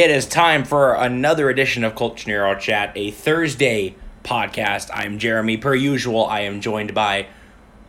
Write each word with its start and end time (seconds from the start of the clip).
It 0.00 0.10
is 0.10 0.24
time 0.24 0.64
for 0.64 0.94
another 0.94 1.50
edition 1.50 1.84
of 1.84 1.94
Colchonero 1.94 2.58
Chat, 2.58 2.92
a 2.94 3.10
Thursday 3.10 3.96
podcast. 4.24 4.88
I'm 4.94 5.18
Jeremy. 5.18 5.58
Per 5.58 5.74
usual, 5.74 6.24
I 6.24 6.40
am 6.40 6.62
joined 6.62 6.94
by 6.94 7.26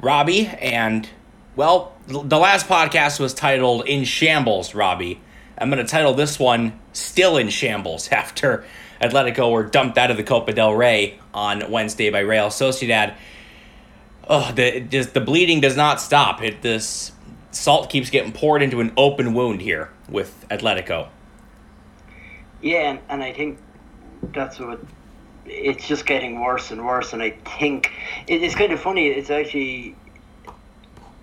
Robbie, 0.01 0.47
and 0.47 1.07
well, 1.55 1.95
the 2.07 2.37
last 2.37 2.67
podcast 2.67 3.17
was 3.21 3.33
titled 3.33 3.87
"In 3.87 4.03
Shambles." 4.03 4.75
Robbie, 4.75 5.21
I'm 5.57 5.69
going 5.69 5.81
to 5.81 5.89
title 5.89 6.13
this 6.13 6.37
one 6.37 6.77
"Still 6.91 7.37
in 7.37 7.47
Shambles" 7.47 8.09
after 8.11 8.65
Atletico 8.99 9.49
were 9.49 9.63
dumped 9.63 9.97
out 9.97 10.11
of 10.11 10.17
the 10.17 10.23
Copa 10.23 10.51
del 10.51 10.73
Rey 10.73 11.17
on 11.33 11.71
Wednesday 11.71 12.09
by 12.09 12.19
Real 12.19 12.47
Sociedad. 12.47 13.15
Oh, 14.27 14.51
the 14.51 14.81
just 14.81 15.13
the 15.13 15.21
bleeding 15.21 15.61
does 15.61 15.77
not 15.77 16.01
stop. 16.01 16.43
It 16.43 16.61
this 16.61 17.13
salt 17.51 17.89
keeps 17.89 18.09
getting 18.09 18.33
poured 18.33 18.61
into 18.61 18.81
an 18.81 18.91
open 18.97 19.33
wound 19.33 19.61
here 19.61 19.91
with 20.09 20.45
Atletico. 20.49 21.07
Yeah, 22.61 22.91
and, 22.91 22.99
and 23.09 23.23
I 23.23 23.33
think 23.33 23.59
that's 24.33 24.59
what 24.59 24.83
it's 25.45 25.87
just 25.87 26.05
getting 26.05 26.41
worse 26.41 26.71
and 26.71 26.85
worse. 26.85 27.13
And 27.13 27.21
I 27.21 27.31
think 27.57 27.91
it, 28.27 28.43
it's 28.43 28.55
kind 28.55 28.71
of 28.71 28.79
funny. 28.79 29.07
It's 29.07 29.29
actually 29.29 29.95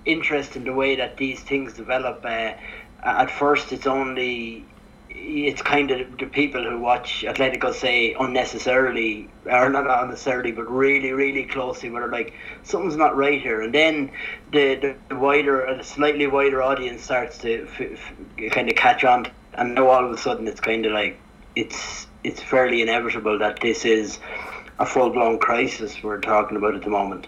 interesting 0.05 0.65
the 0.65 0.73
way 0.73 0.97
that 0.97 1.17
these 1.17 1.41
things 1.41 1.75
develop. 1.75 2.25
Uh, 2.25 2.53
at 3.05 3.31
first, 3.31 3.73
it's 3.73 3.87
only 3.87 4.65
it's 5.11 5.63
kind 5.63 5.91
of 5.91 6.19
the 6.19 6.27
people 6.27 6.63
who 6.63 6.79
watch 6.79 7.25
Atletico 7.27 7.73
say 7.73 8.15
unnecessarily, 8.19 9.29
or 9.47 9.71
not 9.71 9.87
unnecessarily, 9.89 10.53
but 10.53 10.71
really, 10.71 11.13
really 11.13 11.45
closely, 11.45 11.91
where 11.91 12.03
they're 12.03 12.11
like 12.11 12.35
something's 12.63 12.97
not 12.97 13.17
right 13.17 13.41
here, 13.41 13.63
and 13.63 13.75
then 13.75 14.11
the 14.53 14.75
the, 14.75 14.97
the 15.09 15.17
wider, 15.17 15.65
a 15.65 15.83
slightly 15.85 16.27
wider 16.27 16.63
audience 16.63 17.03
starts 17.05 17.39
to 17.39 17.65
f- 17.67 17.81
f- 17.81 18.51
kind 18.51 18.69
of 18.69 18.77
catch 18.77 19.05
on, 19.05 19.27
and 19.55 19.75
now 19.75 19.89
all 19.89 20.05
of 20.05 20.11
a 20.13 20.19
sudden 20.19 20.47
it's 20.47 20.61
kind 20.61 20.85
of 20.85 20.93
like 20.93 21.19
it's 21.59 22.07
it's 22.23 22.41
fairly 22.41 22.83
inevitable 22.83 23.39
that 23.39 23.61
this 23.61 23.85
is 23.85 24.19
a 24.79 24.87
full 24.87 25.11
blown 25.11 25.39
crisis 25.39 26.03
we're 26.03 26.21
talking 26.21 26.57
about 26.57 26.75
at 26.75 26.83
the 26.83 26.91
moment. 26.91 27.27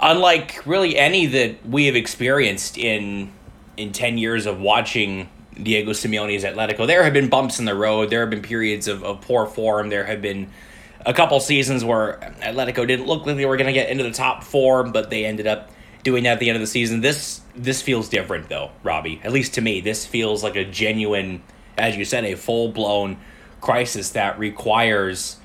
Unlike 0.00 0.66
really 0.66 0.96
any 0.96 1.26
that 1.26 1.66
we 1.66 1.86
have 1.86 1.96
experienced 1.96 2.76
in 2.76 3.32
in 3.76 3.92
ten 3.92 4.18
years 4.18 4.44
of 4.46 4.60
watching 4.60 5.28
Diego 5.60 5.92
Simeone's 5.92 6.44
Atletico, 6.44 6.86
there 6.86 7.02
have 7.02 7.14
been 7.14 7.28
bumps 7.28 7.58
in 7.58 7.64
the 7.64 7.74
road. 7.74 8.10
There 8.10 8.20
have 8.20 8.30
been 8.30 8.42
periods 8.42 8.88
of, 8.88 9.02
of 9.04 9.22
poor 9.22 9.46
form. 9.46 9.88
There 9.88 10.04
have 10.04 10.20
been 10.20 10.50
a 11.06 11.14
couple 11.14 11.40
seasons 11.40 11.84
where 11.84 12.34
Atletico 12.42 12.86
didn't 12.86 13.06
look 13.06 13.26
like 13.26 13.36
they 13.36 13.46
were 13.46 13.56
going 13.56 13.66
to 13.66 13.72
get 13.72 13.90
into 13.90 14.04
the 14.04 14.12
top 14.12 14.44
four, 14.44 14.84
but 14.84 15.10
they 15.10 15.24
ended 15.24 15.46
up 15.46 15.70
doing 16.02 16.24
that 16.24 16.34
at 16.34 16.40
the 16.40 16.48
end 16.48 16.56
of 16.56 16.60
the 16.60 16.66
season. 16.66 17.00
This 17.00 17.40
this 17.56 17.80
feels 17.80 18.08
different 18.10 18.50
though, 18.50 18.70
Robbie. 18.82 19.20
At 19.24 19.32
least 19.32 19.54
to 19.54 19.62
me, 19.62 19.80
this 19.80 20.04
feels 20.04 20.42
like 20.42 20.56
a 20.56 20.64
genuine, 20.64 21.42
as 21.78 21.96
you 21.96 22.04
said, 22.04 22.24
a 22.24 22.34
full 22.34 22.68
blown 22.68 23.18
crisis 23.60 24.10
that 24.10 24.38
requires 24.38 25.36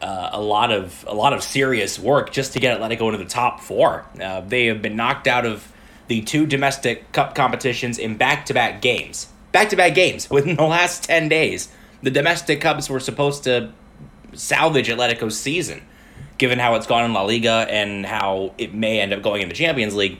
uh, 0.00 0.30
a 0.32 0.40
lot 0.40 0.72
of 0.72 1.04
a 1.08 1.14
lot 1.14 1.32
of 1.32 1.42
serious 1.42 1.98
work 1.98 2.32
just 2.32 2.52
to 2.52 2.60
get 2.60 2.78
Atletico 2.78 3.06
into 3.06 3.18
the 3.18 3.24
top 3.24 3.60
four. 3.60 4.04
Uh, 4.20 4.40
they 4.40 4.66
have 4.66 4.82
been 4.82 4.96
knocked 4.96 5.26
out 5.26 5.46
of 5.46 5.72
the 6.08 6.22
two 6.22 6.46
domestic 6.46 7.10
cup 7.12 7.34
competitions 7.34 7.98
in 7.98 8.16
back 8.16 8.46
to 8.46 8.54
back 8.54 8.80
games. 8.80 9.28
Back 9.52 9.70
to 9.70 9.76
back 9.76 9.94
games 9.94 10.28
within 10.30 10.56
the 10.56 10.64
last 10.64 11.04
ten 11.04 11.28
days. 11.28 11.68
The 12.02 12.10
domestic 12.10 12.60
cups 12.60 12.90
were 12.90 13.00
supposed 13.00 13.44
to 13.44 13.72
salvage 14.34 14.88
Atletico's 14.88 15.38
season, 15.38 15.82
given 16.38 16.58
how 16.58 16.74
it's 16.74 16.86
gone 16.86 17.04
in 17.04 17.12
La 17.14 17.22
Liga 17.22 17.66
and 17.70 18.04
how 18.04 18.52
it 18.58 18.74
may 18.74 19.00
end 19.00 19.12
up 19.12 19.22
going 19.22 19.42
in 19.42 19.48
the 19.48 19.54
Champions 19.54 19.94
League. 19.94 20.18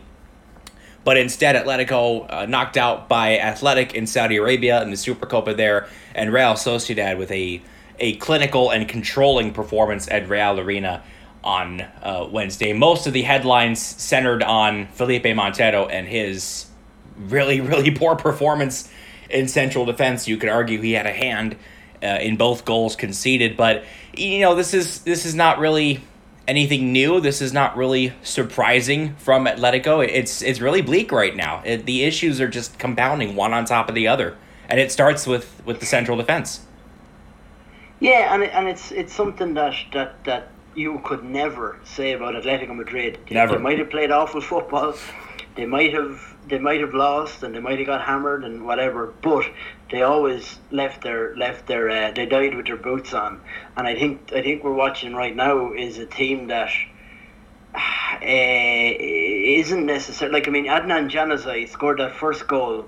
But 1.06 1.18
instead, 1.18 1.54
Atletico 1.54 2.26
uh, 2.28 2.46
knocked 2.46 2.76
out 2.76 3.08
by 3.08 3.38
Athletic 3.38 3.94
in 3.94 4.08
Saudi 4.08 4.38
Arabia 4.38 4.82
in 4.82 4.90
the 4.90 4.96
Supercopa 4.96 5.56
there, 5.56 5.86
and 6.16 6.32
Real 6.32 6.54
Sociedad 6.54 7.16
with 7.16 7.30
a 7.30 7.62
a 8.00 8.16
clinical 8.16 8.72
and 8.72 8.88
controlling 8.88 9.52
performance 9.52 10.08
at 10.08 10.28
Reale 10.28 10.58
Arena 10.58 11.04
on 11.44 11.80
uh, 11.80 12.26
Wednesday. 12.28 12.72
Most 12.72 13.06
of 13.06 13.12
the 13.12 13.22
headlines 13.22 13.80
centered 13.80 14.42
on 14.42 14.88
Felipe 14.88 15.22
Monteiro 15.22 15.88
and 15.88 16.08
his 16.08 16.66
really, 17.16 17.60
really 17.60 17.92
poor 17.92 18.16
performance 18.16 18.90
in 19.30 19.46
central 19.46 19.84
defense. 19.84 20.26
You 20.26 20.36
could 20.38 20.48
argue 20.48 20.80
he 20.80 20.94
had 20.94 21.06
a 21.06 21.12
hand 21.12 21.54
uh, 22.02 22.18
in 22.20 22.36
both 22.36 22.64
goals 22.64 22.96
conceded, 22.96 23.56
but 23.56 23.84
you 24.16 24.40
know 24.40 24.56
this 24.56 24.74
is 24.74 25.02
this 25.02 25.24
is 25.24 25.36
not 25.36 25.60
really 25.60 26.00
anything 26.48 26.92
new. 26.92 27.20
This 27.20 27.40
is 27.40 27.52
not 27.52 27.76
really 27.76 28.12
surprising 28.22 29.14
from 29.16 29.46
Atletico. 29.46 30.06
It's 30.06 30.42
it's 30.42 30.60
really 30.60 30.82
bleak 30.82 31.12
right 31.12 31.34
now. 31.34 31.62
It, 31.64 31.86
the 31.86 32.04
issues 32.04 32.40
are 32.40 32.48
just 32.48 32.78
compounding 32.78 33.36
one 33.36 33.52
on 33.52 33.64
top 33.64 33.88
of 33.88 33.94
the 33.94 34.08
other, 34.08 34.36
and 34.68 34.80
it 34.80 34.92
starts 34.92 35.26
with 35.26 35.62
with 35.64 35.80
the 35.80 35.86
central 35.86 36.16
defense. 36.16 36.60
Yeah, 38.00 38.34
and 38.34 38.42
it, 38.42 38.50
and 38.52 38.68
it's 38.68 38.92
it's 38.92 39.12
something 39.12 39.54
that 39.54 39.74
that 39.92 40.24
that 40.24 40.48
you 40.74 41.00
could 41.04 41.24
never 41.24 41.80
say 41.84 42.12
about 42.12 42.34
Atletico 42.34 42.76
Madrid. 42.76 43.18
They, 43.28 43.34
Never. 43.34 43.56
They 43.56 43.62
might 43.62 43.78
have 43.78 43.90
played 43.90 44.10
awful 44.10 44.40
football. 44.40 44.94
They 45.54 45.64
might 45.64 45.94
have 45.94 46.35
they 46.48 46.58
might 46.58 46.80
have 46.80 46.94
lost 46.94 47.42
and 47.42 47.54
they 47.54 47.60
might 47.60 47.78
have 47.78 47.86
got 47.86 48.02
hammered 48.02 48.44
and 48.44 48.64
whatever, 48.66 49.12
but 49.22 49.46
they 49.90 50.02
always 50.02 50.58
left 50.70 51.02
their 51.02 51.36
left 51.36 51.66
their 51.66 51.90
uh, 51.90 52.10
they 52.12 52.26
died 52.26 52.54
with 52.54 52.66
their 52.66 52.76
boots 52.76 53.12
on. 53.12 53.40
And 53.76 53.86
I 53.86 53.94
think 53.94 54.32
I 54.34 54.42
think 54.42 54.62
we're 54.62 54.72
watching 54.72 55.14
right 55.14 55.34
now 55.34 55.72
is 55.72 55.98
a 55.98 56.06
team 56.06 56.48
that 56.48 56.70
uh, 57.74 58.18
isn't 58.22 59.86
necessarily 59.86 60.40
like 60.40 60.48
I 60.48 60.50
mean 60.50 60.66
Adnan 60.66 61.10
Januzaj 61.10 61.68
scored 61.68 61.98
that 61.98 62.14
first 62.16 62.46
goal. 62.46 62.86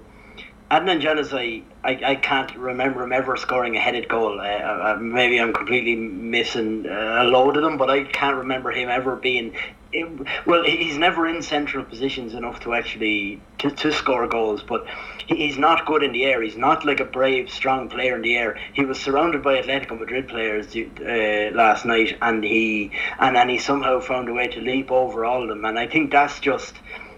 Adnan 0.71 1.01
Januzaj, 1.01 1.63
I, 1.83 2.01
I 2.05 2.15
can't 2.17 2.55
remember 2.55 3.03
him 3.03 3.13
ever 3.13 3.39
scoring 3.39 3.75
a 3.77 3.81
headed 3.81 4.07
goal. 4.07 4.39
Uh, 4.39 4.97
maybe 5.01 5.41
I'm 5.41 5.55
completely 5.55 5.97
missing 5.97 6.87
uh, 6.87 7.23
a 7.23 7.25
load 7.25 7.57
of 7.57 7.63
them, 7.63 7.79
but 7.79 7.89
I 7.89 8.05
can't 8.05 8.37
remember 8.37 8.71
him 8.71 8.91
ever 8.91 9.17
being. 9.17 9.57
It, 9.91 10.07
well, 10.47 10.65
he's 10.65 10.99
never 10.99 11.27
in 11.27 11.43
central 11.43 11.83
positions 11.83 12.35
enough 12.35 12.61
to 12.61 12.75
actually 12.75 13.41
to, 13.59 13.71
to 13.71 13.91
score 13.91 14.27
goals, 14.27 14.63
but 14.63 14.87
he's 15.27 15.57
not 15.57 15.87
good 15.87 16.03
in 16.03 16.13
the 16.13 16.25
air. 16.25 16.43
He's 16.43 16.59
not 16.59 16.85
like 16.85 17.01
a 17.01 17.07
brave, 17.07 17.49
strong 17.51 17.89
player 17.89 18.17
in 18.17 18.23
the 18.23 18.37
air. 18.37 18.59
He 18.75 18.85
was 18.85 19.01
surrounded 19.01 19.43
by 19.43 19.63
Atletico 19.63 19.99
Madrid 19.99 20.29
players 20.29 20.77
uh, 20.77 21.57
last 21.57 21.87
night, 21.87 22.19
and 22.21 22.45
he 22.45 22.93
and 23.19 23.37
and 23.37 23.49
he 23.49 23.59
somehow 23.59 24.01
found 24.01 24.29
a 24.29 24.35
way 24.35 24.49
to 24.49 24.61
leap 24.61 24.91
over 24.91 25.25
all 25.25 25.43
of 25.43 25.49
them. 25.49 25.65
And 25.65 25.79
I 25.79 25.87
think 25.87 26.11
that's 26.11 26.39
just. 26.39 26.75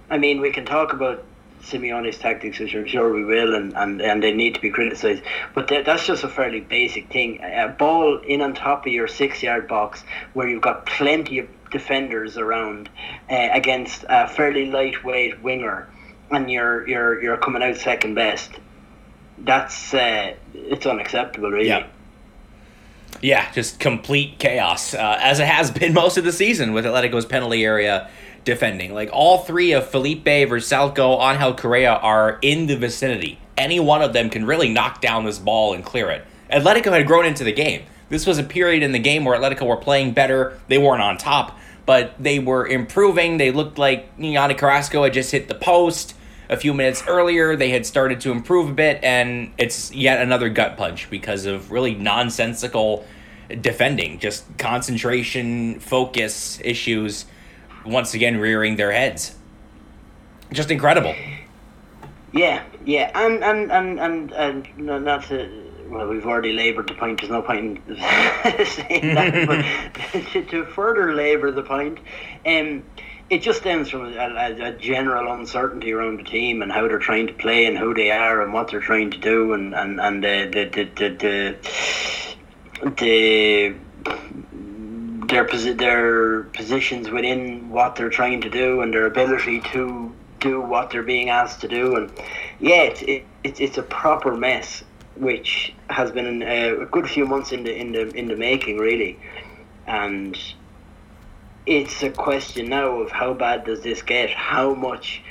I 0.09 0.19
mean, 0.19 0.41
we 0.41 0.51
can 0.51 0.65
talk 0.65 0.93
about 0.93 1.25
Simeone's 1.63 2.19
tactics, 2.19 2.59
which 2.59 2.75
I'm 2.75 2.87
sure 2.87 3.13
we 3.13 3.25
will, 3.25 3.55
and, 3.55 3.77
and, 3.77 4.01
and 4.01 4.23
they 4.23 4.33
need 4.33 4.55
to 4.55 4.61
be 4.61 4.71
criticised. 4.71 5.23
But 5.55 5.69
th- 5.69 5.87
that's 5.87 6.07
just 6.07 6.25
a 6.25 6.29
fairly 6.29 6.61
basic 6.61 7.09
thing. 7.11 7.41
A 7.43 7.69
ball 7.69 8.19
in 8.19 8.41
on 8.41 8.55
top 8.55 8.87
of 8.87 8.93
your 8.93 9.07
six 9.07 9.43
yard 9.43 9.69
box 9.69 10.03
where 10.33 10.49
you've 10.49 10.63
got 10.63 10.87
plenty 10.87 11.39
of 11.39 11.49
defenders 11.71 12.37
around 12.37 12.89
uh, 13.31 13.49
against 13.53 14.05
a 14.09 14.29
fairly 14.29 14.67
lightweight 14.71 15.43
winger, 15.43 15.89
and 16.31 16.51
you're 16.51 16.87
you're 16.89 17.23
you're 17.23 17.37
coming 17.37 17.63
out 17.63 17.77
second 17.77 18.15
best. 18.15 18.51
That's 19.39 19.95
uh, 19.95 20.35
it's 20.55 20.87
unacceptable, 20.87 21.51
really. 21.51 21.69
Yeah. 21.69 21.87
Yeah, 23.23 23.51
just 23.53 23.81
complete 23.81 24.39
chaos, 24.39 24.95
uh, 24.95 25.19
as 25.21 25.41
it 25.41 25.47
has 25.47 25.71
been 25.79 25.93
most 25.93 26.17
of 26.17 26.25
the 26.25 26.33
season 26.33 26.73
with 26.73 26.85
Atletico's 26.87 27.27
penalty 27.27 27.65
area 27.65 28.09
defending. 28.45 28.95
Like 28.95 29.11
all 29.13 29.39
three 29.39 29.73
of 29.73 29.89
Felipe, 29.89 30.25
Vrsaljko, 30.25 31.21
Angel 31.33 31.55
Correa 31.55 31.95
are 31.95 32.39
in 32.43 32.67
the 32.67 32.77
vicinity. 32.77 33.39
Any 33.59 33.79
one 33.79 34.01
of 34.01 34.13
them 34.13 34.31
can 34.31 34.47
really 34.47 34.71
knock 34.71 35.03
down 35.03 35.25
this 35.25 35.39
ball 35.39 35.75
and 35.75 35.85
clear 35.85 36.09
it. 36.11 36.25
Atletico 36.51 36.93
had 36.93 37.07
grown 37.07 37.27
into 37.27 37.45
the 37.45 37.53
game. 37.53 37.83
This 38.11 38.27
was 38.27 38.39
a 38.39 38.43
period 38.43 38.83
in 38.83 38.93
the 38.93 38.99
game 38.99 39.25
where 39.25 39.39
Atletico 39.39 39.67
were 39.67 39.77
playing 39.77 40.13
better. 40.13 40.61
They 40.69 40.79
weren't 40.79 41.01
on 41.01 41.17
top, 41.17 41.59
but 41.87 42.13
they 42.19 42.39
were 42.39 42.67
improving. 42.67 43.39
They 43.39 43.53
looked 43.53 43.79
like 43.79 44.11
Yanni 44.19 44.55
Carrasco 44.55 45.05
had 45.05 45.15
just 45.15 45.31
hit 45.31 45.49
the 45.49 45.55
post 45.55 46.15
a 46.51 46.57
few 46.57 46.75
minutes 46.75 47.05
earlier. 47.07 47.57
They 47.57 47.71
had 47.71 47.87
started 47.87 48.21
to 48.23 48.33
improve 48.33 48.69
a 48.69 48.73
bit, 48.73 49.03
and 49.05 49.53
it's 49.57 49.93
yet 49.93 50.21
another 50.21 50.49
gut 50.49 50.77
punch 50.77 51.09
because 51.09 51.47
of 51.47 51.71
really 51.71 51.95
nonsensical 51.95 53.07
defending, 53.61 54.19
just 54.19 54.45
concentration, 54.59 55.79
focus 55.81 56.61
issues 56.63 57.27
once 57.87 58.15
again 58.15 58.39
rearing 58.39 58.77
their 58.77 58.93
heads. 58.93 59.37
Just 60.53 60.71
incredible. 60.71 61.15
Yeah, 62.33 62.65
yeah, 62.85 63.11
and 63.15 63.43
and 63.43 63.71
and 63.71 64.01
and, 64.01 64.33
and 64.33 64.69
no, 64.77 64.99
not 64.99 65.25
to. 65.27 65.70
Well, 65.91 66.07
we've 66.07 66.25
already 66.25 66.53
laboured 66.53 66.89
the 66.89 66.95
point. 66.95 67.21
There's 67.21 67.33
no 67.33 67.43
point 67.43 67.81
in 67.89 67.97
saying 67.97 69.15
that, 69.15 69.47
but 69.47 70.23
to, 70.33 70.45
to 70.45 70.65
further 70.67 71.15
labour 71.15 71.51
the 71.51 71.65
point, 71.65 71.99
um, 72.47 72.85
it 73.29 73.43
just 73.43 73.61
stems 73.61 73.91
from 73.91 74.07
a, 74.07 74.57
a, 74.61 74.73
general 74.73 75.33
uncertainty 75.33 75.93
around 75.93 76.19
the 76.19 76.25
team 76.25 76.63
and 76.63 76.71
how 76.71 76.87
they're 76.87 76.99
trying 77.01 77.27
to 77.27 77.33
play 77.33 77.67
and 77.67 77.77
who 77.77 77.93
they 77.93 78.13
are 78.13 78.41
and 78.43 78.53
what 78.53 78.69
they're 78.69 78.81
trying 78.81 79.11
to 79.11 79.19
do 79.19 79.53
and 79.53 79.75
and 79.75 80.01
and 80.01 80.23
the 80.23 80.49
the 80.53 80.65
the 80.65 80.85
the, 80.97 81.09
the, 82.85 82.91
the 82.99 83.75
their 85.27 85.45
posi- 85.45 85.79
their 85.79 86.43
positions 86.45 87.11
within 87.11 87.69
what 87.69 87.97
they're 87.97 88.11
trying 88.11 88.41
to 88.41 88.51
do 88.51 88.81
and 88.81 88.95
their 88.95 89.07
ability 89.07 89.61
to 89.61 90.13
do 90.41 90.61
what 90.61 90.91
they're 90.91 91.03
being 91.03 91.31
asked 91.31 91.61
to 91.61 91.69
do 91.69 91.97
and 91.97 92.11
yeah 92.59 92.83
it's 92.83 93.03
it, 93.03 93.25
it, 93.45 93.61
it's 93.61 93.79
a 93.79 93.83
proper 93.83 94.37
mess 94.37 94.83
which 95.21 95.77
has 95.91 96.13
been 96.13 96.43
a, 96.43 96.83
a 96.83 96.87
good 96.87 97.09
few 97.09 97.27
months 97.27 97.53
in 97.53 97.65
the 97.65 97.75
in 97.75 97.93
the 97.93 98.11
in 98.13 98.29
the 98.29 98.37
making 98.37 98.79
really. 98.79 99.21
And 99.87 100.39
it's 101.67 102.03
a 102.03 102.11
question 102.11 102.71
now 102.71 103.01
of 103.03 103.13
how 103.13 103.35
bad 103.35 103.65
does 103.65 103.83
this 103.83 104.03
get? 104.03 104.31
How 104.31 104.75
much 104.75 105.23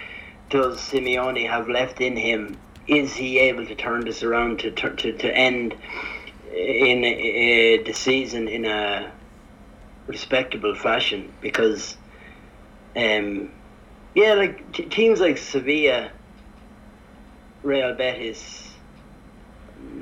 does 0.50 0.80
Simeone 0.80 1.50
have 1.50 1.70
left 1.70 2.02
in 2.02 2.18
him? 2.18 2.62
Is 2.88 3.16
he 3.16 3.40
able 3.40 3.66
to 3.68 3.76
turn 3.76 4.06
this 4.06 4.24
around 4.24 4.60
to 4.60 4.72
to, 4.72 5.14
to 5.18 5.38
end 5.38 5.76
in 6.52 7.00
uh, 7.06 7.84
the 7.86 7.94
season 7.94 8.48
in 8.48 8.66
a 8.66 9.14
respectable 10.08 10.76
fashion? 10.76 11.34
Because 11.42 11.98
um 12.96 13.54
yeah 14.16 14.34
like 14.34 14.74
t- 14.74 14.90
teams 14.90 15.20
like 15.20 15.38
Sevilla 15.38 16.12
Real 17.64 17.96
Betis 17.96 18.69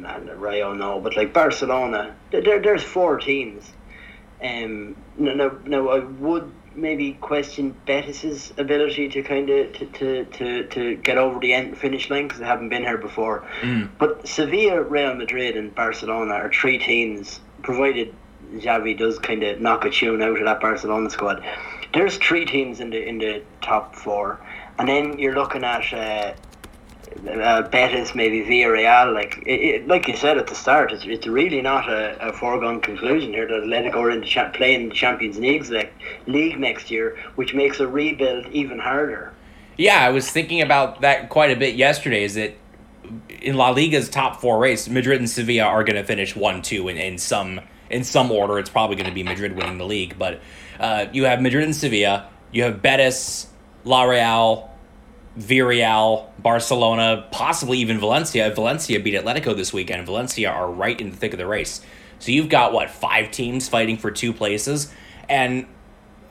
and 0.05 0.41
Rayo 0.41 0.73
no 0.73 0.99
but 0.99 1.15
like 1.15 1.33
Barcelona 1.33 2.15
there, 2.31 2.61
there's 2.61 2.83
four 2.83 3.17
teams 3.17 3.71
um 4.43 4.95
no 5.17 5.33
no 5.33 5.59
no 5.65 5.89
I 5.89 5.99
would 5.99 6.51
maybe 6.77 7.13
question 7.13 7.75
Betis's 7.85 8.53
ability 8.57 9.09
to 9.09 9.23
kind 9.23 9.49
of 9.49 9.73
to, 9.73 9.85
to, 9.85 10.25
to, 10.25 10.67
to 10.67 10.95
get 10.97 11.17
over 11.17 11.39
the 11.39 11.53
end 11.53 11.77
finish 11.77 12.09
line 12.09 12.27
because 12.27 12.39
they 12.39 12.45
haven't 12.45 12.69
been 12.69 12.83
here 12.83 12.99
before. 12.99 13.43
Mm. 13.61 13.89
But 13.97 14.27
Sevilla, 14.27 14.83
Real 14.83 15.15
Madrid, 15.15 15.57
and 15.57 15.73
Barcelona 15.73 16.33
are 16.33 16.51
three 16.51 16.77
teams. 16.77 17.39
Provided 17.63 18.13
Xavi 18.53 18.97
does 18.97 19.19
kind 19.19 19.43
of 19.43 19.59
knock 19.59 19.85
a 19.85 19.89
tune 19.89 20.21
out 20.21 20.37
of 20.37 20.45
that 20.45 20.61
Barcelona 20.61 21.09
squad, 21.09 21.43
there's 21.93 22.17
three 22.17 22.45
teams 22.45 22.79
in 22.79 22.91
the 22.91 23.03
in 23.03 23.17
the 23.17 23.43
top 23.61 23.95
four, 23.95 24.39
and 24.79 24.87
then 24.87 25.19
you're 25.19 25.35
looking 25.35 25.63
at. 25.63 25.93
Uh, 25.93 26.33
uh, 27.27 27.61
Betis, 27.63 28.15
maybe 28.15 28.41
Villarreal, 28.41 29.13
like 29.13 29.37
it, 29.45 29.59
it, 29.61 29.87
like 29.87 30.07
you 30.07 30.15
said 30.15 30.37
at 30.37 30.47
the 30.47 30.55
start, 30.55 30.91
it's, 30.91 31.05
it's 31.05 31.27
really 31.27 31.61
not 31.61 31.89
a, 31.89 32.29
a 32.29 32.33
foregone 32.33 32.81
conclusion 32.81 33.31
here 33.33 33.47
that 33.47 33.63
Atletico 33.63 33.95
are 33.95 34.11
in 34.11 34.21
the 34.21 34.25
cha- 34.25 34.49
playing 34.51 34.89
the 34.89 34.95
Champions 34.95 35.37
League 35.37 35.91
league 36.27 36.59
next 36.59 36.91
year, 36.91 37.17
which 37.35 37.53
makes 37.53 37.79
a 37.79 37.87
rebuild 37.87 38.47
even 38.47 38.79
harder. 38.79 39.33
Yeah, 39.77 39.99
I 39.99 40.09
was 40.09 40.29
thinking 40.29 40.61
about 40.61 41.01
that 41.01 41.29
quite 41.29 41.51
a 41.51 41.55
bit 41.55 41.75
yesterday. 41.75 42.23
Is 42.23 42.35
that 42.35 42.55
in 43.41 43.55
La 43.55 43.69
Liga's 43.69 44.09
top 44.09 44.41
four 44.41 44.59
race, 44.59 44.89
Madrid 44.89 45.19
and 45.19 45.29
Sevilla 45.29 45.65
are 45.65 45.83
going 45.83 45.95
to 45.95 46.03
finish 46.03 46.35
one, 46.35 46.61
two, 46.61 46.87
in, 46.87 46.97
in 46.97 47.17
some 47.17 47.61
in 47.89 48.03
some 48.03 48.31
order. 48.31 48.59
It's 48.59 48.69
probably 48.69 48.95
going 48.95 49.07
to 49.07 49.13
be 49.13 49.23
Madrid 49.23 49.55
winning 49.55 49.77
the 49.77 49.85
league, 49.85 50.17
but 50.17 50.41
uh, 50.79 51.05
you 51.13 51.25
have 51.25 51.41
Madrid 51.41 51.63
and 51.63 51.75
Sevilla. 51.75 52.29
You 52.51 52.63
have 52.63 52.81
Betis, 52.81 53.47
La 53.85 54.03
Real, 54.03 54.69
Villarreal, 55.37 56.25
Barcelona, 56.39 57.27
possibly 57.31 57.77
even 57.79 57.99
Valencia. 57.99 58.51
Valencia 58.53 58.99
beat 58.99 59.13
Atletico 59.13 59.55
this 59.55 59.71
weekend. 59.71 60.05
Valencia 60.05 60.49
are 60.49 60.69
right 60.69 60.99
in 60.99 61.11
the 61.11 61.15
thick 61.15 61.33
of 61.33 61.37
the 61.37 61.45
race. 61.45 61.81
So 62.19 62.31
you've 62.31 62.49
got 62.49 62.73
what 62.73 62.89
five 62.89 63.29
teams 63.29 63.69
fighting 63.69 63.97
for 63.97 64.09
two 64.09 64.33
places, 64.33 64.91
and 65.29 65.67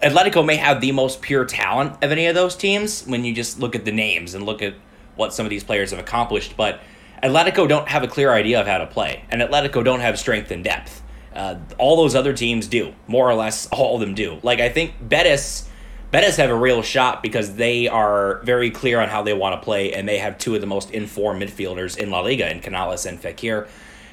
Atletico 0.03 0.45
may 0.45 0.57
have 0.57 0.81
the 0.81 0.93
most 0.93 1.23
pure 1.23 1.45
talent 1.45 1.93
of 2.03 2.11
any 2.11 2.27
of 2.27 2.35
those 2.35 2.57
teams 2.57 3.05
when 3.05 3.25
you 3.25 3.33
just 3.33 3.61
look 3.61 3.77
at 3.77 3.85
the 3.85 3.93
names 3.93 4.35
and 4.35 4.45
look 4.45 4.63
at 4.63 4.75
what 5.15 5.33
some 5.33 5.47
of 5.47 5.51
these 5.51 5.65
players 5.65 5.91
have 5.91 6.01
accomplished. 6.01 6.57
But 6.57 6.81
Atletico 7.23 7.69
don't 7.69 7.89
have 7.89 8.03
a 8.03 8.09
clear 8.09 8.33
idea 8.33 8.61
of 8.61 8.67
how 8.67 8.79
to 8.79 8.87
play, 8.87 9.25
and 9.31 9.41
Atletico 9.41 9.85
don't 9.85 10.01
have 10.01 10.19
strength 10.19 10.51
and 10.51 10.65
depth. 10.65 11.03
Uh, 11.33 11.57
all 11.79 11.97
those 11.97 12.15
other 12.15 12.33
teams 12.33 12.67
do, 12.67 12.95
more 13.07 13.29
or 13.29 13.35
less, 13.35 13.69
all 13.69 13.95
of 13.95 14.01
them 14.01 14.15
do. 14.15 14.41
Like 14.43 14.59
I 14.59 14.69
think 14.69 14.95
Betis 15.07 15.69
Betis 16.17 16.39
have 16.39 16.49
a 16.49 16.55
real 16.55 16.81
shot 16.81 17.23
because 17.23 17.57
they 17.57 17.89
are 17.89 18.41
very 18.43 18.71
clear 18.71 19.01
on 19.01 19.11
how 19.11 19.23
they 19.23 19.35
want 19.35 19.61
to 19.61 19.63
play, 19.63 19.93
and 19.93 20.09
they 20.09 20.17
have 20.17 20.39
two 20.39 20.55
of 20.55 20.63
the 20.63 20.67
most 20.67 20.91
informed 20.93 21.43
midfielders 21.43 21.99
in 21.99 22.11
La 22.11 22.21
Liga, 22.21 22.51
in 22.51 22.61
Canales 22.61 23.05
and 23.05 23.21
Fekir. 23.21 23.69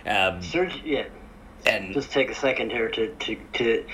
Um, 0.06 0.44
Serge, 0.44 0.82
yeah. 0.84 1.06
And 1.66 1.94
just 1.94 2.12
take 2.12 2.30
a 2.30 2.36
second 2.36 2.72
here 2.72 2.90
to 2.90 3.08
to 3.08 3.38
to 3.54 3.86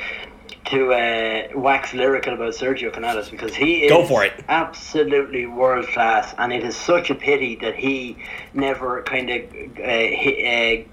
to 0.65 0.91
uh, 0.91 1.49
wax 1.53 1.93
lyrical 1.93 2.33
about 2.33 2.55
Sergio 2.55 2.91
Canales 2.91 3.29
because 3.29 3.53
he 3.53 3.83
is 3.83 3.91
Go 3.91 4.03
for 4.03 4.25
it. 4.25 4.33
absolutely 4.49 5.45
world 5.45 5.85
class, 5.89 6.33
and 6.39 6.51
it 6.51 6.63
is 6.63 6.75
such 6.75 7.11
a 7.11 7.15
pity 7.15 7.57
that 7.57 7.75
he 7.75 8.17
never 8.55 9.03
kind 9.03 9.29
of 9.29 9.43
uh, 9.77 9.83
uh, 9.83 10.83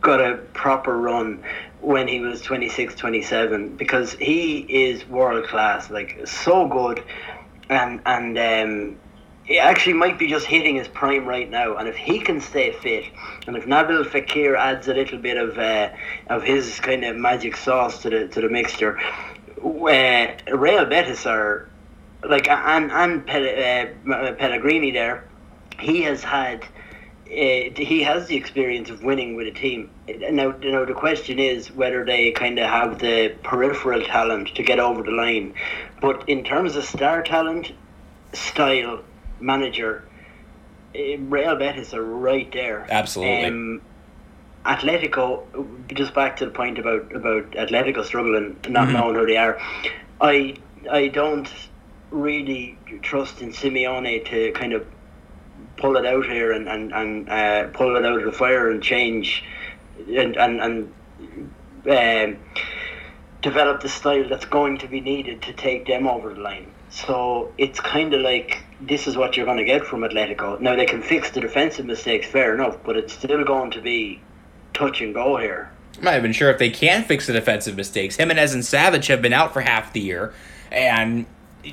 got 0.00 0.20
a 0.20 0.38
proper 0.52 0.98
run 0.98 1.44
when 1.84 2.08
he 2.08 2.20
was 2.20 2.40
26 2.42 2.94
27 2.94 3.76
because 3.76 4.14
he 4.14 4.60
is 4.60 5.06
world 5.08 5.46
class 5.46 5.90
like 5.90 6.18
so 6.24 6.66
good 6.66 7.02
and 7.68 8.00
and 8.06 8.38
um 8.38 8.96
he 9.44 9.58
actually 9.58 9.92
might 9.92 10.18
be 10.18 10.26
just 10.26 10.46
hitting 10.46 10.76
his 10.76 10.88
prime 10.88 11.26
right 11.26 11.50
now 11.50 11.76
and 11.76 11.86
if 11.86 11.96
he 11.96 12.18
can 12.18 12.40
stay 12.40 12.72
fit 12.72 13.04
and 13.46 13.56
if 13.56 13.66
Nabil 13.66 14.04
Fekir 14.06 14.56
adds 14.56 14.88
a 14.88 14.94
little 14.94 15.18
bit 15.18 15.36
of 15.36 15.58
uh, 15.58 15.90
of 16.28 16.42
his 16.42 16.80
kind 16.80 17.04
of 17.04 17.16
magic 17.16 17.56
sauce 17.56 18.00
to 18.02 18.10
the 18.10 18.28
to 18.28 18.40
the 18.40 18.48
mixture 18.48 18.98
uh, 19.64 20.26
Real 20.52 20.86
Betis 20.86 21.26
are 21.26 21.68
like 22.28 22.48
and 22.48 22.90
and 22.90 23.20
uh, 23.30 24.32
Pellegrini 24.32 24.90
there, 24.90 25.24
he 25.78 26.02
has 26.02 26.22
had. 26.22 26.64
Uh, 27.34 27.74
he 27.76 28.02
has 28.02 28.28
the 28.28 28.36
experience 28.36 28.90
of 28.90 29.02
winning 29.02 29.34
with 29.34 29.48
a 29.48 29.50
team. 29.50 29.90
Now, 30.06 30.54
you 30.62 30.70
know, 30.70 30.84
the 30.84 30.94
question 30.94 31.40
is 31.40 31.72
whether 31.72 32.04
they 32.04 32.30
kind 32.30 32.60
of 32.60 32.70
have 32.70 33.00
the 33.00 33.34
peripheral 33.42 34.02
talent 34.02 34.54
to 34.54 34.62
get 34.62 34.78
over 34.78 35.02
the 35.02 35.10
line. 35.10 35.54
But 36.00 36.28
in 36.28 36.44
terms 36.44 36.76
of 36.76 36.84
star 36.84 37.22
talent, 37.22 37.72
style, 38.32 39.02
manager, 39.40 40.04
uh, 40.94 41.18
Real 41.18 41.56
Betis 41.56 41.92
are 41.92 42.04
right 42.04 42.50
there. 42.52 42.86
Absolutely. 42.88 43.46
Um, 43.46 43.82
Atletico, 44.64 45.42
just 45.92 46.14
back 46.14 46.36
to 46.36 46.46
the 46.46 46.50
point 46.50 46.78
about 46.78 47.12
about 47.12 47.50
Atletico 47.50 48.04
struggling, 48.04 48.56
and 48.64 48.70
not 48.70 48.84
mm-hmm. 48.84 48.96
knowing 48.96 49.14
who 49.16 49.26
they 49.26 49.36
are. 49.36 49.60
I 50.20 50.56
I 50.90 51.08
don't 51.08 51.50
really 52.10 52.78
trust 53.02 53.42
in 53.42 53.52
Simeone 53.52 54.24
to 54.26 54.52
kind 54.52 54.72
of 54.72 54.86
pull 55.76 55.96
it 55.96 56.06
out 56.06 56.26
here 56.26 56.52
and 56.52 56.68
and, 56.68 56.92
and 56.92 57.28
uh, 57.28 57.66
pull 57.68 57.96
it 57.96 58.04
out 58.04 58.18
of 58.18 58.24
the 58.24 58.32
fire 58.32 58.70
and 58.70 58.82
change 58.82 59.44
and 60.08 60.36
and, 60.36 60.60
and 60.60 60.92
um, 61.86 62.38
develop 63.42 63.82
the 63.82 63.88
style 63.88 64.28
that's 64.28 64.46
going 64.46 64.78
to 64.78 64.88
be 64.88 65.00
needed 65.00 65.42
to 65.42 65.52
take 65.52 65.86
them 65.86 66.06
over 66.06 66.32
the 66.32 66.40
line. 66.40 66.66
So 66.90 67.52
it's 67.58 67.80
kind 67.80 68.14
of 68.14 68.20
like 68.20 68.62
this 68.80 69.06
is 69.06 69.16
what 69.16 69.36
you're 69.36 69.46
going 69.46 69.58
to 69.58 69.64
get 69.64 69.84
from 69.84 70.00
Atletico. 70.00 70.60
Now 70.60 70.76
they 70.76 70.86
can 70.86 71.02
fix 71.02 71.30
the 71.30 71.40
defensive 71.40 71.86
mistakes, 71.86 72.26
fair 72.26 72.54
enough, 72.54 72.78
but 72.84 72.96
it's 72.96 73.12
still 73.12 73.44
going 73.44 73.70
to 73.72 73.80
be 73.80 74.20
touch 74.72 75.00
and 75.00 75.12
go 75.12 75.36
here. 75.36 75.70
I'm 75.98 76.04
not 76.04 76.16
even 76.16 76.32
sure 76.32 76.50
if 76.50 76.58
they 76.58 76.70
can 76.70 77.04
fix 77.04 77.26
the 77.26 77.32
defensive 77.32 77.76
mistakes. 77.76 78.16
Jimenez 78.16 78.54
and 78.54 78.62
Savić 78.62 79.06
have 79.08 79.22
been 79.22 79.32
out 79.32 79.52
for 79.52 79.60
half 79.60 79.92
the 79.92 80.00
year, 80.00 80.32
and 80.70 81.26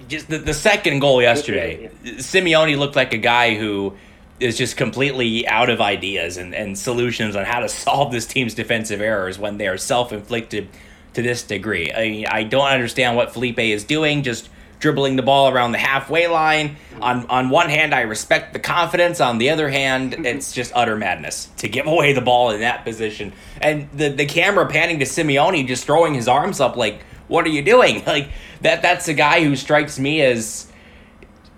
just 0.07 0.29
the, 0.29 0.37
the 0.37 0.53
second 0.53 0.99
goal 0.99 1.21
yesterday, 1.21 1.91
yeah. 2.03 2.13
Simeone 2.13 2.77
looked 2.77 2.95
like 2.95 3.13
a 3.13 3.17
guy 3.17 3.55
who 3.55 3.93
is 4.39 4.57
just 4.57 4.75
completely 4.75 5.47
out 5.47 5.69
of 5.69 5.79
ideas 5.79 6.37
and, 6.37 6.55
and 6.55 6.77
solutions 6.77 7.35
on 7.35 7.45
how 7.45 7.59
to 7.59 7.69
solve 7.69 8.11
this 8.11 8.25
team's 8.25 8.53
defensive 8.53 9.01
errors 9.01 9.37
when 9.37 9.57
they 9.57 9.67
are 9.67 9.77
self 9.77 10.11
inflicted 10.11 10.67
to 11.13 11.21
this 11.21 11.43
degree. 11.43 11.91
I, 11.91 12.25
I 12.29 12.43
don't 12.43 12.67
understand 12.67 13.15
what 13.15 13.33
Felipe 13.33 13.59
is 13.59 13.83
doing, 13.83 14.23
just 14.23 14.49
dribbling 14.79 15.15
the 15.15 15.21
ball 15.21 15.47
around 15.49 15.71
the 15.71 15.77
halfway 15.77 16.27
line. 16.27 16.75
On 17.01 17.25
on 17.27 17.49
one 17.49 17.69
hand, 17.69 17.93
I 17.93 18.01
respect 18.01 18.53
the 18.53 18.59
confidence. 18.59 19.21
On 19.21 19.37
the 19.37 19.51
other 19.51 19.69
hand, 19.69 20.13
it's 20.25 20.51
just 20.51 20.71
utter 20.75 20.97
madness 20.97 21.49
to 21.57 21.69
give 21.69 21.85
away 21.85 22.13
the 22.13 22.21
ball 22.21 22.49
in 22.49 22.61
that 22.61 22.83
position. 22.83 23.31
And 23.61 23.89
the 23.93 24.09
the 24.09 24.25
camera 24.25 24.67
panning 24.67 24.99
to 24.99 25.05
Simeone, 25.05 25.67
just 25.67 25.85
throwing 25.85 26.13
his 26.13 26.27
arms 26.27 26.59
up 26.59 26.75
like, 26.75 27.03
"What 27.31 27.45
are 27.45 27.49
you 27.49 27.63
doing?" 27.63 28.03
Like 28.11 28.29
that. 28.61 28.81
That's 28.81 29.07
a 29.07 29.13
guy 29.13 29.43
who 29.43 29.55
strikes 29.55 29.97
me 29.97 30.21
as, 30.21 30.71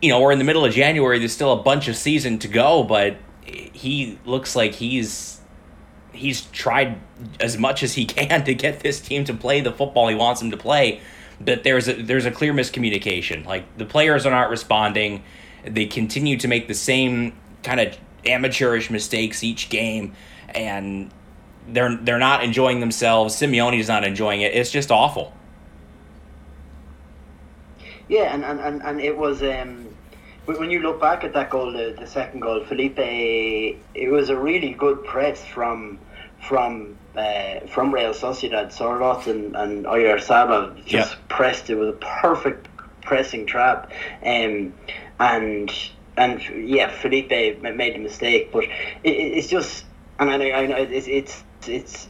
you 0.02 0.10
know, 0.10 0.22
we're 0.22 0.32
in 0.32 0.40
the 0.40 0.46
middle 0.46 0.64
of 0.66 0.74
January. 0.74 1.20
There's 1.20 1.34
still 1.34 1.54
a 1.54 1.64
bunch 1.64 1.88
of 1.88 1.96
season 1.96 2.40
to 2.40 2.48
go, 2.48 2.84
but 2.84 3.18
he 3.46 4.18
looks 4.26 4.56
like 4.56 4.74
he's 4.74 5.42
he's 6.14 6.42
tried 6.48 7.00
as 7.40 7.58
much 7.58 7.84
as 7.84 7.94
he 7.94 8.06
can 8.18 8.44
to 8.46 8.54
get 8.54 8.82
this 8.82 9.02
team 9.02 9.26
to 9.26 9.34
play 9.34 9.62
the 9.62 9.72
football 9.72 10.08
he 10.08 10.16
wants 10.16 10.40
them 10.40 10.52
to 10.52 10.58
play 10.58 11.02
But 11.42 11.64
there's 11.64 11.88
a 11.88 11.94
there's 11.94 12.26
a 12.26 12.32
clear 12.32 12.54
miscommunication. 12.54 13.46
Like 13.46 13.78
the 13.78 13.86
players 13.86 14.26
are 14.26 14.32
not 14.32 14.50
responding. 14.50 15.24
They 15.66 15.86
continue 15.86 16.38
to 16.38 16.48
make 16.48 16.68
the 16.68 16.74
same 16.74 17.34
kind 17.64 17.80
of 17.80 17.98
amateurish 18.26 18.90
mistakes 18.90 19.44
each 19.44 19.70
game, 19.70 20.14
and 20.50 21.12
they're 21.68 21.96
they're 21.98 22.20
not 22.20 22.44
enjoying 22.44 22.80
themselves. 22.80 23.36
Simeone 23.36 23.80
is 23.80 23.88
not 23.88 24.04
enjoying 24.04 24.42
it. 24.42 24.54
It's 24.54 24.72
just 24.72 24.92
awful. 24.92 25.34
Yeah, 28.08 28.34
and 28.34 28.44
and, 28.44 28.60
and, 28.60 28.82
and 28.84 29.02
it 29.02 29.18
was 29.18 29.42
um, 29.42 29.88
when 30.46 30.70
you 30.72 30.80
look 30.80 31.00
back 31.00 31.24
at 31.24 31.34
that 31.34 31.50
goal, 31.50 31.72
the, 31.72 31.96
the 31.98 32.08
second 32.08 32.42
goal, 32.42 32.64
Felipe, 32.66 33.00
it 33.00 34.12
was 34.12 34.30
a 34.30 34.38
really 34.38 34.72
good 34.72 35.04
press 35.06 35.46
from 35.46 36.00
from 36.42 36.98
uh, 37.16 37.62
from 37.68 37.94
Real 37.94 38.14
Sociedad, 38.14 38.68
Sørloth 38.68 39.28
and, 39.28 39.56
and 39.56 39.86
Oyarzabal 39.86 40.76
just 40.86 41.12
yep. 41.12 41.30
pressed 41.30 41.70
it 41.70 41.76
with 41.76 41.90
a 41.90 42.00
perfect 42.22 42.68
pressing 43.02 43.46
trap. 43.46 43.92
Um, 44.26 44.74
and 45.20 45.72
and 46.18 46.42
yeah, 46.50 46.90
Felipe 46.90 47.62
made 47.62 47.96
a 47.96 48.00
mistake, 48.00 48.52
but 48.52 48.66
it, 48.66 48.72
it's 49.04 49.48
just 49.48 49.86
and 50.20 50.30
I, 50.30 50.52
I 50.52 50.66
know 50.66 50.76
it's 50.76 51.08
it's 51.08 51.44
it's 51.68 52.08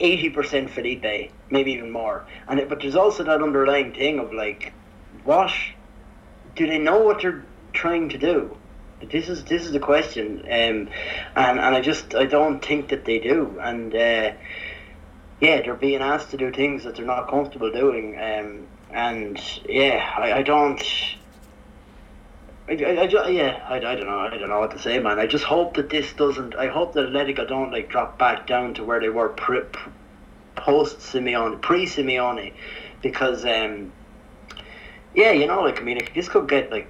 eighty 0.00 0.30
percent 0.30 0.70
Felipe, 0.70 1.32
maybe 1.50 1.72
even 1.72 1.90
more. 1.90 2.24
And 2.48 2.60
it, 2.60 2.68
but 2.68 2.80
there's 2.80 2.96
also 2.96 3.24
that 3.24 3.42
underlying 3.42 3.92
thing 3.92 4.18
of 4.18 4.32
like, 4.32 4.72
what 5.24 5.52
do 6.54 6.66
they 6.66 6.78
know 6.78 7.00
what 7.00 7.22
they're 7.22 7.44
trying 7.72 8.10
to 8.10 8.18
do? 8.18 8.56
This 9.10 9.28
is 9.28 9.44
this 9.44 9.66
is 9.66 9.72
the 9.72 9.80
question, 9.80 10.40
um, 10.44 10.48
and 10.48 10.88
and 11.36 11.60
I 11.60 11.80
just 11.80 12.14
I 12.14 12.24
don't 12.24 12.64
think 12.64 12.88
that 12.88 13.04
they 13.04 13.18
do, 13.18 13.58
and 13.60 13.94
uh, 13.94 14.32
yeah, 15.40 15.60
they're 15.62 15.74
being 15.74 16.00
asked 16.00 16.30
to 16.30 16.36
do 16.36 16.50
things 16.50 16.84
that 16.84 16.96
they're 16.96 17.04
not 17.04 17.28
comfortable 17.28 17.70
doing, 17.70 18.18
um, 18.18 18.66
and 18.90 19.40
yeah, 19.68 20.14
I, 20.16 20.34
I 20.34 20.42
don't. 20.42 20.82
I, 22.66 22.72
I, 22.72 23.04
I, 23.04 23.28
yeah, 23.28 23.66
I, 23.68 23.76
I 23.76 23.94
don't 23.94 24.06
know. 24.06 24.18
I 24.20 24.38
don't 24.38 24.48
know 24.48 24.60
what 24.60 24.70
to 24.70 24.78
say, 24.78 24.98
man. 24.98 25.18
I 25.18 25.26
just 25.26 25.44
hope 25.44 25.74
that 25.74 25.90
this 25.90 26.10
doesn't. 26.14 26.54
I 26.54 26.68
hope 26.68 26.94
that 26.94 27.06
Atletico 27.10 27.46
don't 27.46 27.72
like 27.72 27.90
drop 27.90 28.18
back 28.18 28.46
down 28.46 28.72
to 28.74 28.84
where 28.84 29.00
they 29.00 29.10
were 29.10 29.28
pre, 29.28 29.60
post 30.56 31.00
Simeone, 31.00 31.60
pre 31.60 31.84
Simeone, 31.84 32.54
because 33.02 33.44
um, 33.44 33.92
yeah, 35.14 35.30
you 35.32 35.46
know, 35.46 35.62
like 35.62 35.80
I 35.80 35.82
mean, 35.84 36.00
this 36.14 36.28
could 36.28 36.48
get 36.48 36.70
like 36.70 36.88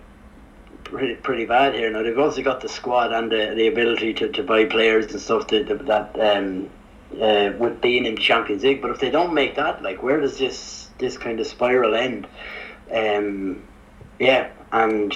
pretty, 0.85 1.15
pretty 1.17 1.45
bad 1.45 1.75
here. 1.75 1.91
Now 1.91 2.03
they've 2.03 2.19
also 2.19 2.43
got 2.43 2.61
the 2.61 2.69
squad 2.69 3.13
and 3.13 3.31
the, 3.31 3.55
the 3.57 3.67
ability 3.67 4.15
to, 4.15 4.29
to 4.29 4.43
buy 4.43 4.65
players 4.65 5.11
and 5.13 5.21
stuff 5.21 5.47
to, 5.49 5.65
to 5.65 5.75
that 5.85 6.19
um, 6.21 6.71
uh, 7.21 7.53
with 7.59 7.81
being 7.81 8.07
in 8.07 8.17
Champions 8.17 8.63
League. 8.63 8.81
But 8.81 8.91
if 8.91 9.01
they 9.01 9.11
don't 9.11 9.35
make 9.35 9.57
that, 9.57 9.83
like 9.83 10.03
where 10.03 10.21
does 10.21 10.39
this 10.39 10.89
this 10.99 11.19
kind 11.19 11.41
of 11.41 11.47
spiral 11.47 11.95
end? 11.95 12.27
Um, 12.93 13.63
yeah, 14.19 14.51
and 14.73 15.13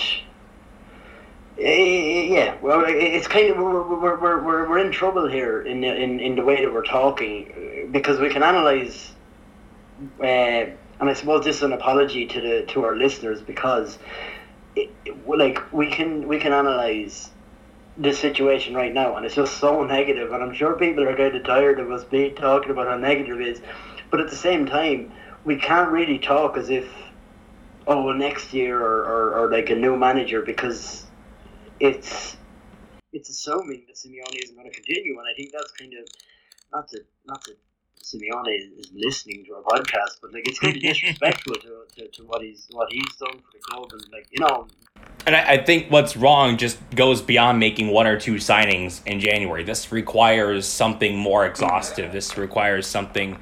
eh, 1.58 2.26
yeah, 2.28 2.56
well, 2.60 2.84
it's 2.86 3.28
kind 3.28 3.50
of 3.50 3.58
we're, 3.58 3.82
we're, 3.82 4.18
we're, 4.18 4.42
we're, 4.42 4.68
we're 4.68 4.78
in 4.78 4.90
trouble 4.90 5.28
here 5.28 5.62
in, 5.62 5.84
in 5.84 6.20
in 6.20 6.34
the 6.36 6.42
way 6.42 6.64
that 6.64 6.72
we're 6.72 6.84
talking 6.84 7.88
because 7.92 8.18
we 8.18 8.30
can 8.30 8.42
analyze. 8.42 9.12
Uh, 10.22 10.66
and 11.00 11.08
I 11.08 11.12
suppose 11.12 11.44
this 11.44 11.56
is 11.56 11.62
an 11.62 11.72
apology 11.72 12.26
to 12.26 12.40
the 12.40 12.62
to 12.68 12.84
our 12.84 12.96
listeners 12.96 13.40
because 13.40 13.98
like 15.26 15.72
we 15.72 15.90
can 15.90 16.26
we 16.28 16.38
can 16.38 16.52
analyze 16.52 17.30
the 17.96 18.12
situation 18.12 18.74
right 18.74 18.94
now, 18.94 19.16
and 19.16 19.26
it's 19.26 19.34
just 19.34 19.58
so 19.58 19.84
negative. 19.84 20.32
And 20.32 20.42
I'm 20.42 20.54
sure 20.54 20.74
people 20.74 21.04
are 21.04 21.16
kind 21.16 21.34
of 21.34 21.44
tired 21.44 21.80
of 21.80 21.90
us 21.90 22.04
being 22.04 22.34
talking 22.34 22.70
about 22.70 22.86
how 22.86 22.96
negative 22.96 23.40
it 23.40 23.48
is. 23.48 23.62
But 24.10 24.20
at 24.20 24.30
the 24.30 24.36
same 24.36 24.66
time, 24.66 25.12
we 25.44 25.56
can't 25.56 25.90
really 25.90 26.18
talk 26.18 26.56
as 26.56 26.70
if, 26.70 26.88
oh, 27.86 28.04
well, 28.04 28.14
next 28.14 28.54
year 28.54 28.80
or, 28.80 29.02
or, 29.02 29.34
or 29.34 29.50
like 29.50 29.70
a 29.70 29.74
new 29.74 29.96
manager 29.96 30.42
because 30.42 31.06
it's 31.80 32.36
it's 33.12 33.30
assuming 33.30 33.84
that 33.86 33.96
Simeone 33.96 34.42
isn't 34.42 34.54
going 34.54 34.70
to 34.70 34.74
continue, 34.74 35.18
and 35.18 35.26
I 35.28 35.34
think 35.36 35.52
that's 35.52 35.72
kind 35.72 35.92
of 35.94 36.06
not 36.72 36.88
to 36.88 37.00
not 37.26 37.42
to 37.44 37.52
Simeone 38.08 38.78
is 38.78 38.90
listening 38.94 39.44
to 39.44 39.54
our 39.54 39.62
podcast, 39.62 40.18
but 40.22 40.32
like 40.32 40.48
it's 40.48 40.58
kind 40.58 40.76
of 40.76 40.82
disrespectful 40.82 41.54
to, 41.56 41.84
to, 41.96 42.08
to, 42.08 42.22
what 42.24 42.42
he's 42.42 42.66
what 42.70 42.90
he's 42.90 43.14
done 43.16 43.38
for 43.38 43.52
the 43.52 43.58
club, 43.60 43.88
and 43.92 44.02
like 44.12 44.26
you 44.30 44.40
know. 44.40 44.66
And 45.26 45.36
I, 45.36 45.52
I 45.52 45.64
think 45.64 45.90
what's 45.90 46.16
wrong 46.16 46.56
just 46.56 46.78
goes 46.94 47.20
beyond 47.20 47.58
making 47.58 47.88
one 47.88 48.06
or 48.06 48.18
two 48.18 48.36
signings 48.36 49.06
in 49.06 49.20
January. 49.20 49.62
This 49.62 49.92
requires 49.92 50.66
something 50.66 51.16
more 51.16 51.44
exhaustive. 51.44 52.12
This 52.12 52.36
requires 52.38 52.86
something 52.86 53.38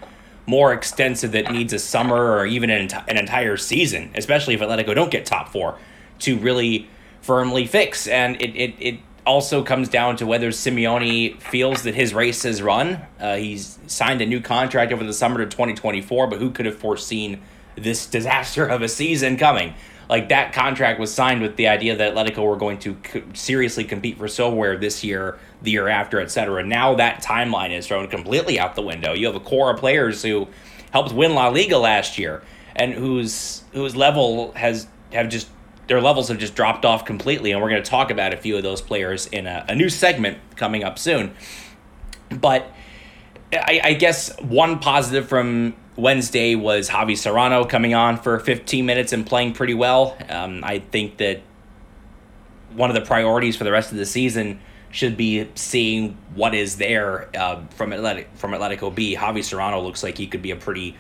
more 0.47 0.73
extensive 0.73 1.33
that 1.33 1.53
needs 1.53 1.73
a 1.73 1.79
summer 1.79 2.33
or 2.33 2.47
even 2.47 2.71
an, 2.71 2.89
enti- 2.89 3.05
an 3.09 3.17
entire 3.17 3.57
season, 3.57 4.11
especially 4.15 4.55
if 4.55 4.61
Atletico 4.61 4.95
don't 4.95 5.11
get 5.11 5.27
top 5.27 5.49
four, 5.49 5.79
to 6.21 6.39
really 6.39 6.89
firmly 7.21 7.67
fix. 7.67 8.07
And 8.07 8.41
it, 8.41 8.55
it, 8.55 8.75
it 8.79 9.01
also 9.27 9.63
comes 9.63 9.89
down 9.89 10.17
to 10.17 10.27
whether 10.27 10.51
Simeone 10.51 11.41
feels 11.43 11.83
that 11.83 11.95
his 11.95 12.15
race 12.15 12.45
has 12.45 12.63
run. 12.63 13.01
Uh, 13.19 13.37
he's 13.37 13.79
signed 13.87 14.21
a 14.23 14.27
new 14.27 14.41
contract 14.41 14.93
over 14.93 15.05
the 15.05 15.13
summer 15.13 15.39
to 15.39 15.47
2024, 15.47 16.29
but 16.29 16.39
who 16.39 16.51
could 16.51 16.65
have 16.65 16.77
foreseen 16.77 17.43
this 17.77 18.07
disaster 18.07 18.65
of 18.65 18.83
a 18.83 18.89
season 18.89 19.37
coming? 19.37 19.75
Like 20.09 20.29
that 20.29 20.53
contract 20.53 21.01
was 21.01 21.13
signed 21.13 21.43
with 21.43 21.57
the 21.57 21.67
idea 21.67 21.97
that 21.97 22.15
Atletico 22.15 22.47
were 22.47 22.57
going 22.57 22.79
to 22.79 22.95
co- 22.95 23.23
seriously 23.35 23.83
compete 23.83 24.19
for 24.19 24.29
silverware 24.29 24.77
this 24.77 25.03
year, 25.03 25.39
the 25.63 25.73
year 25.73 25.89
after, 25.89 26.21
etc. 26.21 26.65
Now 26.65 26.95
that 26.95 27.23
timeline 27.23 27.77
is 27.77 27.89
thrown 27.89 28.07
completely 28.07 28.61
out 28.61 28.77
the 28.77 28.83
window. 28.83 29.13
You 29.13 29.27
have 29.27 29.35
a 29.35 29.41
core 29.41 29.73
of 29.73 29.81
players 29.81 30.23
who 30.23 30.47
helped 30.93 31.13
win 31.13 31.35
La 31.35 31.49
Liga 31.49 31.79
last 31.79 32.19
year 32.19 32.43
and 32.77 32.95
whose 32.95 33.65
whose 33.73 33.97
level 33.97 34.53
has 34.53 34.87
have 35.13 35.29
just 35.29 35.49
their 35.87 36.01
levels 36.01 36.29
have 36.29 36.39
just 36.39 36.55
dropped 36.55 36.85
off 36.85 37.05
completely. 37.05 37.53
And 37.53 37.63
we're 37.63 37.71
going 37.71 37.83
to 37.83 37.91
talk 37.91 38.11
about 38.11 38.33
a 38.33 38.37
few 38.37 38.57
of 38.57 38.63
those 38.63 38.81
players 38.81 39.27
in 39.27 39.47
a, 39.47 39.65
a 39.69 39.75
new 39.75 39.89
segment 39.89 40.39
coming 40.57 40.85
up 40.85 40.99
soon. 40.99 41.35
But 42.31 42.73
I, 43.53 43.81
I, 43.85 43.93
guess 43.95 44.37
one 44.41 44.81
positive 44.81 45.29
from 45.29 45.77
Wednesday 45.95 46.57
was 46.57 46.91
Javi 46.91 47.17
Serrano 47.17 47.65
coming 47.65 47.95
on 47.95 48.17
for 48.17 48.41
15 48.41 48.85
minutes 48.85 49.13
and 49.13 49.25
playing 49.25 49.53
pretty 49.53 49.75
well. 49.75 50.17
Um, 50.29 50.65
I 50.65 50.81
think 50.81 51.19
that 51.19 51.43
one 52.75 52.91
of 52.91 52.97
the 52.97 53.03
priorities 53.03 53.57
for 53.57 53.63
the 53.63 53.71
rest 53.71 53.93
of 53.93 53.99
the 53.99 54.07
season 54.07 54.61
should 54.91 55.17
be 55.17 55.49
seeing 55.55 56.17
what 56.35 56.55
is 56.55 56.77
there 56.77 57.29
uh, 57.37 57.65
from 57.71 57.91
from 57.91 58.53
Atletico 58.53 58.95
B. 58.95 59.17
Javi 59.17 59.45
Serrano 59.45 59.81
looks 59.81 60.03
like 60.03 60.19
he 60.19 60.27
could 60.27 60.43
be 60.43 60.51
a 60.51 60.57
pretty 60.57 60.97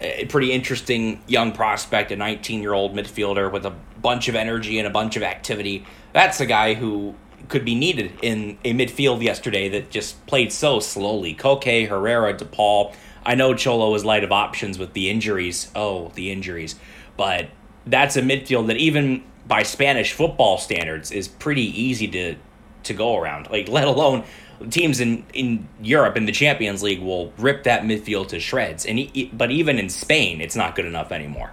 a 0.00 0.24
pretty 0.26 0.52
interesting 0.52 1.22
young 1.26 1.52
prospect, 1.52 2.10
a 2.10 2.16
19 2.16 2.62
year 2.62 2.72
old 2.72 2.94
midfielder 2.94 3.50
with 3.50 3.66
a 3.66 3.74
bunch 4.00 4.28
of 4.28 4.34
energy 4.34 4.78
and 4.78 4.86
a 4.86 4.90
bunch 4.90 5.16
of 5.16 5.22
activity. 5.22 5.84
That's 6.12 6.40
a 6.40 6.46
guy 6.46 6.74
who 6.74 7.14
could 7.48 7.64
be 7.64 7.74
needed 7.74 8.12
in 8.22 8.58
a 8.64 8.72
midfield 8.72 9.22
yesterday 9.22 9.68
that 9.70 9.90
just 9.90 10.24
played 10.26 10.52
so 10.52 10.80
slowly. 10.80 11.34
Koke, 11.34 11.88
Herrera, 11.88 12.36
De 12.36 12.44
Paul. 12.44 12.94
I 13.24 13.34
know 13.34 13.54
Cholo 13.54 13.90
was 13.90 14.04
light 14.04 14.24
of 14.24 14.32
options 14.32 14.78
with 14.78 14.92
the 14.92 15.10
injuries. 15.10 15.70
Oh, 15.74 16.10
the 16.14 16.30
injuries. 16.30 16.76
But 17.16 17.50
that's 17.86 18.16
a 18.16 18.22
midfield 18.22 18.68
that 18.68 18.76
even 18.76 19.24
by 19.46 19.62
Spanish 19.62 20.12
football 20.12 20.58
standards 20.58 21.10
is 21.10 21.28
pretty 21.28 21.64
easy 21.80 22.08
to 22.08 22.36
to 22.84 22.94
go 22.94 23.18
around. 23.18 23.50
Like 23.50 23.68
let 23.68 23.88
alone 23.88 24.24
teams 24.70 25.00
in 25.00 25.24
in 25.34 25.68
Europe 25.82 26.16
in 26.16 26.26
the 26.26 26.32
Champions 26.32 26.82
League 26.82 27.00
will 27.00 27.32
rip 27.36 27.64
that 27.64 27.82
midfield 27.82 28.28
to 28.28 28.40
shreds. 28.40 28.86
And 28.86 28.98
he, 28.98 29.30
but 29.32 29.50
even 29.50 29.78
in 29.78 29.88
Spain, 29.88 30.40
it's 30.40 30.56
not 30.56 30.76
good 30.76 30.86
enough 30.86 31.12
anymore. 31.12 31.52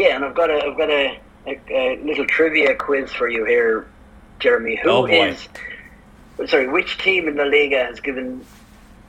Yeah, 0.00 0.16
and 0.16 0.24
I've 0.24 0.34
got 0.34 0.48
a 0.48 0.64
I've 0.64 0.78
got 0.78 0.88
a, 0.88 1.18
a, 1.46 1.60
a 1.68 2.02
little 2.02 2.24
trivia 2.26 2.74
quiz 2.74 3.12
for 3.12 3.28
you 3.28 3.44
here, 3.44 3.86
Jeremy. 4.38 4.76
Who 4.82 4.88
Oh, 4.90 5.04
is 5.04 5.46
sorry? 6.46 6.68
Which 6.68 6.96
team 6.96 7.28
in 7.28 7.36
the 7.36 7.44
Liga 7.44 7.84
has 7.84 8.00
given 8.00 8.42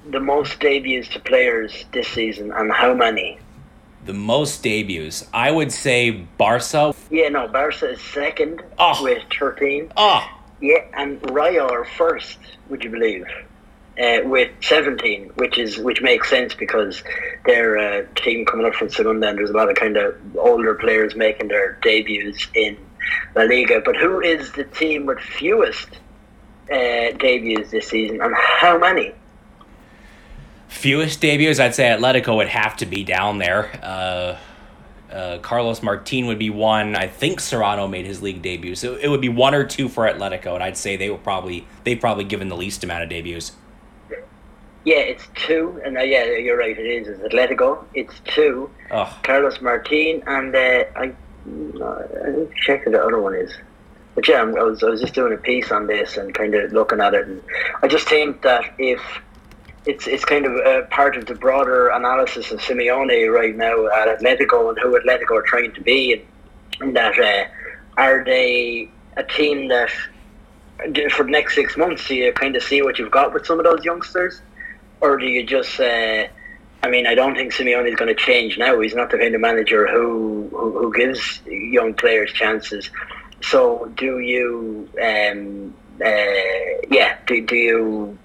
the 0.10 0.20
most 0.20 0.60
debuts 0.60 1.08
to 1.14 1.20
players 1.22 1.86
this 1.94 2.10
season, 2.10 2.52
and 2.52 2.70
how 2.74 2.94
many? 2.94 3.40
The 4.04 4.12
most 4.14 4.64
debuts, 4.64 5.30
I 5.34 5.50
would 5.50 5.72
say 5.72 6.12
Barca. 6.12 6.94
Yeah, 7.10 7.30
no, 7.30 7.48
Barca 7.48 7.92
is 7.92 8.02
second 8.02 8.62
Oh. 8.78 9.02
with 9.02 9.24
thirteen. 9.40 9.94
Oh, 9.96 10.20
ah. 10.20 10.38
Yeah, 10.60 10.84
and 10.94 11.22
Rayo 11.32 11.70
are 11.72 11.86
first. 11.86 12.38
Would 12.68 12.84
you 12.84 12.90
believe? 12.90 13.26
Uh, 14.02 14.28
with 14.28 14.50
seventeen, 14.62 15.30
which 15.36 15.58
is 15.58 15.78
which 15.78 16.02
makes 16.02 16.30
sense 16.30 16.56
because 16.56 17.04
they're 17.46 17.76
a 17.76 18.08
team 18.16 18.46
coming 18.46 18.66
up 18.66 18.74
from 18.74 18.90
Segunda, 18.90 19.28
and 19.28 19.38
there's 19.38 19.52
a 19.52 19.54
lot 19.54 19.70
of 19.70 19.76
kind 19.76 19.98
of 19.98 20.16
older 20.38 20.74
players 20.76 21.16
making 21.16 21.50
their 21.50 21.78
debuts 21.84 22.48
in 22.56 22.78
La 23.36 23.44
Liga. 23.44 23.82
But 23.84 23.98
who 23.98 24.22
is 24.22 24.52
the 24.54 24.64
team 24.64 25.06
with 25.06 25.20
fewest 25.20 26.00
uh, 26.72 27.12
debuts 27.20 27.72
this 27.72 27.90
season, 27.90 28.22
and 28.22 28.34
how 28.36 28.78
many? 28.78 29.14
fewest 30.72 31.22
debuts, 31.22 31.60
I'd 31.60 31.76
say 31.76 31.84
Atletico 31.84 32.38
would 32.38 32.48
have 32.48 32.78
to 32.78 32.86
be 32.86 33.04
down 33.04 33.38
there. 33.38 33.70
Uh, 33.84 34.38
uh, 35.12 35.38
Carlos 35.40 35.84
Martin 35.84 36.26
would 36.28 36.40
be 36.40 36.50
one. 36.50 36.96
I 36.96 37.08
think 37.08 37.42
Serrano 37.42 37.88
made 37.88 38.06
his 38.06 38.22
league 38.22 38.42
debut, 38.42 38.76
so 38.76 38.96
it 38.96 39.10
would 39.10 39.22
be 39.22 39.30
one 39.30 39.54
or 39.54 39.66
two 39.66 39.90
for 39.90 40.06
Atletico, 40.06 40.56
and 40.56 40.64
I'd 40.64 40.78
say 40.78 40.96
they 40.96 41.10
were 41.10 41.18
probably 41.18 41.68
they've 41.84 42.00
probably 42.00 42.24
given 42.24 42.48
the 42.48 42.56
least 42.56 42.84
amount 42.84 43.04
of 43.04 43.10
debuts. 43.10 43.52
Yeah, 44.84 44.98
it's 44.98 45.28
two, 45.36 45.80
and 45.86 45.98
uh, 45.98 46.02
yeah, 46.02 46.26
you're 46.38 46.58
right. 46.58 46.78
It 46.78 46.86
is. 46.86 47.08
It's 47.08 47.20
Atletico. 47.22 47.84
It's 47.94 48.20
two. 48.26 48.70
Ugh. 48.90 49.14
Carlos 49.24 49.62
Martin, 49.62 50.24
and 50.26 50.56
uh, 50.56 50.84
I, 50.96 51.04
I 51.04 51.12
need 51.46 51.74
to 52.50 52.52
check 52.56 52.84
who 52.84 52.92
the 52.92 53.04
other 53.04 53.20
one 53.22 53.36
is. 53.36 53.54
But 54.16 54.28
yeah, 54.28 54.38
I'm- 54.38 54.56
I 54.58 54.64
was 54.64 54.84
I 54.84 54.90
was 54.90 55.00
just 55.02 55.14
doing 55.14 55.34
a 55.34 55.38
piece 55.38 55.72
on 55.72 55.86
this 55.88 56.18
and 56.18 56.34
kind 56.34 56.56
of 56.56 56.72
looking 56.74 57.00
at 57.00 57.14
it, 57.14 57.28
and 57.28 57.42
I 57.84 57.88
just 57.88 58.08
think 58.10 58.42
that 58.42 58.74
if 58.80 59.00
it's 59.86 60.08
it's 60.08 60.26
kind 60.26 60.46
of 60.46 60.54
a 60.54 60.88
part 60.90 61.16
of 61.16 61.28
the 61.28 61.36
broader 61.36 61.90
analysis 61.90 62.52
of 62.52 62.60
Simeone 62.60 63.32
right 63.34 63.56
now 63.56 63.88
at 63.88 64.20
Atletico 64.20 64.70
and 64.70 64.78
who 64.80 65.00
Atletico 65.00 65.32
are 65.38 65.42
trying 65.44 65.74
to 65.74 65.82
be, 65.82 66.14
and, 66.14 66.22
and 66.82 66.96
that 66.96 67.18
uh, 67.20 67.46
are 68.02 68.24
they 68.26 68.90
a 69.18 69.24
team 69.24 69.68
that 69.70 69.90
for 71.12 71.24
the 71.24 71.30
next 71.32 71.54
six 71.54 71.78
months 71.78 72.08
do 72.08 72.16
you 72.16 72.34
kind 72.34 72.56
of 72.56 72.64
see 72.64 72.82
what 72.82 72.98
you've 72.98 73.12
got 73.12 73.32
with 73.34 73.46
some 73.46 73.60
of 73.60 73.66
those 73.66 73.84
youngsters, 73.86 74.42
or 75.02 75.18
do 75.18 75.26
you 75.26 75.44
just? 75.44 75.80
Uh, 75.80 76.28
I 76.84 76.90
mean, 76.90 77.06
I 77.06 77.14
don't 77.14 77.36
think 77.36 77.54
Simeone 77.54 77.88
is 77.88 77.96
going 77.96 78.16
to 78.16 78.20
change 78.20 78.58
now. 78.58 78.80
He's 78.80 78.96
not 78.96 79.12
the 79.12 79.18
kind 79.18 79.36
of 79.36 79.42
manager 79.42 79.88
who 79.88 80.50
who, 80.52 80.80
who 80.80 80.94
gives 80.94 81.42
young 81.46 81.94
players 81.94 82.32
chances. 82.32 82.90
So, 83.42 83.92
do 83.98 84.20
you? 84.20 84.90
Um, 85.02 85.74
uh, 86.04 86.86
yeah. 86.90 87.18
Do, 87.26 87.46
do 87.46 87.56
you? 87.56 88.18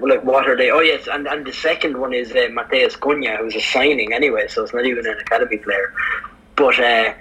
Like, 0.00 0.24
what 0.24 0.48
are 0.48 0.56
they? 0.56 0.70
Oh, 0.70 0.80
yes. 0.80 1.08
And 1.10 1.28
and 1.28 1.46
the 1.46 1.52
second 1.52 1.98
one 1.98 2.14
is 2.14 2.30
uh, 2.32 2.48
Matheus 2.50 2.96
Cunha, 2.96 3.36
who's 3.38 3.54
a 3.54 3.60
signing 3.60 4.12
anyway. 4.12 4.48
So 4.48 4.64
it's 4.64 4.72
not 4.72 4.86
even 4.86 5.06
an 5.06 5.18
academy 5.18 5.58
player. 5.58 5.92
But 6.56 6.78
uh, 6.78 7.12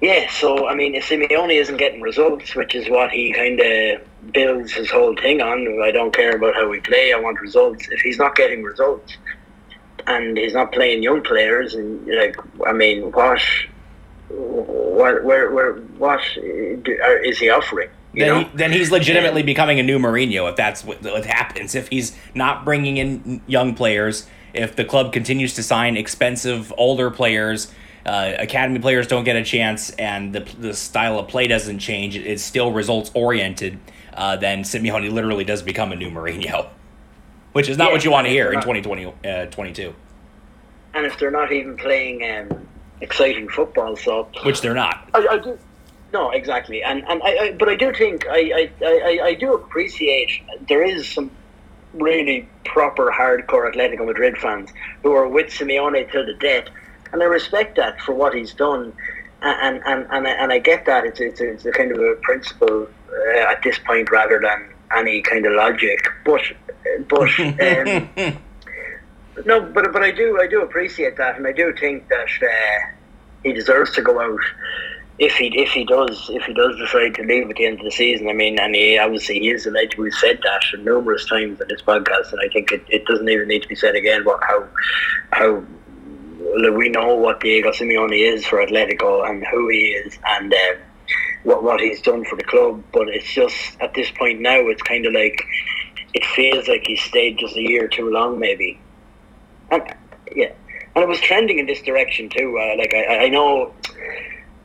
yeah. 0.00 0.30
So 0.30 0.68
I 0.68 0.74
mean, 0.74 0.94
if 0.94 1.08
Simeone 1.08 1.54
isn't 1.54 1.76
getting 1.76 2.00
results, 2.00 2.54
which 2.54 2.74
is 2.74 2.88
what 2.88 3.10
he 3.10 3.32
kind 3.32 3.60
of 3.60 4.00
builds 4.32 4.72
his 4.72 4.90
whole 4.90 5.14
thing 5.16 5.40
on. 5.40 5.80
I 5.82 5.90
don't 5.90 6.14
care 6.14 6.36
about 6.36 6.54
how 6.54 6.68
we 6.68 6.80
play. 6.80 7.12
I 7.12 7.20
want 7.20 7.40
results. 7.40 7.88
If 7.90 8.00
he's 8.00 8.18
not 8.18 8.34
getting 8.34 8.62
results, 8.62 9.16
and 10.06 10.36
he's 10.36 10.54
not 10.54 10.72
playing 10.72 11.02
young 11.02 11.22
players, 11.22 11.74
and 11.74 12.06
like 12.06 12.36
I 12.66 12.72
mean, 12.72 13.10
what, 13.12 13.40
what, 14.28 15.24
where, 15.24 15.50
where, 15.50 15.74
what 15.98 16.20
are- 16.36 17.18
is 17.24 17.38
he 17.38 17.50
offering? 17.50 17.88
Then, 18.16 18.44
he, 18.44 18.50
then 18.54 18.70
he's 18.70 18.92
legitimately 18.92 19.42
becoming 19.42 19.80
a 19.80 19.82
new 19.82 19.98
Mourinho 19.98 20.48
if 20.48 20.54
that's 20.54 20.84
what, 20.84 21.02
what 21.02 21.24
happens. 21.24 21.74
If 21.74 21.88
he's 21.88 22.16
not 22.32 22.64
bringing 22.64 22.96
in 22.96 23.40
young 23.48 23.74
players, 23.74 24.28
if 24.52 24.76
the 24.76 24.84
club 24.84 25.12
continues 25.12 25.54
to 25.54 25.64
sign 25.64 25.96
expensive 25.96 26.72
older 26.78 27.10
players, 27.10 27.72
uh, 28.06 28.34
academy 28.38 28.78
players 28.78 29.08
don't 29.08 29.24
get 29.24 29.34
a 29.34 29.42
chance, 29.42 29.90
and 29.90 30.32
the, 30.32 30.40
the 30.58 30.74
style 30.74 31.18
of 31.18 31.26
play 31.26 31.48
doesn't 31.48 31.80
change, 31.80 32.16
it's 32.16 32.42
still 32.42 32.70
results 32.70 33.10
oriented, 33.14 33.78
uh, 34.14 34.36
then 34.36 34.62
Simeone 34.62 35.10
literally 35.12 35.44
does 35.44 35.62
become 35.62 35.92
a 35.92 35.96
new 35.96 36.10
Mourinho, 36.10 36.68
which 37.52 37.68
is 37.68 37.76
not 37.76 37.88
Yeah, 37.88 37.92
what 37.92 38.04
you 38.04 38.10
want 38.10 38.26
to 38.26 38.30
hear 38.30 38.48
in 38.48 38.54
not- 38.54 38.62
2020, 38.62 39.12
uh, 39.24 39.46
22, 39.46 39.94
and 40.94 41.06
if 41.06 41.18
they're 41.18 41.30
not 41.30 41.52
even 41.52 41.76
playing 41.76 42.22
um, 42.50 42.66
exciting 43.00 43.48
football, 43.48 43.96
so 43.96 44.28
which 44.44 44.60
they're 44.60 44.74
not. 44.74 45.08
I, 45.14 45.26
I 45.32 45.38
do. 45.38 45.58
No, 46.12 46.30
exactly, 46.30 46.82
and 46.82 47.04
and 47.08 47.20
I, 47.24 47.38
I 47.38 47.52
but 47.58 47.68
I 47.68 47.74
do 47.74 47.92
think 47.92 48.24
I, 48.28 48.70
I, 48.80 48.84
I, 48.84 49.20
I 49.24 49.34
do 49.34 49.54
appreciate 49.54 50.30
there 50.68 50.84
is 50.84 51.08
some 51.08 51.30
really 51.92 52.48
proper 52.64 53.10
hardcore 53.10 53.72
Atletico 53.72 54.06
Madrid 54.06 54.36
fans 54.38 54.70
who 55.02 55.12
are 55.12 55.26
with 55.26 55.46
Simeone 55.46 56.10
till 56.12 56.24
the 56.24 56.34
death, 56.34 56.66
and 57.12 57.20
I 57.20 57.26
respect 57.26 57.76
that 57.76 58.00
for 58.00 58.12
what 58.12 58.32
he's 58.32 58.54
done, 58.54 58.92
and 59.44 59.82
and 59.84 60.06
and 60.10 60.26
I, 60.26 60.30
and 60.30 60.52
I 60.52 60.58
get 60.58 60.86
that 60.86 61.04
it's 61.04 61.20
it's 61.20 61.40
it's 61.40 61.64
a 61.64 61.72
kind 61.72 61.92
of 61.92 61.98
a 61.98 62.14
principle 62.22 62.88
uh, 63.10 63.38
at 63.50 63.62
this 63.62 63.78
point 63.78 64.10
rather 64.10 64.40
than 64.40 64.68
any 64.96 65.22
kind 65.22 65.46
of 65.46 65.52
logic, 65.54 66.08
but 66.24 66.42
but. 67.08 67.30
Um, 68.16 68.38
no, 69.44 69.60
but 69.60 69.92
but 69.92 70.02
I 70.02 70.10
do 70.10 70.38
I 70.40 70.46
do 70.46 70.62
appreciate 70.62 71.16
that, 71.16 71.36
and 71.36 71.46
I 71.46 71.52
do 71.52 71.72
think 71.74 72.08
that 72.08 72.28
uh, 72.42 72.92
he 73.42 73.52
deserves 73.52 73.92
to 73.94 74.02
go 74.02 74.20
out 74.20 74.40
if 75.18 75.34
he 75.36 75.46
if 75.60 75.70
he 75.70 75.84
does 75.84 76.30
if 76.32 76.44
he 76.44 76.54
does 76.54 76.76
decide 76.78 77.14
to 77.16 77.22
leave 77.22 77.50
at 77.50 77.56
the 77.56 77.66
end 77.66 77.78
of 77.78 77.84
the 77.84 77.90
season. 77.90 78.28
I 78.28 78.32
mean, 78.32 78.58
and 78.58 78.74
he 78.74 78.98
obviously 78.98 79.40
he 79.40 79.50
is 79.50 79.66
alleged 79.66 79.92
to 79.92 80.04
have 80.04 80.14
said 80.14 80.40
that 80.42 80.62
numerous 80.80 81.26
times 81.26 81.60
in 81.60 81.68
this 81.68 81.82
podcast, 81.82 82.32
and 82.32 82.40
I 82.40 82.48
think 82.52 82.72
it, 82.72 82.84
it 82.88 83.06
doesn't 83.06 83.28
even 83.28 83.48
need 83.48 83.62
to 83.62 83.68
be 83.68 83.74
said 83.74 83.96
again. 83.96 84.24
What 84.24 84.42
how 84.44 84.68
how 85.32 85.64
we 86.72 86.88
know 86.88 87.14
what 87.14 87.40
Diego 87.40 87.70
Simeone 87.70 88.18
is 88.18 88.44
for 88.46 88.64
Atletico 88.64 89.28
and 89.28 89.44
who 89.46 89.68
he 89.68 89.88
is, 89.88 90.18
and. 90.26 90.52
Uh, 90.52 90.76
what, 91.42 91.62
what 91.62 91.80
he's 91.80 92.00
done 92.00 92.24
for 92.24 92.36
the 92.36 92.42
club, 92.44 92.82
but 92.92 93.08
it's 93.08 93.32
just 93.32 93.78
at 93.80 93.94
this 93.94 94.10
point 94.10 94.40
now, 94.40 94.58
it's 94.68 94.82
kind 94.82 95.06
of 95.06 95.12
like 95.12 95.44
it 96.14 96.24
feels 96.24 96.68
like 96.68 96.86
he 96.86 96.96
stayed 96.96 97.38
just 97.38 97.56
a 97.56 97.62
year 97.62 97.86
too 97.88 98.10
long, 98.10 98.38
maybe. 98.38 98.80
And 99.70 99.82
yeah, 100.34 100.52
and 100.94 101.02
it 101.02 101.08
was 101.08 101.20
trending 101.20 101.58
in 101.58 101.66
this 101.66 101.82
direction 101.82 102.28
too. 102.28 102.58
Uh, 102.58 102.76
like 102.78 102.94
I, 102.94 103.24
I 103.24 103.28
know, 103.28 103.74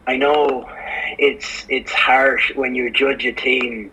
I 0.08 0.15
know, 0.15 0.70
it's 1.18 1.65
it's 1.70 1.92
harsh 1.92 2.56
when 2.56 2.76
you 2.76 2.89
judge 2.92 3.26
a 3.26 3.34
team 3.34 3.92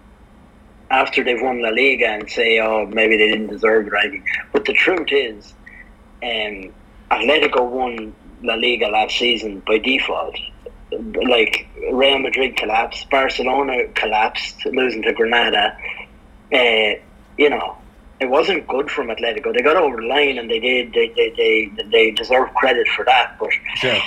after 0.90 1.24
they've 1.24 1.42
won 1.42 1.60
La 1.60 1.70
Liga 1.70 2.06
and 2.06 2.30
say, 2.30 2.60
oh, 2.60 2.86
maybe 2.86 3.16
they 3.16 3.28
didn't 3.28 3.48
deserve 3.48 3.88
it. 3.92 4.22
But 4.52 4.64
the 4.64 4.72
truth 4.72 5.08
is, 5.10 5.52
um, 6.22 6.72
Atletico 7.10 7.68
won 7.68 8.14
La 8.42 8.54
Liga 8.54 8.88
last 8.88 9.16
season 9.18 9.62
by 9.66 9.78
default. 9.78 10.36
Like 10.92 11.66
Real 11.92 12.18
Madrid 12.18 12.56
collapsed, 12.56 13.10
Barcelona 13.10 13.88
collapsed, 13.94 14.64
losing 14.66 15.02
to 15.02 15.12
Granada. 15.12 15.76
Uh, 16.52 17.00
you 17.38 17.50
know, 17.50 17.76
it 18.20 18.26
wasn't 18.26 18.66
good 18.68 18.90
from 18.90 19.08
Atletico. 19.08 19.52
They 19.52 19.62
got 19.62 19.76
over 19.76 19.96
the 19.96 20.06
line 20.06 20.38
and 20.38 20.50
they 20.50 20.60
did. 20.60 20.92
They 20.92 21.08
they 21.08 21.30
they, 21.76 21.82
they 21.90 22.10
deserve 22.12 22.52
credit 22.54 22.88
for 22.88 23.04
that. 23.04 23.36
But 23.38 23.50
Sure. 23.76 24.00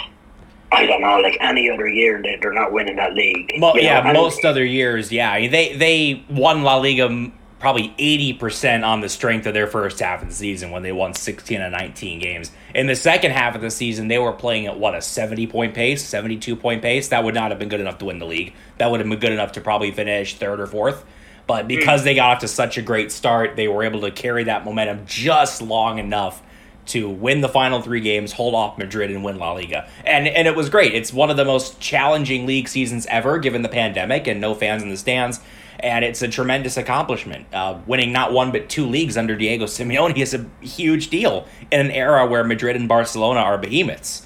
I 0.71 0.85
don't 0.85 1.01
know, 1.01 1.17
like 1.17 1.35
any 1.41 1.67
other 1.69 1.88
year, 1.88 2.21
they, 2.21 2.38
they're 2.39 2.53
not 2.53 2.71
winning 2.71 2.95
that 2.97 3.15
league. 3.15 3.51
Mo- 3.57 3.73
you 3.73 3.81
know, 3.81 3.88
yeah, 3.88 4.13
most 4.13 4.45
other 4.45 4.63
years, 4.63 5.12
yeah, 5.12 5.47
they 5.47 5.73
they 5.75 6.23
won 6.29 6.62
La 6.63 6.75
Liga 6.75 7.31
probably 7.60 7.93
80% 7.98 8.88
on 8.88 9.02
the 9.02 9.10
strength 9.10 9.45
of 9.45 9.54
their 9.54 9.67
first 9.67 10.00
half 10.00 10.22
of 10.22 10.30
the 10.30 10.34
season 10.34 10.72
when 10.72 10.82
they 10.82 10.93
won 10.93 11.13
16 11.13 11.60
and 11.60 11.74
19 11.74 12.19
games. 12.19 12.52
In 12.74 12.88
the 12.88 12.95
second 12.95 13.32
half 13.32 13.54
of 13.54 13.62
the 13.62 13.69
season, 13.69 14.08
they 14.08 14.17
were 14.17 14.32
playing 14.32 14.67
at 14.67 14.80
what, 14.80 14.95
a 14.95 15.02
70 15.02 15.48
point 15.48 15.74
pace, 15.74 16.04
72 16.04 16.56
point 16.56 16.82
pace? 16.82 17.10
That 17.10 17.24
would 17.24 17.36
not 17.36 17.52
have 17.52 17.60
been 17.60 17.69
good 17.69 17.82
enough 17.82 17.98
to 18.00 18.06
win 18.06 18.19
the 18.19 18.26
league. 18.26 18.54
That 18.78 18.89
would 18.89 19.02
have 19.02 19.10
been 19.10 19.19
good 19.19 19.34
enough 19.34 19.52
to 19.54 19.62
probably 19.62 19.91
finish 19.91 20.36
third 20.36 20.62
or 20.62 20.67
fourth. 20.67 21.04
But 21.48 21.63
hmm. 21.63 21.67
because 21.67 22.04
they 22.04 22.15
got 22.15 22.38
off 22.38 22.39
to 22.39 22.48
such 22.48 22.78
a 22.78 22.82
great 22.82 23.12
start, 23.12 23.58
they 23.58 23.67
were 23.67 23.84
able 23.84 24.02
to 24.02 24.12
carry 24.12 24.45
that 24.45 24.63
momentum 24.63 25.06
just 25.06 25.62
long 25.62 26.00
enough 26.00 26.41
to 26.86 27.08
win 27.08 27.41
the 27.41 27.50
final 27.50 27.82
three 27.82 28.00
games, 28.00 28.32
hold 28.32 28.56
off 28.56 28.78
Madrid, 28.78 29.12
and 29.12 29.24
win 29.24 29.38
La 29.38 29.52
Liga. 29.52 29.88
And 30.06 30.28
and 30.28 30.48
it 30.48 30.56
was 30.56 30.69
great. 30.69 30.95
It's 30.95 31.13
one 31.13 31.30
of 31.30 31.38
the 31.38 31.45
most 31.45 31.80
challenging 31.80 32.45
league 32.48 32.67
seasons 32.67 33.06
ever, 33.08 33.38
given 33.38 33.62
the 33.62 33.69
pandemic 33.69 34.28
and 34.28 34.41
no 34.41 34.56
fans 34.56 34.82
in 34.82 34.89
the 34.89 34.98
stands. 34.98 35.39
And 35.82 36.04
it's 36.04 36.22
a 36.22 36.28
tremendous 36.28 36.78
accomplishment. 36.78 37.46
Uh, 37.54 37.80
winning 37.88 38.12
not 38.12 38.34
one 38.34 38.52
but 38.52 38.70
two 38.70 38.86
leagues 38.86 39.15
under 39.18 39.36
Diego 39.36 39.65
Simeone 39.65 40.18
is 40.18 40.34
a 40.34 40.46
huge 40.62 41.10
deal 41.10 41.48
in 41.72 41.80
an 41.80 41.92
era 41.92 42.26
where 42.28 42.44
Madrid 42.44 42.76
and 42.76 42.88
Barcelona 42.88 43.39
are 43.39 43.58
behemoths. 43.58 44.26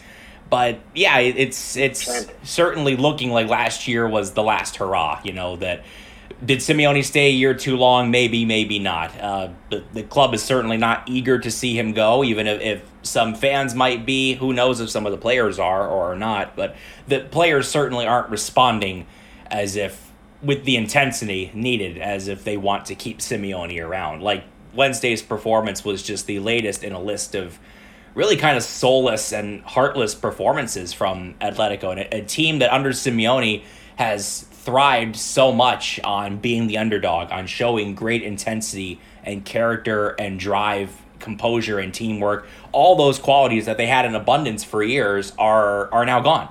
But 0.49 0.79
yeah, 0.95 1.19
it- 1.19 1.37
it's 1.37 1.75
it's 1.77 2.27
certainly 2.43 2.95
looking 2.95 3.31
like 3.31 3.47
last 3.47 3.87
year 3.87 4.07
was 4.07 4.31
the 4.33 4.43
last 4.43 4.77
hurrah. 4.77 5.19
You 5.23 5.33
know 5.33 5.55
that 5.57 5.83
did 6.43 6.59
Simeone 6.59 7.03
stay 7.05 7.27
a 7.27 7.31
year 7.31 7.53
too 7.53 7.77
long? 7.77 8.11
Maybe, 8.11 8.43
maybe 8.43 8.77
not. 8.77 9.17
Uh, 9.19 9.49
the, 9.69 9.83
the 9.93 10.03
club 10.03 10.33
is 10.33 10.43
certainly 10.43 10.75
not 10.77 11.03
eager 11.07 11.39
to 11.39 11.49
see 11.49 11.77
him 11.77 11.93
go, 11.93 12.23
even 12.23 12.47
if, 12.47 12.59
if 12.61 12.81
some 13.03 13.33
fans 13.33 13.73
might 13.73 14.05
be. 14.05 14.33
Who 14.33 14.51
knows 14.51 14.81
if 14.81 14.89
some 14.89 15.05
of 15.05 15.11
the 15.13 15.17
players 15.17 15.57
are 15.57 15.87
or 15.87 16.11
are 16.13 16.15
not? 16.17 16.55
But 16.57 16.75
the 17.07 17.21
players 17.21 17.69
certainly 17.69 18.05
aren't 18.05 18.29
responding 18.29 19.05
as 19.47 19.75
if 19.77 20.11
with 20.43 20.65
the 20.65 20.75
intensity 20.75 21.51
needed, 21.53 21.97
as 21.97 22.27
if 22.27 22.43
they 22.43 22.57
want 22.57 22.85
to 22.87 22.95
keep 22.95 23.19
Simeone 23.19 23.81
around. 23.83 24.21
Like 24.21 24.43
Wednesday's 24.73 25.21
performance 25.21 25.85
was 25.85 26.03
just 26.03 26.27
the 26.27 26.39
latest 26.39 26.83
in 26.83 26.93
a 26.93 27.01
list 27.01 27.35
of 27.35 27.59
really 28.13 28.35
kind 28.35 28.57
of 28.57 28.63
soulless 28.63 29.31
and 29.31 29.61
heartless 29.63 30.13
performances 30.13 30.93
from 30.93 31.33
Atletico, 31.41 31.91
and 31.91 31.99
a, 32.01 32.17
a 32.17 32.21
team 32.21 32.59
that 32.59 32.71
under 32.71 32.91
Simeone 32.91 33.63
has 33.95 34.41
thrived 34.41 35.15
so 35.15 35.51
much 35.51 35.99
on 36.03 36.37
being 36.37 36.67
the 36.67 36.77
underdog, 36.77 37.31
on 37.31 37.47
showing 37.47 37.95
great 37.95 38.23
intensity 38.23 38.99
and 39.23 39.43
character 39.45 40.09
and 40.19 40.39
drive, 40.39 41.01
composure 41.19 41.79
and 41.79 41.93
teamwork. 41.93 42.47
All 42.71 42.95
those 42.95 43.19
qualities 43.19 43.65
that 43.65 43.77
they 43.77 43.87
had 43.87 44.05
in 44.05 44.15
abundance 44.15 44.63
for 44.63 44.83
years 44.83 45.33
are 45.37 45.91
are 45.93 46.05
now 46.05 46.21
gone, 46.21 46.49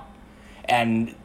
and 0.65 1.15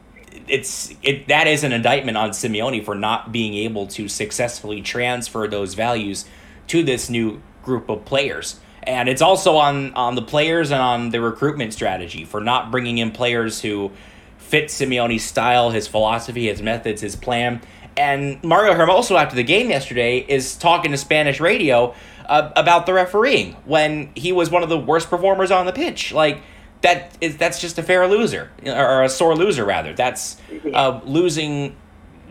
it's 0.49 0.93
it 1.03 1.27
that 1.27 1.47
is 1.47 1.63
an 1.63 1.71
indictment 1.71 2.17
on 2.17 2.31
Simeone 2.31 2.83
for 2.83 2.95
not 2.95 3.31
being 3.31 3.53
able 3.53 3.87
to 3.87 4.07
successfully 4.07 4.81
transfer 4.81 5.47
those 5.47 5.73
values 5.73 6.25
to 6.67 6.83
this 6.83 7.09
new 7.09 7.41
group 7.63 7.89
of 7.89 8.05
players. 8.05 8.59
And 8.83 9.09
it's 9.09 9.21
also 9.21 9.57
on 9.57 9.93
on 9.93 10.15
the 10.15 10.21
players 10.21 10.71
and 10.71 10.81
on 10.81 11.09
the 11.09 11.21
recruitment 11.21 11.73
strategy 11.73 12.25
for 12.25 12.41
not 12.41 12.71
bringing 12.71 12.97
in 12.97 13.11
players 13.11 13.61
who 13.61 13.91
fit 14.37 14.65
Simeone's 14.65 15.23
style, 15.23 15.69
his 15.69 15.87
philosophy, 15.87 16.47
his 16.47 16.61
methods, 16.61 17.01
his 17.01 17.15
plan. 17.15 17.61
And 17.95 18.41
Mario 18.43 18.73
Hermoso 18.73 19.19
after 19.19 19.35
the 19.35 19.43
game 19.43 19.69
yesterday 19.69 20.19
is 20.19 20.55
talking 20.55 20.91
to 20.91 20.97
Spanish 20.97 21.39
radio 21.39 21.93
uh, 22.25 22.51
about 22.55 22.85
the 22.85 22.93
refereeing 22.93 23.53
when 23.65 24.11
he 24.15 24.31
was 24.31 24.49
one 24.49 24.63
of 24.63 24.69
the 24.69 24.79
worst 24.79 25.09
performers 25.09 25.51
on 25.51 25.65
the 25.65 25.73
pitch. 25.73 26.13
Like 26.13 26.41
that 26.81 27.17
is 27.21 27.37
that's 27.37 27.59
just 27.59 27.77
a 27.77 27.83
fair 27.83 28.07
loser 28.07 28.49
or 28.65 29.03
a 29.03 29.09
sore 29.09 29.35
loser 29.35 29.65
rather. 29.65 29.93
That's 29.93 30.37
uh, 30.73 31.01
losing, 31.03 31.75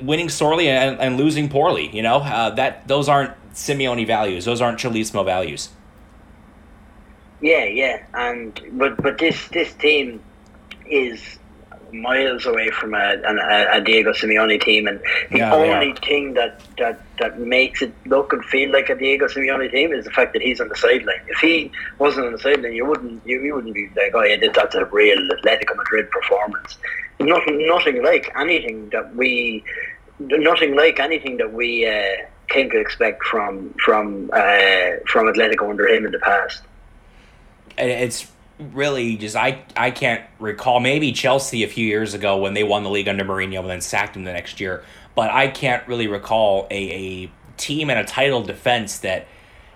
winning 0.01 0.29
sorely 0.29 0.69
and, 0.69 0.99
and 1.01 1.17
losing 1.17 1.49
poorly. 1.49 1.95
You 1.95 2.03
know 2.03 2.17
uh, 2.19 2.51
that 2.51 2.89
those 2.89 3.09
aren't 3.09 3.33
Simeone 3.53 4.07
values. 4.07 4.45
Those 4.45 4.61
aren't 4.61 4.79
Cholismo 4.79 5.25
values. 5.25 5.71
Yeah, 7.41 7.65
yeah, 7.65 8.05
and 8.15 8.61
but 8.73 8.97
but 9.03 9.19
this 9.19 9.49
this 9.49 9.73
team 9.75 10.23
is 10.91 11.38
miles 11.93 12.47
away 12.47 12.71
from 12.71 12.95
a, 12.95 13.17
a, 13.27 13.77
a 13.79 13.81
Diego 13.81 14.13
Simeone 14.13 14.61
team, 14.61 14.87
and 14.87 15.01
the 15.31 15.41
Yeah, 15.41 15.53
only 15.53 15.95
thing 16.05 16.35
that, 16.35 16.61
that 16.79 17.01
that 17.19 17.39
makes 17.41 17.83
it 17.83 17.93
look 18.07 18.33
and 18.33 18.45
feel 18.47 18.71
like 18.73 18.89
a 18.89 18.95
Diego 18.95 19.27
Simeone 19.27 19.71
team 19.71 19.93
is 19.93 20.05
the 20.05 20.11
fact 20.11 20.33
that 20.35 20.43
he's 20.43 20.61
on 20.61 20.69
the 20.69 20.77
sideline. 20.77 21.21
If 21.29 21.39
he 21.39 21.71
wasn't 21.99 22.27
on 22.27 22.33
the 22.33 22.39
sideline, 22.39 22.73
you 22.75 22.87
wouldn't 22.87 23.25
you, 23.27 23.43
you 23.43 23.55
wouldn't 23.55 23.75
be 23.75 23.89
like, 23.97 24.13
oh 24.15 24.23
yeah, 24.23 24.37
that's 24.55 24.75
a 24.75 24.85
real 24.87 25.19
Atletico 25.19 25.77
Madrid 25.77 26.11
performance. 26.11 26.77
Nothing, 27.21 27.67
nothing 27.67 28.03
like 28.05 28.31
anything 28.37 28.89
that 28.91 29.15
we, 29.17 29.65
nothing 30.21 30.77
like 30.77 31.01
anything 31.01 31.37
that 31.39 31.53
we 31.53 31.87
uh, 31.87 32.03
came 32.49 32.71
to 32.71 32.79
expect 32.79 33.25
from 33.25 33.75
from 33.85 34.31
uh, 34.33 34.99
from 35.07 35.27
Atletico 35.27 35.69
under 35.71 35.87
him 35.89 36.07
in 36.07 36.13
the 36.13 36.19
past. 36.21 36.63
It's 37.77 38.31
really 38.59 39.17
just 39.17 39.37
I 39.37 39.63
I 39.77 39.91
can't 39.91 40.25
recall 40.39 40.81
maybe 40.81 41.13
Chelsea 41.13 41.63
a 41.63 41.69
few 41.69 41.87
years 41.87 42.15
ago 42.15 42.39
when 42.39 42.55
they 42.55 42.65
won 42.65 42.83
the 42.83 42.91
league 42.91 43.09
under 43.09 43.25
Mourinho 43.25 43.61
and 43.61 43.71
then 43.71 43.81
sacked 43.81 44.17
him 44.17 44.25
the 44.25 44.33
next 44.33 44.61
year, 44.61 44.85
but 45.15 45.31
I 45.31 45.49
can't 45.49 45.87
really 45.87 46.09
recall 46.09 46.67
a, 46.71 47.25
a 47.25 47.31
team 47.57 47.91
and 47.91 47.99
a 47.99 48.05
title 48.05 48.43
defense 48.43 48.99
that 48.99 49.27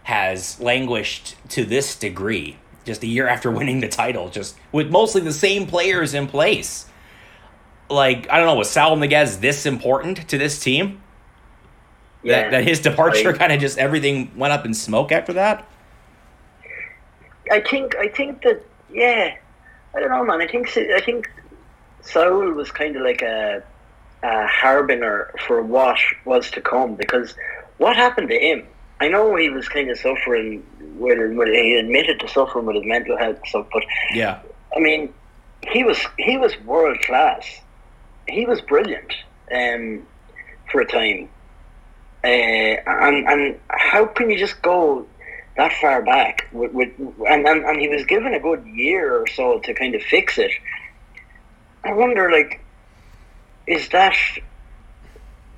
has 0.04 0.58
languished 0.60 1.36
to 1.50 1.64
this 1.64 1.96
degree 1.96 2.56
just 2.84 3.02
a 3.02 3.06
year 3.06 3.28
after 3.28 3.50
winning 3.52 3.80
the 3.80 3.88
title, 3.88 4.28
just 4.28 4.56
with 4.72 4.90
mostly 4.90 5.20
the 5.20 5.32
same 5.32 5.66
players 5.66 6.14
in 6.14 6.26
place. 6.26 6.86
Like 7.88 8.28
I 8.30 8.38
don't 8.38 8.46
know, 8.46 8.54
was 8.54 8.70
Saul 8.70 8.96
Niguez 8.96 9.40
this 9.40 9.66
important 9.66 10.28
to 10.28 10.38
this 10.38 10.58
team? 10.58 11.00
Yeah, 12.24 12.42
that, 12.42 12.50
that 12.52 12.64
his 12.64 12.80
departure 12.80 13.32
kind 13.32 13.52
of 13.52 13.60
just 13.60 13.78
everything 13.78 14.30
went 14.36 14.52
up 14.52 14.64
in 14.64 14.74
smoke 14.74 15.10
after 15.12 15.32
that. 15.34 15.68
I 17.50 17.60
think 17.60 17.96
I 17.96 18.08
think 18.08 18.42
that 18.42 18.64
yeah, 18.92 19.36
I 19.94 20.00
don't 20.00 20.10
know, 20.10 20.24
man. 20.24 20.40
I 20.40 20.46
think 20.46 20.76
I 20.76 21.00
think 21.00 21.30
Saul 22.02 22.52
was 22.52 22.70
kind 22.70 22.96
of 22.96 23.02
like 23.02 23.22
a, 23.22 23.62
a 24.22 24.46
harbinger 24.46 25.34
for 25.46 25.62
what 25.62 25.98
was 26.24 26.50
to 26.52 26.60
come 26.60 26.94
because 26.94 27.34
what 27.78 27.96
happened 27.96 28.28
to 28.28 28.38
him? 28.38 28.66
I 29.00 29.08
know 29.08 29.34
he 29.34 29.48
was 29.50 29.68
kind 29.68 29.90
of 29.90 29.98
suffering 29.98 30.64
with, 30.96 31.18
with 31.36 31.48
he 31.48 31.74
admitted 31.74 32.20
to 32.20 32.28
suffering 32.28 32.66
with 32.66 32.76
his 32.76 32.84
mental 32.84 33.18
health 33.18 33.38
stuff, 33.46 33.66
but 33.72 33.82
Yeah. 34.14 34.40
I 34.76 34.80
mean, 34.80 35.12
he 35.68 35.84
was 35.84 35.98
he 36.18 36.36
was 36.38 36.58
world 36.60 37.00
class. 37.00 37.60
He 38.28 38.46
was 38.46 38.60
brilliant 38.60 39.12
um, 39.54 40.06
for 40.70 40.80
a 40.82 40.86
time. 40.86 41.28
Uh, 42.24 42.28
and 42.28 43.28
and 43.28 43.60
how 43.68 44.06
can 44.06 44.30
you 44.30 44.38
just 44.38 44.62
go 44.62 45.04
that 45.56 45.72
far 45.74 46.02
back 46.02 46.48
with, 46.52 46.72
with 46.72 46.90
and, 47.28 47.46
and 47.46 47.64
and 47.64 47.80
he 47.80 47.88
was 47.88 48.04
given 48.04 48.34
a 48.34 48.40
good 48.40 48.64
year 48.66 49.16
or 49.16 49.26
so 49.26 49.58
to 49.60 49.74
kind 49.74 49.94
of 49.94 50.02
fix 50.02 50.38
it. 50.38 50.50
I 51.84 51.92
wonder, 51.92 52.30
like, 52.30 52.60
is 53.66 53.88
that 53.90 54.14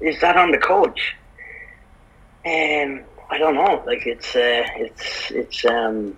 is 0.01 0.21
that 0.21 0.37
on 0.37 0.51
the 0.51 0.59
coach? 0.59 1.15
Um, 2.47 3.03
I 3.31 3.39
don't 3.39 3.55
know. 3.55 3.83
Like, 3.87 4.07
it's 4.07 4.35
uh, 4.35 4.67
it's 4.77 5.31
it's 5.31 5.65
um, 5.65 6.17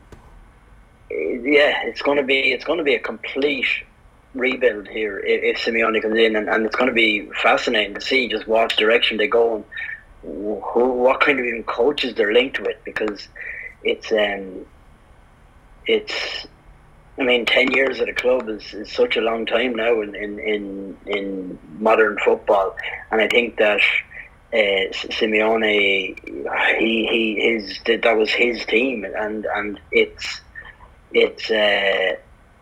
yeah, 1.10 1.82
it's 1.84 2.02
to 2.02 2.22
be 2.22 2.52
it's 2.52 2.64
to 2.78 2.84
be 2.84 2.94
a 2.94 3.00
complete 3.00 3.66
rebuild 4.34 4.88
here 4.88 5.18
if, 5.20 5.56
if 5.56 5.64
Simeone 5.64 6.00
comes 6.02 6.18
in, 6.18 6.36
and, 6.36 6.48
and 6.48 6.66
it's 6.66 6.76
going 6.76 6.88
to 6.88 6.94
be 6.94 7.28
fascinating 7.42 7.94
to 7.94 8.00
see 8.00 8.28
just 8.28 8.46
what 8.46 8.76
direction 8.76 9.16
they 9.16 9.28
go 9.28 9.56
and 9.56 9.64
who, 10.22 10.88
what 10.92 11.20
kind 11.20 11.38
of 11.38 11.44
even 11.44 11.62
coaches 11.64 12.14
they're 12.14 12.32
linked 12.32 12.60
with 12.60 12.76
because 12.84 13.28
it's 13.86 14.10
um 14.12 14.66
it's 15.86 16.46
I 17.18 17.22
mean 17.22 17.46
ten 17.46 17.70
years 17.70 18.00
at 18.00 18.08
a 18.08 18.12
club 18.12 18.48
is, 18.48 18.74
is 18.74 18.92
such 18.92 19.16
a 19.16 19.20
long 19.20 19.46
time 19.46 19.74
now 19.74 20.02
in, 20.02 20.14
in, 20.14 20.38
in, 20.38 20.96
in 21.06 21.58
modern 21.78 22.18
football 22.18 22.76
and 23.10 23.20
I 23.20 23.28
think 23.28 23.56
that 23.56 23.80
uh, 24.52 24.92
Simeone 24.92 26.18
he, 26.78 27.06
he 27.06 27.40
his 27.40 27.80
that 27.86 28.16
was 28.16 28.30
his 28.30 28.64
team 28.66 29.04
and 29.04 29.46
and 29.46 29.80
it's 29.92 30.40
it's 31.12 31.50
uh, 31.50 32.16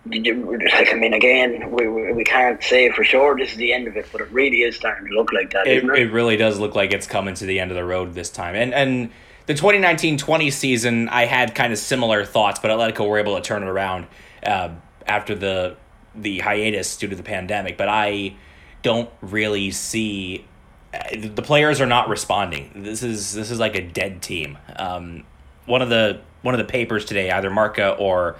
like 0.07 0.93
I 0.93 0.95
mean 0.95 1.15
again 1.15 1.71
we, 1.71 2.13
we 2.13 2.25
can't 2.25 2.63
say 2.63 2.91
for 2.91 3.05
sure 3.05 3.37
this 3.37 3.53
is 3.53 3.57
the 3.57 3.73
end 3.73 3.89
of 3.89 3.97
it 3.97 4.07
but 4.13 4.21
it 4.21 4.31
really 4.31 4.63
is 4.63 4.77
starting 4.77 5.09
to 5.09 5.15
look 5.15 5.33
like 5.33 5.53
that 5.53 5.67
it, 5.67 5.79
isn't 5.79 5.91
it? 5.91 5.99
it 5.99 6.13
really 6.13 6.37
does 6.37 6.59
look 6.59 6.75
like 6.75 6.93
it's 6.93 7.07
coming 7.07 7.35
to 7.35 7.47
the 7.47 7.59
end 7.59 7.71
of 7.71 7.77
the 7.77 7.85
road 7.85 8.15
this 8.15 8.31
time. 8.31 8.55
And 8.55 8.75
and 8.75 9.11
the 9.47 9.55
2019-20 9.55 10.53
season, 10.53 11.09
I 11.09 11.27
had 11.27 11.55
kind 11.55 11.73
of 11.73 11.79
similar 11.79 12.25
thoughts, 12.25 12.61
but 12.61 12.71
Atletico 12.71 13.09
were 13.09 13.19
able 13.19 13.37
to 13.37 13.43
turn 13.43 13.63
it 13.63 13.69
around 13.69 14.07
uh, 14.45 14.71
after 15.07 15.35
the 15.35 15.77
the 16.17 16.39
hiatus 16.39 16.97
due 16.97 17.09
to 17.09 17.17
the 17.17 17.25
pandemic. 17.25 17.77
But 17.77 17.89
I 17.89 18.37
don't 18.83 19.11
really 19.21 19.73
see 19.73 20.47
uh, 20.95 20.99
the 21.13 21.43
players 21.43 21.81
are 21.81 21.87
not 21.87 22.09
responding. 22.09 22.71
This 22.77 23.03
is 23.03 23.35
this 23.35 23.51
is 23.51 23.59
like 23.59 23.75
a 23.75 23.83
dead 23.83 24.23
team. 24.23 24.57
Um, 24.77 25.25
one 25.67 25.83
of 25.83 25.89
the 25.89 26.21
one 26.43 26.55
of 26.55 26.59
the 26.59 26.71
papers 26.71 27.05
today, 27.05 27.31
either 27.31 27.51
Marca 27.51 27.91
or 27.91 28.37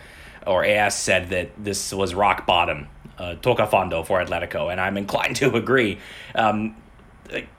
or 0.47 0.65
AS 0.65 0.97
said 0.97 1.31
that 1.31 1.51
this 1.63 1.93
was 1.93 2.15
rock 2.15 2.47
bottom, 2.47 2.89
uh, 3.19 3.35
toca 3.41 3.69
fondo 3.69 4.05
for 4.05 4.25
Atletico, 4.25 4.71
and 4.71 4.81
I'm 4.81 4.97
inclined 4.97 5.37
to 5.37 5.55
agree. 5.57 5.99
Um, 6.35 6.77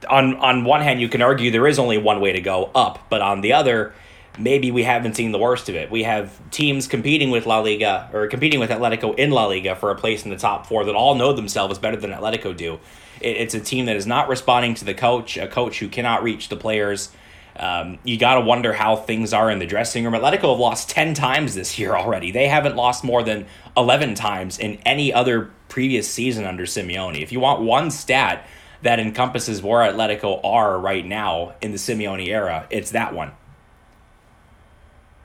on 0.10 0.36
on 0.38 0.64
one 0.64 0.82
hand, 0.82 1.02
you 1.02 1.10
can 1.10 1.22
argue 1.22 1.52
there 1.52 1.68
is 1.68 1.80
only 1.80 1.98
one 1.98 2.22
way 2.22 2.32
to 2.34 2.42
go 2.42 2.72
up, 2.76 3.08
but 3.10 3.22
on 3.22 3.42
the 3.42 3.54
other, 3.54 3.94
maybe 4.38 4.72
we 4.72 4.84
haven't 4.84 5.16
seen 5.16 5.32
the 5.32 5.40
worst 5.40 5.70
of 5.70 5.76
it. 5.76 5.92
We 5.92 6.04
have 6.04 6.32
teams 6.52 6.88
competing 6.88 7.32
with 7.32 7.46
La 7.46 7.60
Liga 7.60 8.10
or 8.14 8.28
competing 8.28 8.60
with 8.60 8.70
Atletico 8.70 9.18
in 9.18 9.32
La 9.32 9.46
Liga 9.46 9.76
for 9.76 9.92
a 9.92 9.96
place 9.96 10.24
in 10.24 10.32
the 10.32 10.38
top 10.38 10.68
four 10.68 10.86
that 10.86 10.96
all 10.96 11.16
know 11.16 11.34
themselves 11.34 11.80
better 11.80 11.98
than 11.98 12.12
Atletico 12.12 12.56
do. 12.56 12.80
It, 13.22 13.38
it's 13.38 13.54
a 13.54 13.60
team 13.60 13.86
that 13.86 13.96
is 13.96 14.06
not 14.06 14.30
responding 14.30 14.76
to 14.76 14.86
the 14.86 14.94
coach, 14.94 15.38
a 15.38 15.48
coach 15.48 15.80
who 15.80 15.88
cannot 15.88 16.24
reach 16.24 16.50
the 16.50 16.58
players. 16.58 17.12
Um, 17.58 18.00
you 18.04 18.18
got 18.18 18.36
to 18.36 18.42
wonder 18.42 18.74
how 18.74 18.98
things 18.98 19.32
are 19.32 19.50
in 19.50 19.60
the 19.60 19.66
dressing 19.66 20.04
room. 20.04 20.14
Atletico 20.14 20.52
have 20.52 20.60
lost 20.60 20.90
10 20.90 21.14
times 21.14 21.56
this 21.56 21.80
year 21.80 21.96
already. 21.96 22.32
They 22.32 22.48
haven't 22.48 22.76
lost 22.76 23.04
more 23.04 23.24
than 23.24 23.46
11 23.78 24.16
times 24.16 24.60
in 24.60 24.78
any 24.86 25.14
other 25.14 25.52
previous 25.70 26.10
season 26.10 26.46
under 26.46 26.66
Simeone. 26.66 27.22
If 27.22 27.32
you 27.32 27.40
want 27.40 27.62
one 27.62 27.92
stat 27.92 28.46
that 28.86 29.00
encompasses 29.00 29.64
where 29.64 29.82
Atletico 29.82 30.40
are 30.44 30.80
right 30.80 31.04
now 31.04 31.56
in 31.60 31.72
the 31.72 31.78
Simeone 31.78 32.28
era, 32.28 32.68
it's 32.70 32.92
that 32.92 33.16
one. 33.16 33.32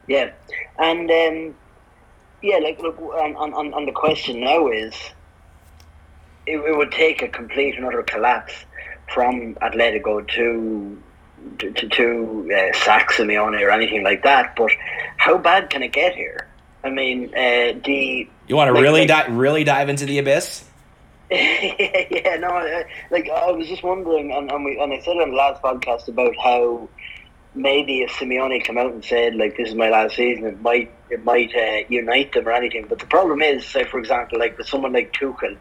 Yeah, 0.07 0.31
and 0.79 1.11
um, 1.11 1.55
yeah, 2.43 2.57
like 2.57 2.81
look 2.81 2.99
on, 2.99 3.37
on, 3.37 3.75
on 3.75 3.85
the 3.85 3.93
question 3.93 4.41
now 4.41 4.69
is 4.69 4.95
it, 6.47 6.57
it 6.57 6.75
would 6.75 6.91
take 6.91 7.21
a 7.21 7.29
complete 7.29 7.77
and 7.77 7.85
utter 7.85 8.03
collapse 8.03 8.55
from 9.13 9.55
Atletico 9.57 10.27
to 10.37 11.03
to, 11.59 11.71
to, 11.73 11.89
to 11.89 12.53
uh, 12.55 12.79
sack 12.79 13.11
Simeone 13.11 13.61
or 13.61 13.71
anything 13.71 14.03
like 14.03 14.23
that. 14.23 14.57
But 14.57 14.71
how 15.19 15.37
bad 15.37 15.69
can 15.69 15.83
it 15.83 15.93
get 15.93 16.15
here? 16.15 16.49
I 16.83 16.89
mean, 16.89 17.27
uh, 17.35 17.79
the 17.85 18.27
you 18.49 18.57
want 18.57 18.69
to 18.69 18.73
like, 18.73 18.83
really 18.83 19.07
like, 19.07 19.27
di- 19.27 19.33
really 19.35 19.65
dive 19.65 19.91
into 19.91 20.07
the 20.07 20.19
abyss. 20.19 20.65
yeah, 22.11 22.37
no, 22.41 22.49
uh, 22.49 22.83
like 23.11 23.29
I 23.31 23.53
was 23.53 23.69
just 23.69 23.85
wondering, 23.85 24.33
and, 24.33 24.51
and, 24.51 24.65
we, 24.65 24.81
and 24.81 24.93
I 24.93 24.99
said 24.99 25.17
on 25.17 25.31
the 25.31 25.37
last 25.37 25.63
podcast 25.63 26.09
about 26.09 26.35
how 26.37 26.89
maybe 27.55 28.01
if 28.03 28.11
Simeone 28.11 28.65
come 28.65 28.79
out 28.79 28.93
and 28.93 29.05
said 29.05 29.35
like 29.35 29.57
this 29.57 29.69
is 29.69 29.75
my 29.75 29.91
last 29.91 30.17
season, 30.17 30.45
it 30.45 30.61
might 30.61 30.93
it 31.09 31.25
might 31.25 31.55
uh, 31.55 31.87
unite 31.89 32.33
them 32.33 32.49
or 32.49 32.53
anything. 32.53 32.87
But 32.89 32.99
the 32.99 33.07
problem 33.07 33.43
is, 33.43 33.65
say 33.65 33.85
for 33.85 34.01
example, 34.01 34.41
like 34.41 34.59
with 34.59 34.67
someone 34.67 34.93
like 34.93 35.13
Tuchel 35.13 35.57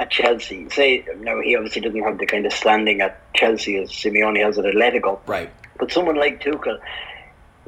at 0.00 0.10
Chelsea, 0.10 0.68
say 0.70 1.06
no, 1.18 1.40
he 1.40 1.54
obviously 1.54 1.82
doesn't 1.82 2.02
have 2.02 2.18
the 2.18 2.26
kind 2.26 2.44
of 2.44 2.52
standing 2.52 3.00
at 3.00 3.32
Chelsea 3.34 3.76
as 3.76 3.90
Simeone 3.90 4.44
has 4.44 4.58
at 4.58 4.64
Atletico, 4.64 5.20
right? 5.28 5.50
But 5.78 5.92
someone 5.92 6.16
like 6.16 6.42
Tuchel, 6.42 6.78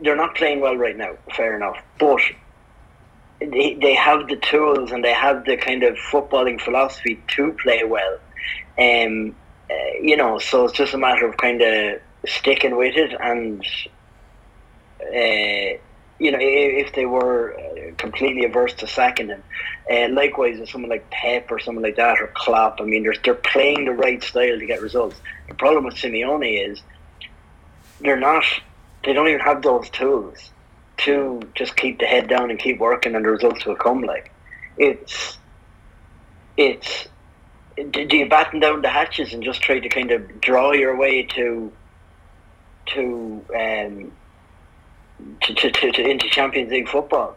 they're 0.00 0.16
not 0.16 0.34
playing 0.34 0.60
well 0.60 0.76
right 0.76 0.96
now. 0.96 1.16
Fair 1.36 1.54
enough, 1.54 1.76
but 1.98 2.20
they, 3.40 3.74
they 3.74 3.94
have 3.94 4.28
the 4.28 4.36
tools 4.36 4.92
and 4.92 5.04
they 5.04 5.12
have 5.12 5.44
the 5.44 5.56
kind 5.56 5.82
of 5.82 5.96
footballing 5.96 6.60
philosophy 6.60 7.22
to 7.28 7.52
play 7.62 7.84
well. 7.84 8.18
Um, 8.78 9.34
uh, 9.70 9.74
you 10.00 10.16
know, 10.16 10.38
so 10.38 10.64
it's 10.64 10.74
just 10.74 10.94
a 10.94 10.98
matter 10.98 11.26
of 11.26 11.36
kind 11.36 11.60
of 11.60 12.00
sticking 12.26 12.76
with 12.76 12.96
it 12.96 13.14
and, 13.20 13.64
uh, 15.02 15.78
you 16.18 16.32
know, 16.32 16.38
if 16.40 16.94
they 16.94 17.04
were 17.04 17.58
uh, 17.58 17.94
completely 17.96 18.44
averse 18.44 18.72
to 18.74 18.86
sacking 18.86 19.28
him. 19.28 19.42
Uh, 19.90 20.08
likewise, 20.10 20.58
with 20.58 20.70
someone 20.70 20.90
like 20.90 21.08
Pep 21.10 21.50
or 21.50 21.58
someone 21.58 21.84
like 21.84 21.96
that 21.96 22.20
or 22.20 22.28
Klopp, 22.28 22.80
I 22.80 22.84
mean, 22.84 23.02
they're, 23.02 23.14
they're 23.22 23.34
playing 23.34 23.84
the 23.84 23.92
right 23.92 24.22
style 24.22 24.58
to 24.58 24.66
get 24.66 24.80
results. 24.80 25.20
The 25.48 25.54
problem 25.54 25.84
with 25.84 25.94
Simeone 25.94 26.70
is 26.70 26.82
they're 28.00 28.18
not, 28.18 28.44
they 29.04 29.12
don't 29.12 29.28
even 29.28 29.40
have 29.40 29.62
those 29.62 29.90
tools 29.90 30.50
to 30.98 31.40
just 31.54 31.76
keep 31.76 31.98
the 31.98 32.06
head 32.06 32.28
down 32.28 32.50
and 32.50 32.58
keep 32.58 32.78
working 32.78 33.14
and 33.14 33.24
the 33.24 33.30
results 33.30 33.64
will 33.66 33.76
come 33.76 34.02
like 34.02 34.32
it's 34.78 35.38
it's 36.56 37.08
do 37.90 38.16
you 38.16 38.28
batten 38.28 38.60
down 38.60 38.80
the 38.80 38.88
hatches 38.88 39.34
and 39.34 39.42
just 39.42 39.60
try 39.60 39.78
to 39.78 39.88
kind 39.88 40.10
of 40.10 40.40
draw 40.40 40.72
your 40.72 40.96
way 40.96 41.22
to 41.22 41.70
to 42.86 43.44
um 43.54 44.12
to, 45.42 45.54
to, 45.54 45.70
to, 45.70 45.92
to 45.92 46.08
into 46.08 46.28
Champions 46.28 46.70
League 46.70 46.88
football 46.88 47.36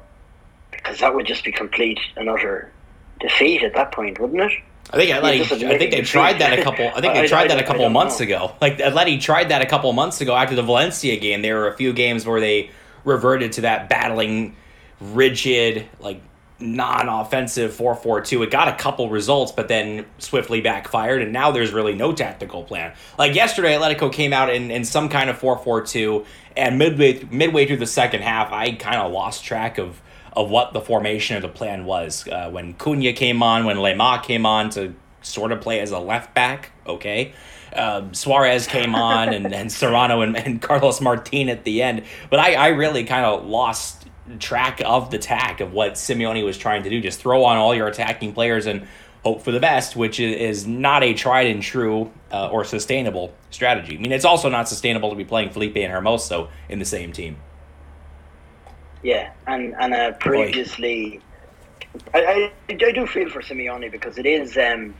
because 0.72 1.00
that 1.00 1.14
would 1.14 1.26
just 1.26 1.44
be 1.44 1.52
complete 1.52 2.00
and 2.16 2.30
utter 2.30 2.72
defeat 3.20 3.64
at 3.64 3.74
that 3.74 3.92
point 3.92 4.20
wouldn't 4.20 4.42
it 4.42 4.52
I 4.92 4.98
think 4.98 5.12
Atleti, 5.12 5.64
I 5.68 5.78
think 5.78 5.92
they 5.92 6.02
tried 6.02 6.40
that 6.40 6.58
a 6.58 6.64
couple. 6.64 6.88
I 6.88 7.00
think 7.00 7.14
they 7.14 7.28
tried 7.28 7.52
that 7.52 7.60
a 7.60 7.64
couple 7.64 7.86
of 7.86 7.92
months 7.92 8.22
ago. 8.22 8.56
Like 8.60 8.80
Atleti 8.80 9.22
tried 9.22 9.50
that 9.50 9.62
a 9.62 9.68
couple 9.68 9.88
of 9.90 9.96
months 9.96 10.20
ago 10.20 10.36
after 10.36 10.56
the 10.56 10.64
Valencia 10.64 11.20
game. 11.20 11.44
There 11.44 11.58
were 11.58 11.68
a 11.68 11.78
few 11.78 11.94
games 11.94 12.26
where 12.26 12.42
they 12.42 12.72
reverted 13.04 13.54
to 13.54 13.62
that 13.62 13.90
battling, 13.90 14.56
rigid, 15.00 15.88
like 16.00 16.22
non-offensive 16.60 17.72
4-4-2. 17.72 18.44
It 18.44 18.52
got 18.52 18.68
a 18.68 18.76
couple 18.76 19.10
results, 19.10 19.52
but 19.52 19.68
then 19.68 20.06
swiftly 20.18 20.62
backfired, 20.62 21.22
and 21.22 21.32
now 21.32 21.52
there's 21.52 21.72
really 21.72 21.96
no 21.96 22.12
tactical 22.12 22.64
plan. 22.64 22.94
Like 23.18 23.34
yesterday, 23.34 23.76
Atletico 23.76 24.12
came 24.12 24.34
out 24.34 24.54
in, 24.54 24.70
in 24.70 24.84
some 24.84 25.10
kind 25.10 25.30
of 25.30 25.40
4-4-2, 25.40 26.26
and 26.58 26.78
midway 26.78 27.24
midway 27.32 27.66
through 27.66 27.78
the 27.78 27.86
second 27.86 28.22
half, 28.22 28.52
I 28.52 28.74
kind 28.74 28.98
of 28.98 29.12
lost 29.12 29.44
track 29.44 29.78
of 29.78 30.02
of 30.34 30.50
what 30.50 30.74
the 30.74 30.82
formation 30.82 31.36
of 31.36 31.42
the 31.42 31.50
plan 31.50 31.86
was. 31.86 32.28
Uh, 32.28 32.50
when 32.50 32.74
Cunha 32.76 33.16
came 33.16 33.42
on, 33.42 33.66
when 33.66 33.78
Lemar 33.78 34.22
came 34.22 34.46
on 34.46 34.70
to 34.72 34.94
sort 35.22 35.52
of 35.52 35.60
play 35.60 35.80
as 35.80 35.92
a 35.92 36.00
left 36.00 36.34
back, 36.34 36.72
okay 36.86 37.34
um, 37.76 38.14
Suarez 38.14 38.68
came 38.68 38.96
on 38.96 39.34
and, 39.34 39.54
and 39.54 39.72
Serrano 39.72 40.22
and, 40.22 40.38
and 40.38 40.62
Carlos 40.62 41.02
Martin 41.02 41.50
at 41.50 41.64
the 41.64 41.82
end. 41.82 42.04
But 42.30 42.40
I, 42.40 42.54
I 42.56 42.68
really 42.70 43.04
kind 43.04 43.26
of 43.26 43.46
lost 43.46 44.08
track 44.40 44.82
of 44.86 45.10
the 45.10 45.18
tack 45.18 45.60
of 45.60 45.74
what 45.74 45.94
Simeone 45.94 46.44
was 46.46 46.58
trying 46.58 46.84
to 46.84 46.90
do. 46.90 47.02
Just 47.02 47.20
throw 47.20 47.44
on 47.44 47.58
all 47.58 47.74
your 47.74 47.88
attacking 47.88 48.34
players 48.34 48.66
and 48.68 48.88
hope 49.24 49.42
for 49.42 49.52
the 49.52 49.60
best, 49.60 49.96
which 49.96 50.20
is 50.20 50.68
not 50.68 51.04
a 51.04 51.14
tried 51.14 51.48
and 51.48 51.62
true 51.62 52.12
uh, 52.32 52.50
or 52.50 52.64
sustainable 52.64 53.34
strategy. 53.50 53.98
I 53.98 54.00
mean, 54.00 54.12
it's 54.12 54.26
also 54.26 54.50
not 54.50 54.70
sustainable 54.70 55.10
to 55.10 55.16
be 55.16 55.26
playing 55.26 55.50
Felipe 55.50 55.78
and 55.78 55.92
Hermoso 55.92 56.50
in 56.70 56.80
the 56.80 56.86
same 56.86 57.12
team. 57.12 57.38
Yeah, 59.02 59.32
and 59.48 59.74
and 59.80 59.94
uh, 59.94 60.12
previously, 60.14 61.22
I, 62.14 62.52
I, 62.70 62.74
I 62.74 62.92
do 62.92 63.08
feel 63.08 63.30
for 63.30 63.42
Simeone 63.42 63.90
because 63.92 64.18
it 64.18 64.26
is 64.26 64.58
um, 64.58 64.94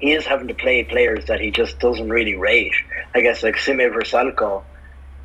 he 0.00 0.12
is 0.12 0.26
having 0.26 0.48
to 0.48 0.54
play 0.54 0.84
players 0.84 1.26
that 1.26 1.40
he 1.40 1.50
just 1.50 1.78
doesn't 1.78 2.08
really 2.08 2.36
rate. 2.36 2.74
I 3.14 3.20
guess 3.20 3.42
like 3.42 3.56
Sime 3.58 3.78
Vrsaljko, 3.78 4.62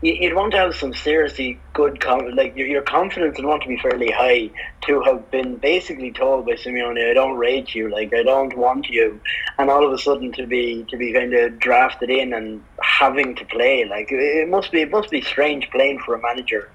you'd 0.03 0.33
want 0.33 0.51
to 0.51 0.57
have 0.57 0.75
some 0.75 0.93
seriously 0.93 1.59
good, 1.73 2.03
like 2.33 2.55
your, 2.57 2.67
your 2.67 2.81
confidence 2.81 3.37
would 3.37 3.45
want 3.45 3.61
to 3.63 3.69
be 3.69 3.77
fairly 3.77 4.11
high 4.11 4.49
to 4.81 5.01
have 5.01 5.29
been 5.31 5.55
basically 5.55 6.11
told 6.11 6.45
by 6.45 6.53
Simeone, 6.53 7.09
I 7.09 7.13
don't 7.13 7.37
rate 7.37 7.73
you, 7.73 7.89
like 7.89 8.13
I 8.13 8.23
don't 8.23 8.55
want 8.57 8.89
you, 8.89 9.19
and 9.57 9.69
all 9.69 9.85
of 9.85 9.93
a 9.93 9.97
sudden 9.97 10.31
to 10.33 10.45
be 10.45 10.85
to 10.89 10.97
be 10.97 11.13
kind 11.13 11.33
of 11.33 11.57
drafted 11.59 12.09
in 12.09 12.33
and 12.33 12.63
having 12.81 13.35
to 13.35 13.45
play, 13.45 13.85
like 13.85 14.07
it 14.11 14.49
must 14.49 14.71
be 14.71 14.81
it 14.81 14.91
must 14.91 15.09
be 15.09 15.21
strange 15.21 15.69
playing 15.71 15.99
for 15.99 16.15
a 16.15 16.21
manager 16.21 16.69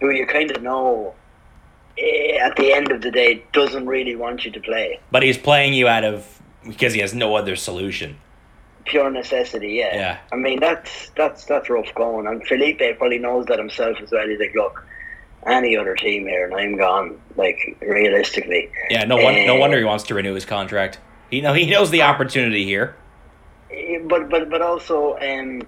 who 0.00 0.10
you 0.10 0.26
kind 0.26 0.50
of 0.50 0.62
know 0.62 1.14
eh, 1.96 2.36
at 2.36 2.56
the 2.56 2.72
end 2.72 2.92
of 2.92 3.00
the 3.00 3.10
day 3.10 3.42
doesn't 3.52 3.86
really 3.86 4.16
want 4.16 4.44
you 4.44 4.50
to 4.50 4.60
play. 4.60 5.00
But 5.10 5.22
he's 5.22 5.38
playing 5.38 5.72
you 5.72 5.88
out 5.88 6.04
of 6.04 6.33
because 6.66 6.92
he 6.92 7.00
has 7.00 7.14
no 7.14 7.34
other 7.36 7.56
solution. 7.56 8.16
Pure 8.84 9.10
necessity, 9.10 9.72
yeah. 9.74 9.94
Yeah. 9.94 10.18
I 10.32 10.36
mean 10.36 10.60
that's 10.60 11.10
that's 11.16 11.44
that's 11.46 11.70
rough 11.70 11.94
going, 11.94 12.26
and 12.26 12.46
Felipe 12.46 12.82
probably 12.98 13.18
knows 13.18 13.46
that 13.46 13.58
himself 13.58 13.98
as 14.02 14.10
well. 14.10 14.28
He's 14.28 14.38
like, 14.38 14.54
look, 14.54 14.84
any 15.46 15.76
other 15.76 15.94
team 15.94 16.26
here, 16.26 16.44
and 16.46 16.54
I'm 16.54 16.76
gone. 16.76 17.18
Like 17.36 17.76
realistically. 17.80 18.70
Yeah. 18.90 19.04
No 19.04 19.16
one. 19.16 19.34
Uh, 19.34 19.46
no 19.46 19.56
wonder 19.56 19.78
he 19.78 19.84
wants 19.84 20.04
to 20.04 20.14
renew 20.14 20.34
his 20.34 20.44
contract. 20.44 20.98
He 21.30 21.40
know 21.40 21.54
he 21.54 21.66
knows 21.66 21.90
the 21.90 22.02
opportunity 22.02 22.64
here. 22.64 22.94
But 24.04 24.28
but 24.28 24.50
but 24.50 24.62
also, 24.62 25.18
um, 25.18 25.62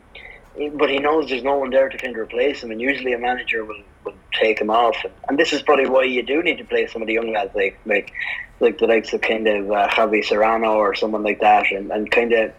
but 0.74 0.90
he 0.90 0.98
knows 0.98 1.28
there's 1.28 1.42
no 1.42 1.56
one 1.56 1.70
there 1.70 1.88
to 1.88 1.98
kind 1.98 2.14
of 2.14 2.20
replace 2.20 2.62
him, 2.62 2.70
and 2.70 2.80
usually 2.80 3.12
a 3.14 3.18
manager 3.18 3.64
will, 3.64 3.82
will 4.06 4.14
take 4.32 4.60
him 4.60 4.70
off, 4.70 4.96
and, 5.04 5.12
and 5.28 5.38
this 5.38 5.52
is 5.52 5.62
probably 5.62 5.88
why 5.88 6.04
you 6.04 6.22
do 6.22 6.42
need 6.42 6.58
to 6.58 6.64
play 6.64 6.86
some 6.86 7.02
of 7.02 7.08
the 7.08 7.14
young 7.14 7.32
lads 7.32 7.54
like 7.54 7.78
like 7.84 8.12
like 8.60 8.78
the 8.78 8.86
likes 8.86 9.12
of 9.12 9.20
kind 9.20 9.46
of 9.46 9.70
uh, 9.70 9.88
Javi 9.88 10.24
Serrano 10.24 10.74
or 10.76 10.94
someone 10.94 11.22
like 11.22 11.40
that, 11.40 11.70
and, 11.70 11.90
and 11.90 12.10
kind 12.10 12.32
of 12.32 12.52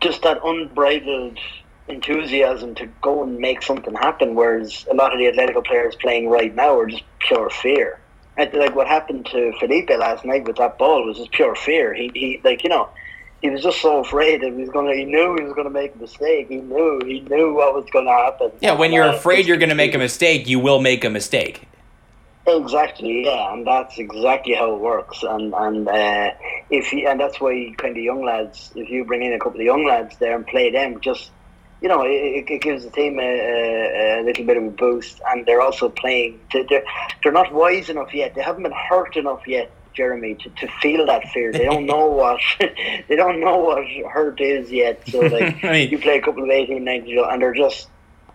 just 0.00 0.22
that 0.22 0.38
unbridled 0.44 1.38
enthusiasm 1.88 2.74
to 2.74 2.86
go 3.00 3.22
and 3.22 3.38
make 3.38 3.62
something 3.62 3.94
happen. 3.94 4.34
Whereas 4.34 4.86
a 4.90 4.94
lot 4.94 5.12
of 5.12 5.18
the 5.18 5.26
Atletico 5.26 5.64
players 5.64 5.96
playing 5.96 6.28
right 6.28 6.54
now 6.54 6.78
are 6.78 6.86
just 6.86 7.04
pure 7.20 7.50
fear. 7.50 7.98
And 8.36 8.52
like 8.54 8.76
what 8.76 8.86
happened 8.86 9.26
to 9.32 9.52
Felipe 9.58 9.90
last 9.90 10.24
night 10.24 10.46
with 10.46 10.56
that 10.56 10.78
ball 10.78 11.04
was 11.04 11.16
just 11.16 11.32
pure 11.32 11.56
fear. 11.56 11.94
He, 11.94 12.10
he 12.14 12.40
like 12.44 12.62
you 12.62 12.68
know, 12.68 12.88
he 13.40 13.50
was 13.50 13.62
just 13.62 13.80
so 13.80 14.00
afraid 14.00 14.42
that 14.42 14.52
he 14.52 14.60
was 14.60 14.70
gonna. 14.70 14.94
He 14.94 15.04
knew 15.04 15.36
he 15.38 15.44
was 15.44 15.52
gonna 15.54 15.70
make 15.70 15.94
a 15.94 15.98
mistake. 15.98 16.48
He 16.48 16.56
knew. 16.56 17.00
He 17.04 17.20
knew 17.20 17.54
what 17.54 17.74
was 17.74 17.86
gonna 17.92 18.10
happen. 18.10 18.50
Yeah, 18.60 18.72
when 18.72 18.92
you're 18.92 19.04
uh, 19.04 19.14
afraid 19.14 19.46
you're 19.46 19.56
gonna 19.56 19.76
make 19.76 19.94
a 19.94 19.98
mistake, 19.98 20.48
you 20.48 20.58
will 20.58 20.80
make 20.80 21.04
a 21.04 21.10
mistake. 21.10 21.68
Exactly, 22.46 23.26
yeah, 23.26 23.52
and 23.52 23.66
that's 23.66 23.98
exactly 23.98 24.54
how 24.54 24.74
it 24.74 24.80
works. 24.80 25.22
And 25.22 25.54
and 25.54 25.88
uh, 25.88 26.30
if 26.70 26.92
you, 26.92 27.06
and 27.06 27.20
that's 27.20 27.40
why 27.40 27.72
kind 27.76 27.96
of 27.96 28.02
young 28.02 28.24
lads, 28.24 28.72
if 28.74 28.88
you 28.88 29.04
bring 29.04 29.22
in 29.22 29.32
a 29.32 29.38
couple 29.38 29.60
of 29.60 29.66
young 29.66 29.86
lads 29.86 30.16
there 30.18 30.34
and 30.34 30.44
play 30.46 30.70
them, 30.70 31.00
just 31.00 31.30
you 31.80 31.88
know, 31.88 32.02
it, 32.02 32.50
it 32.50 32.60
gives 32.60 32.84
the 32.84 32.90
team 32.90 33.20
a, 33.20 33.22
a, 33.22 34.20
a, 34.20 34.24
little 34.24 34.44
bit 34.44 34.56
of 34.56 34.64
a 34.64 34.70
boost. 34.70 35.20
And 35.28 35.46
they're 35.46 35.60
also 35.60 35.88
playing. 35.88 36.40
They're 36.52 36.82
they're 37.22 37.32
not 37.32 37.52
wise 37.52 37.88
enough 37.88 38.12
yet. 38.12 38.34
They 38.34 38.42
haven't 38.42 38.64
been 38.64 38.72
hurt 38.72 39.16
enough 39.16 39.46
yet 39.46 39.70
Jeremy, 39.98 40.36
to, 40.36 40.48
to 40.48 40.68
feel 40.80 41.04
that 41.06 41.28
fear. 41.28 41.52
They 41.52 41.64
don't 41.64 41.84
know 41.84 42.06
what 42.06 42.40
they 43.08 43.16
don't 43.16 43.40
know 43.40 43.58
what 43.58 43.84
hurt 44.10 44.40
is 44.40 44.70
yet. 44.70 45.02
So 45.08 45.18
like 45.62 45.62
you 45.90 45.98
play 45.98 46.18
a 46.18 46.22
couple 46.22 46.44
of 46.44 46.50
18, 46.50 46.82
19 46.82 47.18
and 47.18 47.42
they're 47.42 47.52
just 47.52 47.88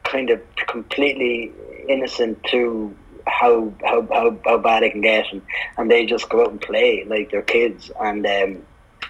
kind 0.04 0.30
of 0.30 0.41
completely 0.67 1.54
innocent 1.88 2.43
to 2.52 2.93
how 3.26 3.73
how, 3.82 4.06
how, 4.12 4.38
how 4.43 4.58
bad 4.58 4.84
it 4.84 4.91
can 4.91 5.02
get 5.02 5.26
and, 5.32 5.41
and 5.78 5.89
they 5.89 6.06
just 6.06 6.28
go 6.30 6.41
out 6.41 6.52
and 6.52 6.60
play 6.60 7.06
like 7.06 7.32
they're 7.32 7.41
kids 7.41 7.89
and 8.02 8.26
um, 8.26 8.62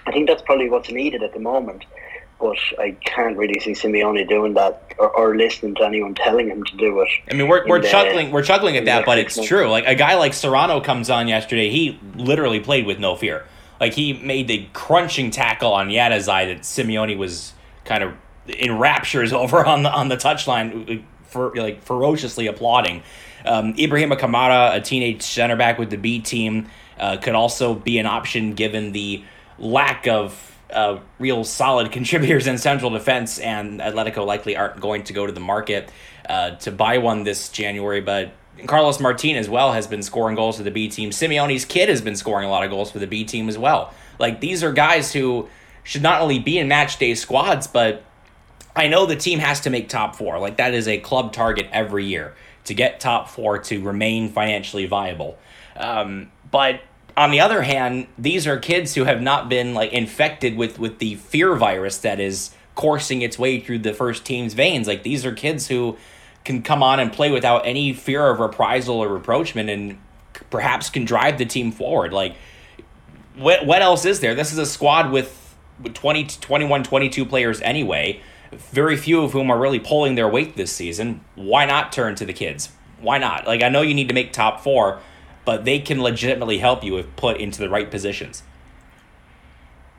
I 0.05 0.11
think 0.11 0.27
that's 0.27 0.43
probably 0.43 0.69
what's 0.69 0.91
needed 0.91 1.23
at 1.23 1.33
the 1.33 1.39
moment. 1.39 1.85
But 2.43 2.57
I 2.77 2.91
can't 3.05 3.37
really 3.37 3.57
see 3.61 3.71
Simeone 3.71 4.27
doing 4.27 4.53
that 4.55 4.93
or, 4.97 5.09
or 5.11 5.37
listening 5.37 5.75
to 5.75 5.85
anyone 5.85 6.13
telling 6.13 6.49
him 6.49 6.61
to 6.65 6.75
do 6.75 6.99
it. 6.99 7.07
I 7.31 7.35
mean, 7.35 7.47
we're, 7.47 7.65
we're 7.65 7.81
the- 7.81 7.87
chuckling 7.87 8.31
we're 8.31 8.43
chuckling 8.43 8.75
at 8.75 8.83
that, 8.83 9.05
but 9.05 9.17
it's 9.17 9.41
true. 9.41 9.69
Like 9.69 9.85
a 9.87 9.95
guy 9.95 10.15
like 10.15 10.33
Serrano 10.33 10.81
comes 10.81 11.09
on 11.09 11.29
yesterday, 11.29 11.69
he 11.69 11.97
literally 12.15 12.59
played 12.59 12.85
with 12.85 12.99
no 12.99 13.15
fear. 13.15 13.45
Like 13.79 13.93
he 13.93 14.11
made 14.11 14.49
the 14.49 14.67
crunching 14.73 15.31
tackle 15.31 15.71
on 15.71 15.87
Januzaj 15.87 16.47
that 16.53 16.61
Simeone 16.63 17.17
was 17.17 17.53
kind 17.85 18.03
of 18.03 18.13
in 18.47 18.77
raptures 18.77 19.31
over 19.43 19.65
on 19.65 19.83
the 19.83 19.91
on 19.93 20.09
the 20.09 20.17
touchline 20.17 21.01
for 21.23 21.55
like 21.55 21.81
ferociously 21.81 22.47
applauding. 22.47 23.03
Um, 23.45 23.73
Ibrahima 23.75 24.19
Kamara, 24.19 24.75
a 24.75 24.81
teenage 24.81 25.21
center 25.21 25.55
back 25.55 25.79
with 25.79 25.89
the 25.89 25.97
B 25.97 26.19
team, 26.19 26.67
uh, 26.99 27.15
could 27.15 27.35
also 27.35 27.73
be 27.73 27.99
an 27.99 28.05
option 28.05 28.53
given 28.53 28.91
the 28.91 29.23
lack 29.57 30.07
of 30.09 30.52
uh, 30.73 30.99
real 31.19 31.43
solid 31.43 31.91
contributors 31.97 32.47
in 32.47 32.57
central 32.57 32.91
defense, 32.91 33.39
and 33.39 33.79
Atletico 33.79 34.25
likely 34.25 34.55
aren't 34.55 34.79
going 34.79 35.03
to 35.05 35.13
go 35.13 35.25
to 35.25 35.31
the 35.31 35.39
market 35.39 35.89
uh, 36.27 36.51
to 36.57 36.71
buy 36.71 36.97
one 36.97 37.23
this 37.23 37.49
January. 37.49 38.01
But 38.01 38.33
Carlos 38.67 38.99
Martin 38.99 39.35
as 39.35 39.49
well 39.49 39.73
has 39.73 39.87
been 39.87 40.03
scoring 40.03 40.35
goals 40.35 40.57
for 40.57 40.63
the 40.63 40.71
B 40.71 40.87
team. 40.87 41.09
Simeone's 41.09 41.65
kid 41.65 41.89
has 41.89 42.01
been 42.01 42.15
scoring 42.15 42.47
a 42.47 42.51
lot 42.51 42.63
of 42.63 42.69
goals 42.69 42.91
for 42.91 42.99
the 42.99 43.07
B 43.07 43.23
team 43.23 43.49
as 43.49 43.57
well. 43.57 43.93
Like 44.19 44.39
these 44.39 44.63
are 44.63 44.71
guys 44.71 45.11
who 45.11 45.49
should 45.83 46.03
not 46.03 46.21
only 46.21 46.39
be 46.39 46.57
in 46.57 46.67
match 46.67 46.97
day 46.97 47.15
squads, 47.15 47.67
but 47.67 48.03
I 48.75 48.87
know 48.87 49.05
the 49.05 49.15
team 49.15 49.39
has 49.39 49.59
to 49.61 49.69
make 49.69 49.89
top 49.89 50.15
four. 50.15 50.39
Like 50.39 50.57
that 50.57 50.73
is 50.73 50.87
a 50.87 50.99
club 50.99 51.33
target 51.33 51.67
every 51.71 52.05
year 52.05 52.35
to 52.65 52.73
get 52.73 52.99
top 52.99 53.29
four 53.29 53.57
to 53.59 53.81
remain 53.81 54.29
financially 54.29 54.85
viable. 54.85 55.37
Um, 55.75 56.31
but 56.49 56.81
on 57.15 57.31
the 57.31 57.39
other 57.39 57.61
hand, 57.61 58.07
these 58.17 58.47
are 58.47 58.57
kids 58.57 58.95
who 58.95 59.03
have 59.03 59.21
not 59.21 59.49
been 59.49 59.73
like 59.73 59.91
infected 59.93 60.55
with 60.55 60.79
with 60.79 60.99
the 60.99 61.15
fear 61.15 61.55
virus 61.55 61.97
that 61.99 62.19
is 62.19 62.55
coursing 62.75 63.21
its 63.21 63.37
way 63.37 63.59
through 63.59 63.79
the 63.79 63.93
first 63.93 64.25
team's 64.25 64.53
veins. 64.53 64.87
Like 64.87 65.03
these 65.03 65.25
are 65.25 65.33
kids 65.33 65.67
who 65.67 65.97
can 66.43 66.61
come 66.61 66.81
on 66.83 66.99
and 66.99 67.13
play 67.13 67.31
without 67.31 67.65
any 67.65 67.93
fear 67.93 68.27
of 68.27 68.39
reprisal 68.39 68.97
or 68.97 69.07
reproachment, 69.07 69.69
and 69.69 69.99
perhaps 70.49 70.89
can 70.89 71.05
drive 71.05 71.37
the 71.37 71.45
team 71.45 71.71
forward. 71.71 72.13
Like 72.13 72.35
what 73.35 73.65
what 73.65 73.81
else 73.81 74.05
is 74.05 74.19
there? 74.19 74.35
This 74.35 74.51
is 74.51 74.57
a 74.57 74.65
squad 74.65 75.11
with, 75.11 75.55
with 75.81 75.93
20 75.93 76.25
to 76.25 76.39
21, 76.39 76.83
22 76.83 77.25
players 77.25 77.61
anyway, 77.61 78.21
very 78.51 78.97
few 78.97 79.21
of 79.21 79.31
whom 79.31 79.49
are 79.51 79.59
really 79.59 79.79
pulling 79.79 80.15
their 80.15 80.27
weight 80.27 80.55
this 80.55 80.71
season. 80.71 81.23
Why 81.35 81.65
not 81.65 81.91
turn 81.91 82.15
to 82.15 82.25
the 82.25 82.33
kids? 82.33 82.69
Why 82.99 83.17
not? 83.17 83.47
Like 83.47 83.63
I 83.63 83.69
know 83.69 83.81
you 83.81 83.93
need 83.93 84.07
to 84.09 84.13
make 84.13 84.33
top 84.33 84.61
4, 84.61 84.99
but 85.45 85.65
they 85.65 85.79
can 85.79 86.01
legitimately 86.01 86.59
help 86.59 86.83
you 86.83 86.97
if 86.97 87.15
put 87.15 87.37
into 87.37 87.59
the 87.59 87.69
right 87.69 87.89
positions. 87.89 88.43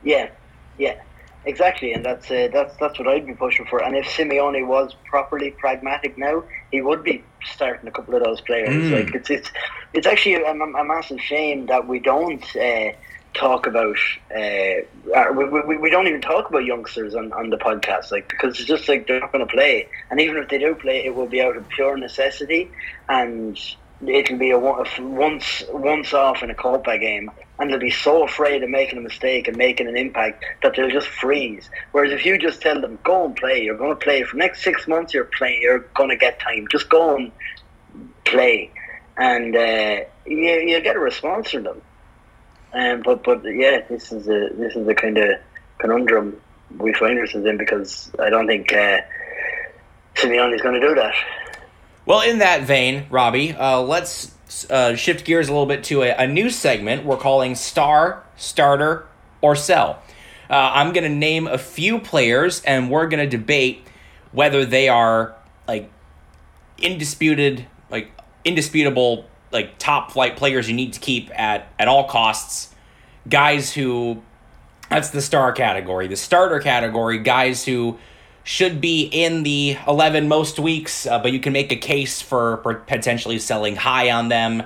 Yeah, 0.03 0.29
yeah, 0.77 1.01
exactly, 1.45 1.93
and 1.93 2.05
that's 2.05 2.29
uh, 2.29 2.49
that's 2.51 2.75
that's 2.77 2.99
what 2.99 3.07
I'd 3.07 3.25
be 3.25 3.33
pushing 3.33 3.65
for. 3.65 3.83
And 3.83 3.95
if 3.95 4.05
Simeone 4.05 4.67
was 4.67 4.95
properly 5.05 5.51
pragmatic 5.51 6.17
now, 6.17 6.43
he 6.71 6.81
would 6.81 7.03
be 7.03 7.23
starting 7.43 7.87
a 7.87 7.91
couple 7.91 8.15
of 8.15 8.23
those 8.23 8.41
players. 8.41 8.69
Mm. 8.69 8.91
Like 8.91 9.15
it's 9.15 9.29
it's 9.29 9.49
it's 9.93 10.07
actually 10.07 10.35
a, 10.35 10.51
a 10.51 10.83
massive 10.83 11.19
shame 11.21 11.65
that 11.67 11.87
we 11.87 11.99
don't. 11.99 12.43
Uh, 12.55 12.91
talk 13.35 13.67
about 13.67 13.97
uh, 14.33 14.39
uh, 15.13 15.31
we, 15.33 15.43
we, 15.43 15.77
we 15.77 15.89
don't 15.89 16.07
even 16.07 16.21
talk 16.21 16.49
about 16.49 16.63
youngsters 16.63 17.13
on, 17.13 17.33
on 17.33 17.49
the 17.49 17.57
podcast 17.57 18.09
like 18.09 18.29
because 18.29 18.57
it's 18.57 18.67
just 18.67 18.87
like 18.87 19.07
they're 19.07 19.19
not 19.19 19.31
going 19.31 19.45
to 19.45 19.53
play 19.53 19.87
and 20.09 20.21
even 20.21 20.37
if 20.37 20.47
they 20.47 20.57
do 20.57 20.73
play 20.73 21.05
it 21.05 21.13
will 21.13 21.27
be 21.27 21.41
out 21.41 21.57
of 21.57 21.67
pure 21.67 21.97
necessity 21.97 22.71
and 23.09 23.75
it'll 24.07 24.37
be 24.37 24.51
a 24.51 24.59
once 24.59 25.63
once 25.69 26.13
off 26.13 26.43
in 26.43 26.49
a 26.49 26.55
Copa 26.55 26.97
game 26.97 27.31
and 27.59 27.69
they'll 27.69 27.79
be 27.79 27.89
so 27.89 28.23
afraid 28.23 28.63
of 28.63 28.69
making 28.69 28.97
a 28.97 29.01
mistake 29.01 29.47
and 29.47 29.57
making 29.57 29.87
an 29.87 29.95
impact 29.95 30.43
that 30.61 30.75
they'll 30.75 30.89
just 30.89 31.07
freeze. 31.07 31.69
Whereas 31.91 32.11
if 32.11 32.25
you 32.25 32.37
just 32.37 32.61
tell 32.61 32.79
them 32.79 32.99
go 33.03 33.25
and 33.25 33.35
play 33.35 33.63
you're 33.63 33.77
going 33.77 33.91
to 33.91 34.03
play 34.03 34.23
for 34.23 34.35
the 34.35 34.39
next 34.39 34.63
six 34.63 34.87
months 34.87 35.13
you're 35.13 35.25
playing 35.25 35.61
you're 35.61 35.79
going 35.95 36.09
to 36.09 36.17
get 36.17 36.39
time. 36.39 36.67
Just 36.71 36.89
go 36.89 37.15
and 37.15 37.31
play. 38.25 38.71
And 39.17 39.55
uh, 39.55 40.01
you, 40.25 40.37
you 40.37 40.81
get 40.81 40.95
a 40.95 40.99
response 40.99 41.51
from 41.51 41.63
them. 41.63 41.81
Um, 42.73 43.01
but 43.03 43.23
but 43.23 43.43
yeah, 43.45 43.85
this 43.87 44.11
is 44.11 44.27
a 44.27 44.49
this 44.53 44.75
is 44.75 44.85
the 44.85 44.93
kind 44.93 45.17
of 45.17 45.39
conundrum 45.77 46.41
we 46.77 46.93
find 46.93 47.17
ourselves 47.17 47.47
in 47.47 47.57
because 47.57 48.11
I 48.19 48.29
don't 48.29 48.47
think 48.47 48.73
uh, 48.73 48.99
is 50.17 50.61
going 50.61 50.81
to 50.81 50.87
do 50.87 50.95
that. 50.95 51.15
Well, 52.05 52.21
in 52.21 52.37
that 52.39 52.63
vein, 52.63 53.07
Robbie, 53.09 53.53
uh, 53.53 53.81
let's 53.81 54.31
uh, 54.69 54.95
shift 54.95 55.25
gears 55.25 55.49
a 55.49 55.51
little 55.51 55.65
bit 55.65 55.83
to 55.85 56.03
a, 56.03 56.15
a 56.15 56.27
new 56.27 56.51
segment 56.51 57.03
we're 57.03 57.17
calling 57.17 57.55
Star, 57.55 58.23
Starter, 58.35 59.07
or 59.41 59.55
Sell. 59.55 60.01
Uh, 60.47 60.53
I'm 60.73 60.93
going 60.93 61.03
to 61.03 61.09
name 61.09 61.47
a 61.47 61.57
few 61.57 61.99
players 61.99 62.61
and 62.61 62.91
we're 62.91 63.07
going 63.07 63.27
to 63.27 63.37
debate 63.37 63.87
whether 64.31 64.65
they 64.65 64.87
are 64.87 65.35
like 65.67 65.89
indisputed, 66.77 67.65
like 67.89 68.11
indisputable, 68.43 69.25
like 69.51 69.79
top 69.79 70.11
flight 70.11 70.37
players 70.37 70.69
you 70.69 70.75
need 70.75 70.93
to 70.93 70.99
keep 70.99 71.31
at, 71.39 71.67
at 71.79 71.87
all 71.87 72.07
costs. 72.07 72.73
Guys 73.27 73.73
who, 73.73 74.21
that's 74.91 75.09
the 75.09 75.21
star 75.21 75.51
category. 75.53 76.07
The 76.07 76.15
starter 76.15 76.59
category, 76.59 77.17
guys 77.17 77.65
who 77.65 77.97
should 78.45 78.79
be 78.79 79.01
in 79.01 79.41
the 79.41 79.75
11 79.87 80.27
most 80.27 80.59
weeks, 80.59 81.07
uh, 81.07 81.17
but 81.17 81.33
you 81.33 81.39
can 81.39 81.51
make 81.51 81.71
a 81.71 81.75
case 81.75 82.21
for, 82.21 82.57
potentially 82.87 83.39
selling 83.39 83.75
high 83.75 84.11
on 84.11 84.29
them. 84.29 84.63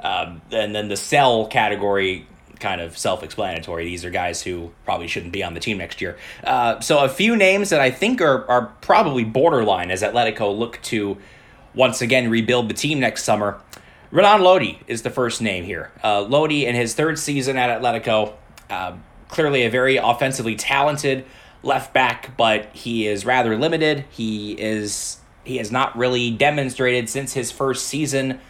Um, 0.00 0.42
and 0.50 0.74
then 0.74 0.88
the 0.88 0.96
sell 0.96 1.46
category, 1.46 2.26
kind 2.58 2.80
of 2.80 2.98
self 2.98 3.22
explanatory. 3.22 3.84
These 3.84 4.04
are 4.04 4.10
guys 4.10 4.42
who 4.42 4.72
probably 4.84 5.06
shouldn't 5.06 5.32
be 5.32 5.44
on 5.44 5.54
the 5.54 5.60
team 5.60 5.78
next 5.78 6.00
year. 6.00 6.18
Uh, 6.42 6.80
so, 6.80 6.98
a 7.04 7.08
few 7.08 7.36
names 7.36 7.70
that 7.70 7.80
I 7.80 7.92
think 7.92 8.20
are, 8.20 8.44
are 8.50 8.66
probably 8.80 9.22
borderline 9.22 9.92
as 9.92 10.02
Atletico 10.02 10.56
look 10.58 10.82
to 10.82 11.16
once 11.74 12.02
again 12.02 12.28
rebuild 12.28 12.68
the 12.68 12.74
team 12.74 12.98
next 12.98 13.22
summer. 13.22 13.60
Renan 14.10 14.42
Lodi 14.42 14.80
is 14.88 15.02
the 15.02 15.10
first 15.10 15.40
name 15.40 15.62
here. 15.62 15.92
Uh, 16.02 16.22
Lodi, 16.22 16.66
in 16.66 16.74
his 16.74 16.94
third 16.94 17.20
season 17.20 17.56
at 17.56 17.80
Atletico, 17.80 18.34
uh, 18.68 18.96
clearly 19.28 19.62
a 19.62 19.70
very 19.70 19.96
offensively 19.96 20.56
talented 20.56 21.24
left 21.62 21.92
back, 21.92 22.36
but 22.36 22.66
he 22.72 23.06
is 23.06 23.24
rather 23.24 23.56
limited. 23.56 24.04
He 24.10 24.52
is 24.52 25.18
he 25.44 25.56
has 25.56 25.72
not 25.72 25.96
really 25.96 26.30
demonstrated 26.30 27.08
since 27.08 27.32
his 27.32 27.50
first 27.50 27.86
season 27.86 28.40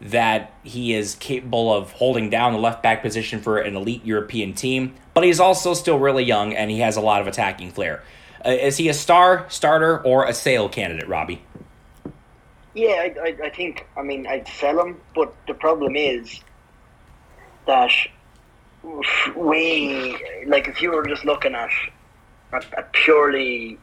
that 0.00 0.52
he 0.62 0.92
is 0.92 1.14
capable 1.14 1.72
of 1.72 1.92
holding 1.92 2.28
down 2.28 2.52
the 2.52 2.58
left 2.58 2.82
back 2.82 3.00
position 3.00 3.40
for 3.40 3.58
an 3.58 3.74
elite 3.74 4.04
European 4.04 4.52
team. 4.52 4.94
But 5.14 5.24
he's 5.24 5.40
also 5.40 5.72
still 5.72 5.98
really 5.98 6.24
young 6.24 6.52
and 6.52 6.70
he 6.70 6.80
has 6.80 6.96
a 6.96 7.00
lot 7.00 7.22
of 7.22 7.26
attacking 7.26 7.70
flair. 7.70 8.02
Uh, 8.44 8.50
is 8.50 8.76
he 8.76 8.90
a 8.90 8.94
star, 8.94 9.46
starter, 9.48 10.02
or 10.02 10.26
a 10.26 10.34
sale 10.34 10.68
candidate, 10.68 11.08
Robbie? 11.08 11.42
Yeah, 12.74 12.88
I, 12.88 13.14
I, 13.22 13.36
I 13.44 13.50
think, 13.50 13.86
I 13.96 14.02
mean, 14.02 14.26
I'd 14.26 14.48
sell 14.48 14.84
him, 14.84 15.00
but 15.14 15.34
the 15.46 15.54
problem 15.54 15.96
is 15.96 16.40
that 17.66 17.92
we, 19.34 20.44
like, 20.46 20.68
if 20.68 20.82
you 20.82 20.90
were 20.90 21.06
just 21.06 21.24
looking 21.24 21.54
at, 21.54 21.70
at 22.54 22.92
purely 22.92 23.78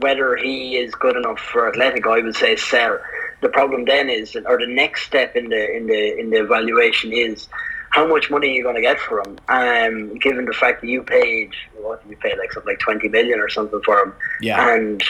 whether 0.00 0.36
he 0.36 0.76
is 0.76 0.94
good 0.94 1.16
enough 1.16 1.40
for 1.40 1.70
Atletico, 1.70 2.18
I 2.18 2.22
would 2.22 2.36
say 2.36 2.56
sell. 2.56 2.98
The 3.40 3.48
problem 3.48 3.84
then 3.84 4.10
is, 4.10 4.36
or 4.36 4.58
the 4.58 4.66
next 4.66 5.04
step 5.06 5.36
in 5.36 5.48
the 5.48 5.76
in 5.76 5.86
the 5.86 6.18
in 6.18 6.30
the 6.30 6.42
evaluation 6.42 7.12
is, 7.12 7.48
how 7.90 8.06
much 8.06 8.30
money 8.30 8.48
are 8.48 8.52
you 8.52 8.62
going 8.62 8.74
to 8.74 8.82
get 8.82 8.98
for 9.00 9.20
him? 9.20 9.38
Um, 9.48 10.18
given 10.18 10.44
the 10.44 10.52
fact 10.52 10.80
that 10.82 10.88
you 10.88 11.02
paid, 11.02 11.52
what 11.80 12.02
you 12.08 12.16
paid 12.16 12.36
like 12.38 12.52
something 12.52 12.72
like 12.72 12.80
twenty 12.80 13.08
million 13.08 13.38
or 13.40 13.48
something 13.48 13.80
for 13.84 13.98
him, 14.00 14.14
Yeah. 14.40 14.74
and 14.74 15.02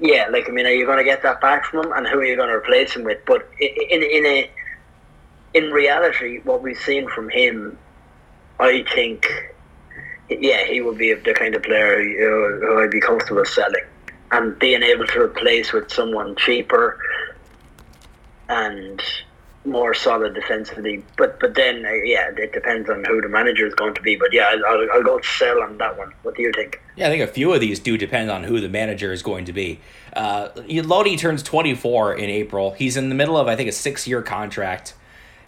yeah, 0.00 0.26
like 0.30 0.48
I 0.48 0.52
mean, 0.52 0.66
are 0.66 0.70
you 0.72 0.84
going 0.86 0.98
to 0.98 1.04
get 1.04 1.22
that 1.22 1.40
back 1.40 1.64
from 1.64 1.86
him, 1.86 1.92
and 1.92 2.06
who 2.06 2.18
are 2.18 2.24
you 2.24 2.36
going 2.36 2.48
to 2.48 2.54
replace 2.54 2.94
him 2.94 3.04
with? 3.04 3.18
But 3.26 3.48
in 3.60 4.02
in 4.02 4.26
a 4.26 4.50
in 5.54 5.70
reality, 5.70 6.40
what 6.44 6.62
we've 6.62 6.78
seen 6.78 7.08
from 7.08 7.28
him, 7.28 7.78
I 8.60 8.84
think, 8.94 9.26
yeah, 10.40 10.64
he 10.66 10.80
would 10.80 10.98
be 10.98 11.12
the 11.14 11.34
kind 11.34 11.54
of 11.54 11.62
player 11.62 12.02
who, 12.02 12.60
who 12.60 12.82
I'd 12.82 12.90
be 12.90 13.00
comfortable 13.00 13.44
selling, 13.44 13.84
and 14.30 14.58
being 14.58 14.82
able 14.82 15.06
to 15.06 15.20
replace 15.20 15.72
with 15.72 15.90
someone 15.90 16.36
cheaper 16.36 16.98
and 18.48 19.02
more 19.64 19.94
solid 19.94 20.34
defensively. 20.34 21.04
But 21.16 21.38
but 21.40 21.54
then, 21.54 21.84
uh, 21.86 21.92
yeah, 22.04 22.30
it 22.36 22.52
depends 22.52 22.90
on 22.90 23.04
who 23.04 23.20
the 23.20 23.28
manager 23.28 23.66
is 23.66 23.74
going 23.74 23.94
to 23.94 24.02
be. 24.02 24.16
But 24.16 24.32
yeah, 24.32 24.48
I'll, 24.66 24.90
I'll, 24.92 25.02
go 25.02 25.20
sell 25.20 25.62
on 25.62 25.78
that 25.78 25.96
one. 25.96 26.12
What 26.22 26.36
do 26.36 26.42
you 26.42 26.52
think? 26.52 26.80
Yeah, 26.96 27.06
I 27.06 27.10
think 27.10 27.22
a 27.22 27.32
few 27.32 27.52
of 27.52 27.60
these 27.60 27.78
do 27.78 27.96
depend 27.96 28.30
on 28.30 28.44
who 28.44 28.60
the 28.60 28.68
manager 28.68 29.12
is 29.12 29.22
going 29.22 29.44
to 29.46 29.52
be. 29.52 29.80
Uh, 30.12 30.48
Lodi 30.68 31.16
turns 31.16 31.42
24 31.42 32.14
in 32.14 32.28
April. 32.28 32.72
He's 32.72 32.96
in 32.96 33.08
the 33.08 33.14
middle 33.14 33.36
of, 33.36 33.48
I 33.48 33.56
think, 33.56 33.68
a 33.68 33.72
six 33.72 34.06
year 34.06 34.22
contract. 34.22 34.94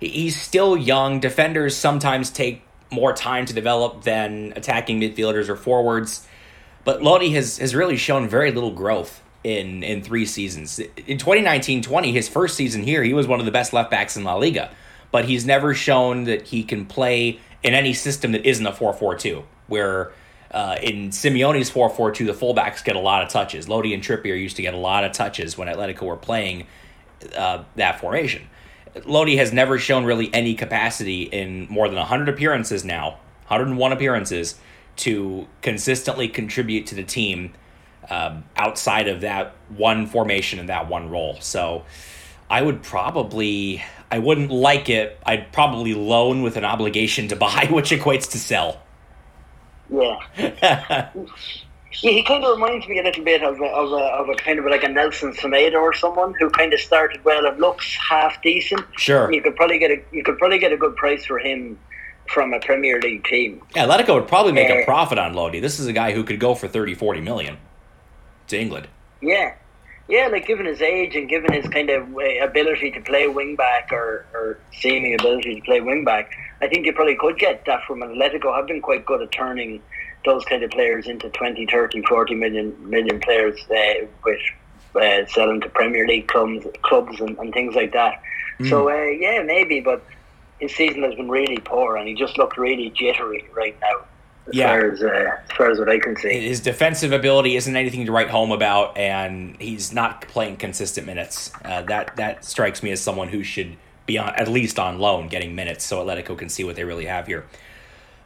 He's 0.01 0.41
still 0.41 0.77
young. 0.77 1.21
Defenders 1.21 1.77
sometimes 1.77 2.31
take 2.31 2.63
more 2.95 3.13
time 3.13 3.45
to 3.47 3.53
develop 3.53 4.03
than 4.03 4.53
attacking 4.57 5.01
midfielders 5.01 5.49
or 5.49 5.57
forwards. 5.57 6.27
But 6.85 7.03
Lodi 7.03 7.31
has, 7.31 7.59
has 7.59 7.75
really 7.75 7.97
shown 7.97 8.29
very 8.29 8.53
little 8.53 8.71
growth 8.71 9.23
in, 9.43 9.83
in 9.83 10.03
three 10.03 10.27
seasons. 10.27 10.79
In 10.79 11.19
2019 11.19 11.83
20, 11.83 12.13
his 12.13 12.29
first 12.29 12.57
season 12.57 12.83
here, 12.83 13.03
he 13.03 13.15
was 13.15 13.27
one 13.27 13.41
of 13.41 13.47
the 13.47 13.53
best 13.53 13.73
left 13.73 13.91
backs 13.91 14.17
in 14.17 14.25
La 14.25 14.35
Liga. 14.35 14.71
But 15.11 15.27
he's 15.27 15.47
never 15.47 15.75
shown 15.75 16.25
that 16.25 16.49
he 16.49 16.65
can 16.65 16.87
play 16.87 17.39
in 17.63 17.75
any 17.75 17.93
system 17.93 18.33
that 18.33 18.45
isn't 18.47 18.67
a 18.67 18.73
4 18.73 18.93
4 18.93 19.17
2, 19.17 19.45
where 19.69 20.13
uh, 20.51 20.77
in 20.83 21.11
Simeone's 21.11 21.71
4 21.71 21.91
4 21.91 22.13
2, 22.13 22.27
the 22.27 22.33
fullbacks 22.33 22.85
get 22.85 22.97
a 22.97 23.01
lot 23.01 23.23
of 23.23 23.29
touches. 23.29 23.69
Lodi 23.69 23.95
and 23.95 24.03
Trippier 24.03 24.39
used 24.41 24.57
to 24.57 24.63
get 24.63 24.75
a 24.75 24.79
lot 24.79 25.05
of 25.05 25.13
touches 25.13 25.57
when 25.57 25.69
Atletico 25.69 26.03
were 26.03 26.17
playing 26.17 26.67
uh, 27.37 27.65
that 27.77 28.01
formation. 28.01 28.49
Lodi 29.05 29.37
has 29.37 29.53
never 29.53 29.79
shown 29.79 30.05
really 30.05 30.33
any 30.33 30.55
capacity 30.55 31.23
in 31.23 31.67
more 31.69 31.89
than 31.89 31.99
100 31.99 32.29
appearances 32.29 32.85
now, 32.85 33.11
101 33.49 33.93
appearances, 33.93 34.57
to 34.97 35.47
consistently 35.63 36.29
contribute 36.29 36.87
to 36.87 36.95
the 36.95 37.03
team 37.03 37.53
um, 38.11 38.45
outside 38.57 39.09
of 39.09 39.23
that 39.23 39.55
one 39.69 40.07
formation 40.07 40.59
and 40.59 40.69
that 40.69 40.89
one 40.89 41.11
role. 41.11 41.39
So 41.41 41.85
I 42.49 42.63
would 42.63 42.83
probably, 42.83 43.83
I 44.11 44.19
wouldn't 44.19 44.51
like 44.51 44.89
it. 44.89 45.19
I'd 45.25 45.53
probably 45.53 45.95
loan 45.95 46.43
with 46.43 46.57
an 46.57 46.65
obligation 46.65 47.29
to 47.29 47.37
buy, 47.37 47.69
which 47.71 47.91
equates 47.91 48.31
to 48.33 48.39
sell. 48.39 48.81
Yeah. 49.91 51.11
yeah, 52.03 52.11
he 52.13 52.23
kind 52.23 52.45
of 52.45 52.57
reminds 52.57 52.87
me 52.89 52.99
a 52.99 53.03
little 53.03 53.25
bit 53.25 53.43
of 53.43 53.61
a, 53.61 53.65
of 53.65 53.93
a, 53.93 53.97
of 53.97 54.29
a 54.29 54.35
kind 54.35 54.59
of 54.59 54.65
like 54.67 54.83
a 54.85 54.89
Nelson 54.89 55.33
Semedo 55.35 55.75
or 55.81 55.93
someone 55.95 56.35
who 56.39 56.51
kind 56.51 56.73
of 56.73 56.81
started 56.81 57.25
well 57.25 57.47
and 57.47 57.59
looks 57.61 57.95
half 57.97 58.41
decent. 58.43 58.83
Sure. 58.97 59.33
You 59.33 59.43
could 59.43 59.57
probably 59.57 59.79
get 59.79 59.91
a 59.91 60.03
you 60.13 60.23
could 60.23 60.39
probably 60.39 60.59
get 60.59 60.73
a 60.73 60.77
good 60.77 60.97
price 60.97 61.25
for 61.25 61.39
him 61.39 61.79
from 62.33 62.53
a 62.55 62.61
Premier 62.61 63.01
League 63.01 63.25
team. 63.25 63.61
Yeah, 63.77 63.87
Atletico 63.87 64.15
would 64.15 64.29
probably 64.29 64.53
make 64.53 64.71
Uh, 64.71 64.79
a 64.81 64.85
profit 64.85 65.19
on 65.19 65.35
Lodi. 65.35 65.61
This 65.61 65.79
is 65.79 65.87
a 65.87 65.93
guy 65.93 66.13
who 66.13 66.25
could 66.25 66.41
go 66.41 66.55
for 66.55 66.67
30, 66.69 66.95
40 66.95 67.21
million 67.21 67.59
to 68.49 68.59
England. 68.59 68.89
Yeah. 69.21 69.55
Yeah, 70.07 70.29
like 70.29 70.47
given 70.47 70.67
his 70.67 70.83
age 70.83 71.17
and 71.17 71.29
given 71.31 71.53
his 71.53 71.67
kind 71.69 71.89
of 71.89 72.15
uh, 72.15 72.45
ability 72.45 72.91
to 72.91 73.01
play 73.01 73.27
wing 73.27 73.57
back 73.57 73.91
or, 73.91 74.27
or 74.35 74.59
seeming 74.73 75.15
ability 75.15 75.55
to 75.57 75.61
play 75.63 75.81
wing 75.81 76.05
back, 76.05 76.31
I 76.61 76.67
think 76.69 76.85
you 76.85 76.93
probably 76.93 77.17
could 77.17 77.39
get 77.39 77.65
that 77.65 77.85
from 77.87 78.01
Atletico. 78.01 78.55
Have 78.55 78.67
been 78.67 78.83
quite 78.83 79.07
good 79.07 79.23
at 79.23 79.33
turning 79.33 79.81
those 80.25 80.45
kind 80.45 80.63
of 80.63 80.71
players 80.71 81.07
into 81.07 81.29
20, 81.31 81.67
30, 81.67 82.03
40 82.03 82.35
million 82.35 82.91
million 82.91 83.21
players 83.21 83.59
uh, 83.71 84.07
with 84.25 84.41
uh, 84.97 85.27
selling 85.27 85.61
to 85.61 85.69
Premier 85.69 86.07
League 86.07 86.29
clubs, 86.29 86.67
clubs 86.83 87.21
and, 87.21 87.37
and 87.39 87.53
things 87.53 87.75
like 87.75 87.93
that. 87.93 88.23
So 88.69 88.89
uh, 88.89 89.05
yeah, 89.07 89.43
maybe, 89.43 89.81
but 89.81 90.05
his 90.61 90.75
season 90.75 91.03
has 91.03 91.15
been 91.17 91.29
really 91.29 91.59
poor, 91.59 91.97
and 91.97 92.07
he 92.07 92.15
just 92.15 92.39
looked 92.39 92.57
really 92.57 92.91
jittery 92.91 93.45
right 93.53 93.77
now. 93.81 94.05
As 94.47 94.55
Yeah. 94.55 94.69
far 94.69 94.91
as 94.93 95.03
uh, 95.03 95.07
as 95.51 95.57
far 95.57 95.71
as 95.71 95.79
what 95.79 95.89
I 95.89 95.99
can 95.99 96.17
see. 96.17 96.47
His 96.47 96.61
defensive 96.61 97.13
ability 97.13 97.57
isn't 97.57 97.75
anything 97.77 98.07
to 98.07 98.13
write 98.13 98.31
home 98.31 98.53
about, 98.53 98.97
and 98.97 99.61
he's 99.61 99.93
not 99.93 100.21
playing 100.29 100.57
consistent 100.59 101.07
minutes. 101.07 101.51
Uh, 101.65 101.83
that 101.83 102.15
that 102.17 102.45
strikes 102.45 102.83
me 102.83 102.93
as 102.93 103.01
someone 103.01 103.29
who 103.29 103.43
should 103.43 103.77
be 104.07 104.19
on 104.19 104.29
at 104.37 104.47
least 104.47 104.79
on 104.79 104.99
loan, 105.01 105.27
getting 105.29 105.55
minutes, 105.57 105.85
so 105.85 106.05
Atletico 106.05 106.39
can 106.39 106.49
see 106.49 106.63
what 106.63 106.77
they 106.77 106.85
really 106.85 107.07
have 107.07 107.27
here. 107.27 107.47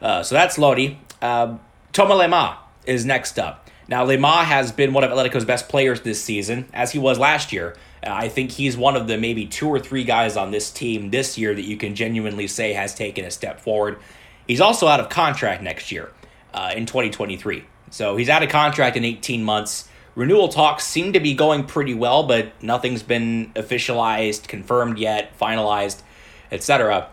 Uh, 0.03 0.23
so 0.23 0.35
that's 0.35 0.59
Lodi. 0.59 0.99
Uh, 1.23 1.57
Thomas 1.99 2.17
Lemar 2.17 2.59
is 2.87 3.05
next 3.05 3.41
up. 3.41 3.69
Now 3.89 4.07
Lemar 4.07 4.45
has 4.45 4.71
been 4.71 4.93
one 4.93 5.03
of 5.03 5.11
Atletico's 5.11 5.45
best 5.45 5.69
players 5.69 6.03
this 6.03 6.23
season, 6.23 6.69
as 6.73 6.93
he 6.93 6.99
was 7.01 7.19
last 7.19 7.53
year. 7.53 7.75
Uh, 8.07 8.11
I 8.13 8.29
think 8.29 8.53
he's 8.53 8.77
one 8.77 8.95
of 8.95 9.09
the 9.09 9.19
maybe 9.19 9.47
two 9.47 9.67
or 9.67 9.81
three 9.81 10.05
guys 10.05 10.37
on 10.37 10.53
this 10.53 10.71
team 10.71 11.11
this 11.11 11.37
year 11.37 11.53
that 11.53 11.65
you 11.65 11.77
can 11.77 11.97
genuinely 11.97 12.47
say 12.47 12.73
has 12.73 12.95
taken 12.95 13.25
a 13.25 13.33
step 13.33 13.59
forward. 13.59 13.99
He's 14.47 14.61
also 14.61 14.87
out 14.87 15.01
of 15.01 15.09
contract 15.09 15.61
next 15.61 15.91
year 15.91 16.13
uh, 16.55 16.71
in 16.73 16.87
2023. 16.87 17.65
So 17.91 18.17
he's 18.17 18.29
out 18.29 18.45
of 18.45 18.49
contract 18.49 18.97
in 18.97 19.05
18 19.05 19.43
months. 19.43 19.89
Renewal 20.15 20.47
talks 20.47 20.85
seem 20.85 21.15
to 21.15 21.19
be 21.19 21.35
going 21.35 21.65
pretty 21.65 21.95
well, 21.95 22.23
but 22.23 22.63
nothing's 22.63 23.03
been 23.03 23.51
officialized, 23.57 24.47
confirmed 24.47 24.99
yet, 24.99 25.37
finalized, 25.37 26.03
etc. 26.53 27.09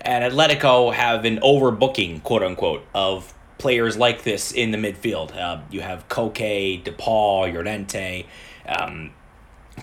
And 0.00 0.24
Atletico 0.24 0.94
have 0.94 1.26
an 1.26 1.40
overbooking, 1.40 2.22
quote 2.22 2.42
unquote, 2.42 2.86
of 2.94 3.34
players 3.60 3.96
like 3.96 4.24
this 4.24 4.50
in 4.50 4.72
the 4.72 4.78
midfield. 4.78 5.36
Uh, 5.36 5.60
you 5.70 5.82
have 5.82 6.08
Koke, 6.08 6.82
De 6.82 6.90
Paul, 6.90 7.46
Llorente, 7.48 8.26
um, 8.66 9.12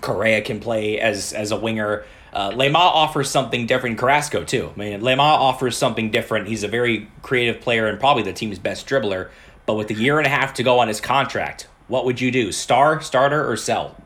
Correa 0.00 0.42
can 0.42 0.60
play 0.60 1.00
as 1.00 1.32
as 1.32 1.50
a 1.50 1.56
winger. 1.56 2.04
Uh, 2.32 2.50
Lemar 2.50 2.76
offers 2.76 3.30
something 3.30 3.66
different. 3.66 3.98
Carrasco 3.98 4.44
too. 4.44 4.70
I 4.74 4.78
mean, 4.78 5.00
Lemar 5.00 5.20
offers 5.20 5.76
something 5.76 6.10
different. 6.10 6.48
He's 6.48 6.62
a 6.62 6.68
very 6.68 7.08
creative 7.22 7.60
player 7.62 7.86
and 7.86 7.98
probably 7.98 8.22
the 8.22 8.34
team's 8.34 8.58
best 8.58 8.86
dribbler. 8.86 9.30
But 9.64 9.74
with 9.74 9.90
a 9.90 9.94
year 9.94 10.18
and 10.18 10.26
a 10.26 10.30
half 10.30 10.54
to 10.54 10.62
go 10.62 10.78
on 10.78 10.88
his 10.88 11.00
contract, 11.00 11.68
what 11.88 12.04
would 12.04 12.20
you 12.20 12.30
do? 12.30 12.52
Star, 12.52 13.00
starter, 13.00 13.50
or 13.50 13.56
sell? 13.56 13.96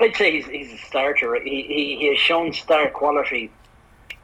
I'd 0.00 0.16
say 0.16 0.32
he's, 0.32 0.46
he's 0.46 0.72
a 0.72 0.84
starter. 0.84 1.38
He, 1.42 1.62
he, 1.62 1.96
he 1.98 2.08
has 2.08 2.18
shown 2.18 2.52
star 2.52 2.90
quality 2.90 3.50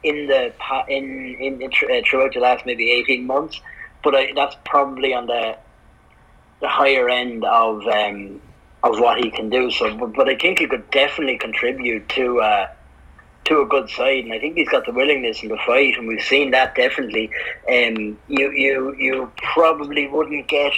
in 0.03 0.27
the 0.27 0.53
in 0.87 1.35
in, 1.39 1.61
in 1.61 1.71
uh, 1.71 2.01
throughout 2.09 2.33
the 2.33 2.39
last 2.39 2.65
maybe 2.65 2.91
eighteen 2.91 3.25
months, 3.25 3.59
but 4.03 4.15
I, 4.15 4.31
that's 4.35 4.55
probably 4.65 5.13
on 5.13 5.27
the 5.27 5.57
the 6.61 6.67
higher 6.67 7.09
end 7.09 7.43
of 7.45 7.85
um, 7.87 8.41
of 8.83 8.99
what 8.99 9.17
he 9.23 9.29
can 9.29 9.49
do. 9.49 9.71
So, 9.71 9.95
but, 9.97 10.13
but 10.13 10.29
I 10.29 10.35
think 10.35 10.59
he 10.59 10.67
could 10.67 10.89
definitely 10.91 11.37
contribute 11.37 12.07
to 12.09 12.41
uh, 12.41 12.67
to 13.45 13.61
a 13.61 13.65
good 13.65 13.89
side, 13.89 14.25
and 14.25 14.33
I 14.33 14.39
think 14.39 14.55
he's 14.55 14.69
got 14.69 14.85
the 14.85 14.93
willingness 14.93 15.41
and 15.41 15.51
the 15.51 15.57
fight, 15.65 15.97
and 15.97 16.07
we've 16.07 16.21
seen 16.21 16.51
that 16.51 16.75
definitely. 16.75 17.29
Um, 17.67 18.17
you 18.27 18.51
you 18.51 18.95
you 18.95 19.31
probably 19.53 20.07
wouldn't 20.07 20.47
get 20.47 20.73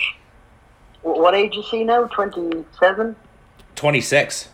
what 1.03 1.34
age 1.34 1.55
is 1.55 1.69
he 1.69 1.84
now? 1.84 2.05
Twenty 2.07 2.65
seven. 2.80 3.15
26. 3.76 4.49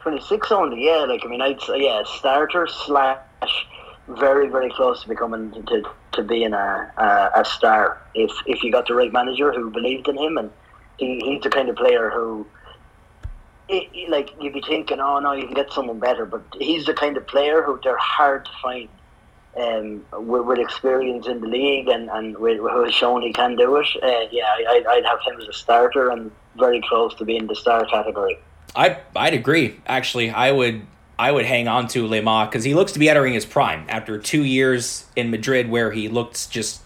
26 0.00 0.52
only, 0.52 0.84
yeah. 0.84 1.06
Like, 1.08 1.22
I 1.24 1.28
mean, 1.28 1.40
I'd 1.40 1.60
say, 1.62 1.84
yeah, 1.84 2.02
starter 2.04 2.66
slash 2.66 3.18
very, 4.08 4.48
very 4.48 4.70
close 4.70 5.02
to 5.02 5.08
becoming, 5.08 5.52
to, 5.52 5.82
to 6.12 6.22
being 6.22 6.52
a, 6.52 6.92
a, 6.96 7.40
a 7.40 7.44
star 7.44 8.00
if, 8.14 8.30
if 8.46 8.62
you 8.62 8.70
got 8.70 8.86
the 8.86 8.94
right 8.94 9.12
manager 9.12 9.52
who 9.52 9.70
believed 9.70 10.08
in 10.08 10.16
him. 10.18 10.38
And 10.38 10.50
he, 10.98 11.20
he's 11.20 11.42
the 11.42 11.50
kind 11.50 11.68
of 11.68 11.76
player 11.76 12.10
who, 12.10 12.46
it, 13.68 14.10
like, 14.10 14.30
you'd 14.40 14.52
be 14.52 14.60
thinking, 14.60 15.00
oh, 15.00 15.18
no, 15.20 15.32
you 15.32 15.46
can 15.46 15.54
get 15.54 15.72
someone 15.72 15.98
better. 15.98 16.26
But 16.26 16.42
he's 16.58 16.86
the 16.86 16.94
kind 16.94 17.16
of 17.16 17.26
player 17.26 17.62
who 17.62 17.80
they're 17.82 17.96
hard 17.98 18.44
to 18.44 18.50
find. 18.62 18.88
Um, 19.56 20.04
with, 20.12 20.46
with 20.46 20.58
experience 20.58 21.28
in 21.28 21.40
the 21.40 21.46
league 21.46 21.86
and, 21.86 22.10
and 22.10 22.36
with, 22.38 22.58
who 22.58 22.82
has 22.82 22.92
shown 22.92 23.22
he 23.22 23.32
can 23.32 23.54
do 23.54 23.76
it, 23.76 23.86
uh, 24.02 24.26
yeah, 24.32 24.46
I, 24.46 24.82
I'd 24.88 25.04
have 25.04 25.20
him 25.24 25.40
as 25.40 25.46
a 25.46 25.52
starter 25.52 26.10
and 26.10 26.32
very 26.58 26.82
close 26.88 27.14
to 27.14 27.24
being 27.24 27.46
the 27.46 27.54
star 27.54 27.86
category. 27.86 28.36
I 28.74 28.98
I'd 29.14 29.32
agree. 29.32 29.80
Actually, 29.86 30.30
I 30.30 30.50
would 30.50 30.84
I 31.18 31.30
would 31.30 31.44
hang 31.44 31.68
on 31.68 31.86
to 31.88 32.06
Lemar 32.08 32.50
because 32.50 32.64
he 32.64 32.74
looks 32.74 32.92
to 32.92 32.98
be 32.98 33.08
entering 33.08 33.34
his 33.34 33.46
prime 33.46 33.86
after 33.88 34.18
two 34.18 34.42
years 34.42 35.06
in 35.14 35.30
Madrid, 35.30 35.70
where 35.70 35.92
he 35.92 36.08
looked 36.08 36.50
just 36.50 36.82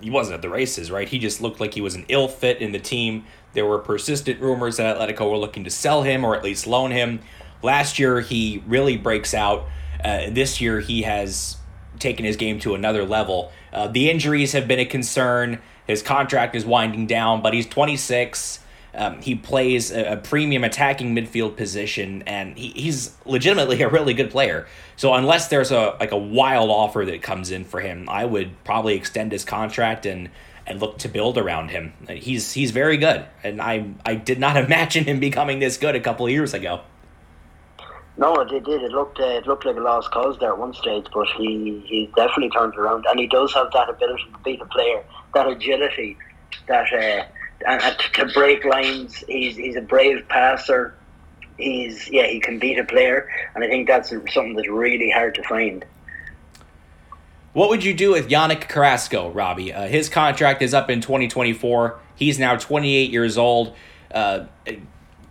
he 0.00 0.10
wasn't 0.10 0.34
at 0.34 0.42
the 0.42 0.48
races, 0.48 0.90
right? 0.90 1.08
He 1.08 1.18
just 1.18 1.40
looked 1.40 1.58
like 1.58 1.74
he 1.74 1.80
was 1.80 1.94
an 1.94 2.04
ill 2.08 2.28
fit 2.28 2.60
in 2.60 2.72
the 2.72 2.78
team. 2.78 3.24
There 3.54 3.64
were 3.64 3.78
persistent 3.78 4.40
rumors 4.40 4.76
that 4.76 4.98
Atletico 4.98 5.30
were 5.30 5.38
looking 5.38 5.64
to 5.64 5.70
sell 5.70 6.02
him 6.02 6.24
or 6.24 6.36
at 6.36 6.44
least 6.44 6.66
loan 6.66 6.90
him. 6.90 7.20
Last 7.62 7.98
year, 7.98 8.20
he 8.20 8.62
really 8.66 8.96
breaks 8.96 9.34
out. 9.34 9.66
Uh, 10.04 10.30
this 10.30 10.60
year, 10.60 10.80
he 10.80 11.02
has 11.02 11.56
taken 11.98 12.24
his 12.24 12.36
game 12.36 12.58
to 12.60 12.74
another 12.74 13.04
level. 13.04 13.52
Uh, 13.72 13.88
the 13.88 14.10
injuries 14.10 14.52
have 14.52 14.68
been 14.68 14.78
a 14.78 14.84
concern. 14.84 15.60
His 15.86 16.02
contract 16.02 16.54
is 16.54 16.64
winding 16.64 17.06
down, 17.06 17.42
but 17.42 17.54
he's 17.54 17.66
26. 17.66 18.60
Um, 18.94 19.20
he 19.22 19.34
plays 19.34 19.92
a, 19.92 20.12
a 20.12 20.16
premium 20.16 20.64
attacking 20.64 21.14
midfield 21.14 21.56
position, 21.56 22.22
and 22.26 22.58
he, 22.58 22.68
he's 22.70 23.16
legitimately 23.24 23.82
a 23.82 23.88
really 23.88 24.14
good 24.14 24.30
player. 24.30 24.66
So 24.96 25.14
unless 25.14 25.48
there's 25.48 25.70
a 25.70 25.96
like 26.00 26.12
a 26.12 26.18
wild 26.18 26.70
offer 26.70 27.04
that 27.06 27.22
comes 27.22 27.50
in 27.50 27.64
for 27.64 27.80
him, 27.80 28.08
I 28.08 28.24
would 28.24 28.62
probably 28.64 28.94
extend 28.94 29.32
his 29.32 29.44
contract 29.44 30.06
and 30.06 30.30
and 30.66 30.80
look 30.80 30.98
to 30.98 31.08
build 31.08 31.38
around 31.38 31.70
him. 31.70 31.92
He's 32.08 32.52
he's 32.52 32.70
very 32.70 32.96
good, 32.96 33.24
and 33.42 33.60
I 33.60 33.86
I 34.04 34.14
did 34.14 34.38
not 34.38 34.56
imagine 34.64 35.04
him 35.04 35.20
becoming 35.20 35.58
this 35.58 35.76
good 35.76 35.94
a 35.94 36.00
couple 36.00 36.26
of 36.26 36.32
years 36.32 36.54
ago. 36.54 36.80
No, 38.16 38.34
it 38.34 38.48
did. 38.48 38.82
It 38.82 38.92
looked 38.92 39.18
uh, 39.18 39.24
it 39.24 39.46
looked 39.46 39.64
like 39.64 39.76
a 39.76 39.80
lost 39.80 40.10
cause 40.10 40.36
there 40.40 40.50
at 40.50 40.58
one 40.58 40.74
stage, 40.74 41.06
but 41.14 41.26
he 41.38 41.82
he 41.86 42.10
definitely 42.16 42.50
turned 42.50 42.76
around, 42.76 43.06
and 43.08 43.18
he 43.18 43.26
does 43.26 43.54
have 43.54 43.70
that 43.72 43.88
ability 43.88 44.24
to 44.32 44.38
be 44.40 44.60
a 44.60 44.66
player, 44.66 45.02
that 45.32 45.48
agility, 45.48 46.18
that 46.66 46.92
uh, 46.92 47.24
and, 47.66 47.82
and 47.82 47.98
to 48.14 48.26
break 48.26 48.64
lines. 48.64 49.24
He's 49.28 49.56
he's 49.56 49.76
a 49.76 49.80
brave 49.80 50.26
passer. 50.28 50.94
He's 51.58 52.08
yeah, 52.10 52.26
he 52.26 52.40
can 52.40 52.58
beat 52.58 52.78
a 52.78 52.84
player, 52.84 53.28
and 53.54 53.62
I 53.62 53.68
think 53.68 53.86
that's 53.86 54.10
something 54.10 54.54
that's 54.54 54.68
really 54.68 55.10
hard 55.10 55.34
to 55.36 55.42
find. 55.42 55.84
What 57.52 57.68
would 57.68 57.84
you 57.84 57.94
do 57.94 58.12
with 58.12 58.28
Yannick 58.28 58.68
Carrasco, 58.68 59.30
Robbie? 59.30 59.72
Uh, 59.72 59.88
his 59.88 60.08
contract 60.08 60.62
is 60.62 60.72
up 60.72 60.88
in 60.88 61.00
2024. 61.00 61.98
He's 62.14 62.38
now 62.38 62.54
28 62.56 63.10
years 63.10 63.36
old. 63.36 63.74
Uh, 64.12 64.46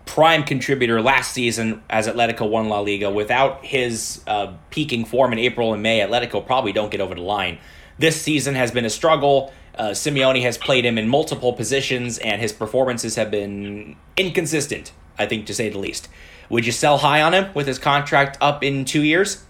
prime 0.05 0.43
contributor 0.43 1.01
last 1.01 1.31
season 1.31 1.81
as 1.89 2.07
Atletico 2.07 2.49
won 2.49 2.67
La 2.67 2.79
Liga. 2.81 3.09
Without 3.09 3.63
his 3.63 4.21
uh, 4.27 4.53
peaking 4.69 5.05
form 5.05 5.31
in 5.31 5.39
April 5.39 5.73
and 5.73 5.81
May, 5.81 5.99
Atletico 5.99 6.45
probably 6.45 6.73
don't 6.73 6.91
get 6.91 6.99
over 6.99 7.15
the 7.15 7.21
line. 7.21 7.57
this 7.99 8.21
season 8.21 8.55
has 8.55 8.71
been 8.71 8.85
a 8.85 8.89
struggle. 8.89 9.53
Uh, 9.79 9.91
Simeone 9.91 10.41
has 10.41 10.57
played 10.57 10.85
him 10.85 10.97
in 10.97 11.07
multiple 11.07 11.53
positions, 11.53 12.17
and 12.17 12.41
his 12.41 12.51
performances 12.51 13.15
have 13.15 13.31
been 13.31 13.95
inconsistent, 14.17 14.91
I 15.17 15.25
think, 15.25 15.45
to 15.45 15.53
say 15.53 15.69
the 15.69 15.79
least. 15.79 16.09
Would 16.49 16.65
you 16.65 16.73
sell 16.73 16.97
high 16.97 17.21
on 17.21 17.33
him 17.33 17.53
with 17.53 17.65
his 17.65 17.79
contract 17.79 18.37
up 18.41 18.61
in 18.61 18.83
two 18.83 19.03
years? 19.03 19.45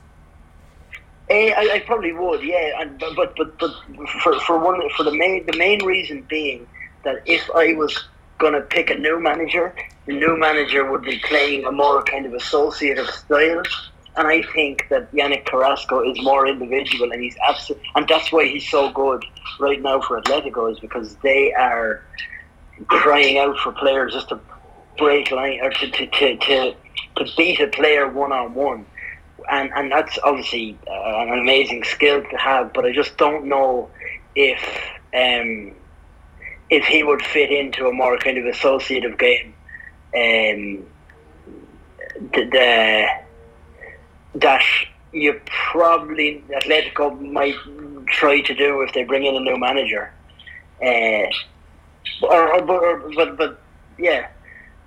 Eh, 1.32 1.52
I, 1.58 1.76
I 1.76 1.80
probably 1.80 2.14
would, 2.14 2.44
yeah. 2.44 2.80
And, 2.80 3.00
but 3.00 3.16
but 3.16 3.36
but, 3.36 3.58
but 3.58 3.72
for, 4.22 4.40
for 4.42 4.60
one 4.60 4.88
for 4.96 5.04
the 5.04 5.16
main 5.16 5.48
the 5.48 5.58
main 5.58 5.84
reason 5.84 6.22
being 6.30 6.68
that 7.04 7.24
if 7.26 7.50
I 7.56 7.74
was 7.74 8.08
going 8.38 8.54
to 8.54 8.62
pick 8.62 8.92
a 8.92 8.96
new 8.96 9.20
manager, 9.20 9.74
the 10.06 10.14
new 10.14 10.38
manager 10.38 10.90
would 10.92 11.02
be 11.02 11.20
playing 11.20 11.66
a 11.66 11.72
more 11.72 12.04
kind 12.04 12.28
of 12.28 12.34
associative 12.34 13.10
style. 13.10 13.64
And 14.20 14.28
I 14.28 14.42
think 14.42 14.86
that 14.90 15.10
Yannick 15.14 15.46
Carrasco 15.46 16.02
is 16.02 16.22
more 16.22 16.46
individual, 16.46 17.10
and 17.14 17.24
he's 17.24 17.38
absolute, 17.48 17.82
and 17.96 18.06
that's 18.06 18.34
why 18.34 18.48
he's 18.48 18.70
so 18.70 18.92
good 18.92 19.24
right 19.62 19.82
now 19.82 20.02
for 20.02 20.22
Atletico 20.22 20.70
is 20.70 20.78
because 20.78 21.16
they 21.24 21.54
are 21.54 22.04
crying 22.88 23.38
out 23.38 23.58
for 23.60 23.72
players 23.72 24.12
just 24.12 24.28
to 24.28 24.40
break 24.98 25.32
line 25.32 25.62
or 25.62 25.70
to 25.70 25.90
to, 25.90 26.06
to, 26.08 26.36
to, 26.36 26.76
to 27.16 27.26
beat 27.38 27.62
a 27.62 27.68
player 27.68 28.10
one 28.10 28.34
on 28.34 28.54
one, 28.54 28.86
and 29.50 29.72
and 29.74 29.90
that's 29.90 30.20
obviously 30.22 30.78
uh, 30.86 31.20
an 31.22 31.40
amazing 31.40 31.86
skill 31.86 32.22
to 32.22 32.36
have. 32.36 32.74
But 32.74 32.86
I 32.86 32.92
just 32.92 33.16
don't 33.16 33.46
know 33.46 33.90
if 34.36 34.62
um, 35.14 35.72
if 36.70 36.84
he 36.84 37.04
would 37.04 37.22
fit 37.22 37.52
into 37.52 37.88
a 37.88 37.94
more 37.94 38.18
kind 38.18 38.38
of 38.38 38.46
associative 38.48 39.18
game. 39.18 39.54
Um, 40.14 40.86
the, 42.34 42.50
the 42.52 43.08
that 44.36 44.62
you 45.12 45.40
probably 45.72 46.44
Atletico 46.50 47.20
might 47.32 47.56
try 48.08 48.42
to 48.42 48.54
do 48.54 48.82
if 48.82 48.94
they 48.94 49.04
bring 49.04 49.26
in 49.26 49.36
a 49.36 49.40
new 49.40 49.58
manager. 49.58 50.12
Uh, 50.82 51.28
or, 52.22 52.54
or, 52.54 52.72
or, 52.72 53.12
but 53.16 53.38
but 53.38 53.62
yeah, 53.98 54.28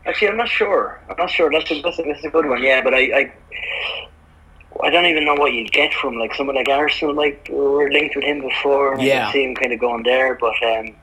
actually 0.07 0.28
I'm 0.28 0.36
not 0.36 0.49
sure. 0.49 1.01
I'm 1.09 1.16
not 1.18 1.30
sure. 1.30 1.51
That's 1.51 1.70
a, 1.70 1.82
that's 1.82 1.99
a, 1.99 2.03
that's 2.03 2.24
a 2.24 2.30
good 2.30 2.47
one. 2.47 2.62
Yeah, 2.62 2.82
but 2.82 2.95
I, 2.95 2.99
I 2.99 3.32
I 4.82 4.90
don't 4.90 5.05
even 5.07 5.24
know 5.24 5.34
what 5.34 5.53
you'd 5.53 5.72
get 5.72 5.93
from 5.95 6.16
like 6.16 6.34
someone 6.34 6.57
like 6.57 6.68
Arsenal. 6.68 7.14
Like 7.14 7.49
we 7.51 7.57
were 7.57 7.90
linked 7.90 8.16
with 8.16 8.24
him 8.24 8.40
before. 8.40 8.95
And 8.95 9.03
Yeah. 9.03 9.28
I 9.28 9.32
see 9.32 9.45
him 9.45 9.55
kind 9.55 9.72
of 9.72 9.78
going 9.80 10.03
there, 10.03 10.34
but 10.36 10.55
um, 10.62 10.95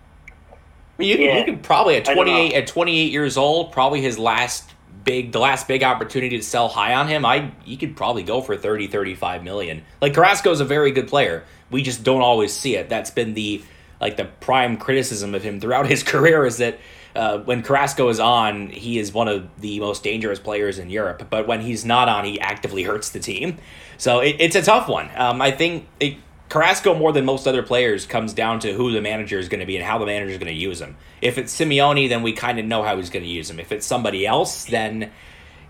You, 0.98 1.16
Yeah. 1.16 1.38
you 1.40 1.46
could 1.46 1.64
probably 1.64 1.96
at 1.98 2.06
28 2.06 2.54
at 2.54 2.68
28 2.68 3.12
years 3.12 3.38
old, 3.38 3.72
probably 3.72 4.02
his 4.02 4.18
last 4.18 4.70
big 5.10 5.32
the 5.32 5.40
last 5.40 5.68
big 5.68 5.82
opportunity 5.82 6.38
to 6.38 6.44
sell 6.44 6.68
high 6.68 6.94
on 6.94 7.08
him. 7.08 7.26
I 7.26 7.52
you 7.66 7.78
could 7.78 7.98
probably 7.98 8.22
go 8.22 8.42
for 8.42 8.56
30 8.56 8.86
35 8.86 9.44
million. 9.44 9.82
Like 10.02 10.14
Carrasco's 10.14 10.62
a 10.62 10.66
very 10.66 10.92
good 10.92 11.08
player. 11.08 11.46
We 11.72 11.82
just 11.82 12.04
don't 12.04 12.22
always 12.22 12.54
see 12.54 12.76
it. 12.76 12.90
That's 12.90 13.10
been 13.10 13.34
the 13.34 13.64
like 14.00 14.18
the 14.18 14.26
prime 14.26 14.78
criticism 14.78 15.34
of 15.34 15.42
him 15.42 15.60
throughout 15.60 15.88
his 15.88 16.04
career 16.14 16.46
is 16.46 16.58
that 16.58 16.80
uh, 17.16 17.40
when 17.40 17.64
Carrasco 17.64 18.08
is 18.10 18.20
on, 18.20 18.68
he 18.68 19.00
is 19.00 19.12
one 19.12 19.28
of 19.28 19.50
the 19.60 19.80
most 19.80 20.04
dangerous 20.04 20.38
players 20.38 20.78
in 20.78 20.92
Europe. 20.92 21.26
But 21.32 21.48
when 21.48 21.62
he's 21.62 21.84
not 21.84 22.08
on, 22.08 22.24
he 22.24 22.40
actively 22.40 22.84
hurts 22.84 23.10
the 23.10 23.20
team. 23.20 23.58
So 23.98 24.20
it, 24.20 24.36
it's 24.38 24.56
a 24.56 24.62
tough 24.62 24.88
one. 24.88 25.10
Um, 25.16 25.42
I 25.42 25.50
think 25.50 25.88
it, 26.00 26.18
Carrasco, 26.50 26.96
more 26.96 27.14
than 27.14 27.26
most 27.26 27.48
other 27.48 27.62
players, 27.62 28.08
comes 28.08 28.34
down 28.34 28.60
to 28.62 28.74
who 28.74 28.92
the 28.92 29.02
manager 29.02 29.38
is 29.38 29.50
going 29.50 29.60
to 29.60 29.68
be 29.68 29.78
and 29.78 29.86
how 29.86 30.00
the 30.00 30.08
manager 30.08 30.32
is 30.32 30.38
going 30.40 30.52
to 30.52 30.60
use 30.60 30.82
him. 30.82 30.98
If 31.22 31.38
it's 31.38 31.56
Simeone, 31.56 32.10
then 32.10 32.24
we 32.24 32.34
kind 32.34 32.60
of 32.60 32.66
know 32.66 32.82
how 32.82 32.98
he's 32.98 33.12
going 33.12 33.24
to 33.24 33.30
use 33.30 33.50
him. 33.50 33.60
If 33.60 33.72
it's 33.72 33.86
somebody 33.86 34.26
else, 34.26 34.66
then 34.66 35.12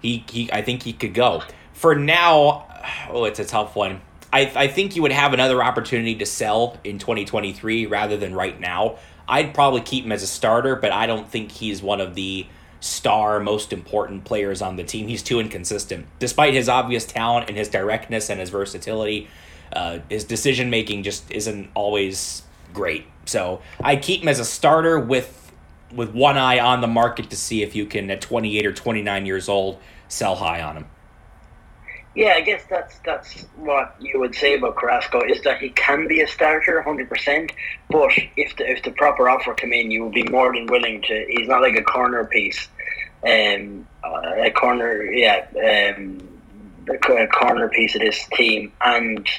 he, 0.01 0.23
he 0.31 0.51
I 0.53 0.61
think 0.61 0.83
he 0.83 0.93
could 0.93 1.13
go. 1.13 1.43
For 1.73 1.95
now, 1.95 2.65
oh, 3.09 3.25
it's 3.25 3.39
a 3.39 3.45
tough 3.45 3.75
one. 3.75 4.01
I, 4.31 4.51
I 4.55 4.67
think 4.67 4.95
you 4.95 5.01
would 5.01 5.11
have 5.11 5.33
another 5.33 5.61
opportunity 5.61 6.15
to 6.15 6.25
sell 6.25 6.77
in 6.83 6.97
2023 6.97 7.87
rather 7.87 8.15
than 8.15 8.33
right 8.33 8.57
now. 8.57 8.99
I'd 9.27 9.53
probably 9.53 9.81
keep 9.81 10.05
him 10.05 10.11
as 10.11 10.23
a 10.23 10.27
starter, 10.27 10.75
but 10.75 10.91
I 10.91 11.07
don't 11.07 11.29
think 11.29 11.51
he's 11.51 11.81
one 11.81 11.99
of 11.99 12.15
the 12.15 12.47
star, 12.79 13.39
most 13.39 13.73
important 13.73 14.23
players 14.23 14.61
on 14.61 14.77
the 14.77 14.83
team. 14.83 15.07
He's 15.07 15.23
too 15.23 15.39
inconsistent. 15.39 16.07
Despite 16.19 16.53
his 16.53 16.69
obvious 16.69 17.05
talent 17.05 17.49
and 17.49 17.57
his 17.57 17.67
directness 17.67 18.29
and 18.29 18.39
his 18.39 18.49
versatility, 18.49 19.27
uh, 19.73 19.99
his 20.09 20.23
decision 20.23 20.69
making 20.69 21.03
just 21.03 21.29
isn't 21.31 21.69
always 21.73 22.43
great. 22.73 23.05
So 23.25 23.61
I 23.79 23.95
keep 23.95 24.21
him 24.21 24.27
as 24.27 24.39
a 24.39 24.45
starter 24.45 24.99
with 24.99 25.35
with 25.93 26.13
one 26.13 26.37
eye 26.37 26.59
on 26.59 26.81
the 26.81 26.87
market 26.87 27.29
to 27.31 27.35
see 27.35 27.63
if 27.63 27.75
you 27.75 27.85
can 27.85 28.11
at 28.11 28.21
28 28.21 28.65
or 28.65 28.73
29 28.73 29.25
years 29.25 29.49
old 29.49 29.79
sell 30.07 30.35
high 30.35 30.61
on 30.61 30.77
him. 30.77 30.85
Yeah, 32.15 32.33
I 32.35 32.41
guess 32.41 32.63
that's 32.69 32.99
that's 33.05 33.43
what 33.55 33.95
you 33.99 34.19
would 34.19 34.35
say 34.35 34.55
about 34.55 34.75
Carrasco 34.75 35.21
is 35.21 35.41
that 35.43 35.61
he 35.61 35.69
can 35.69 36.07
be 36.07 36.21
a 36.21 36.27
starter, 36.27 36.81
hundred 36.81 37.07
percent. 37.07 37.51
But 37.89 38.11
if 38.35 38.55
the 38.57 38.69
if 38.69 38.83
the 38.83 38.91
proper 38.91 39.29
offer 39.29 39.53
come 39.53 39.71
in, 39.73 39.91
you 39.91 40.03
would 40.03 40.13
be 40.13 40.23
more 40.23 40.51
than 40.53 40.65
willing 40.65 41.01
to. 41.03 41.25
He's 41.29 41.47
not 41.47 41.61
like 41.61 41.75
a 41.75 41.83
corner 41.83 42.25
piece, 42.25 42.67
um, 43.25 43.87
uh, 44.03 44.33
a 44.37 44.51
corner, 44.51 45.03
yeah, 45.03 45.45
um, 45.95 46.19
a 46.89 47.27
corner 47.27 47.69
piece 47.69 47.93
of 47.95 48.01
this 48.01 48.27
team. 48.33 48.73
And 48.83 49.29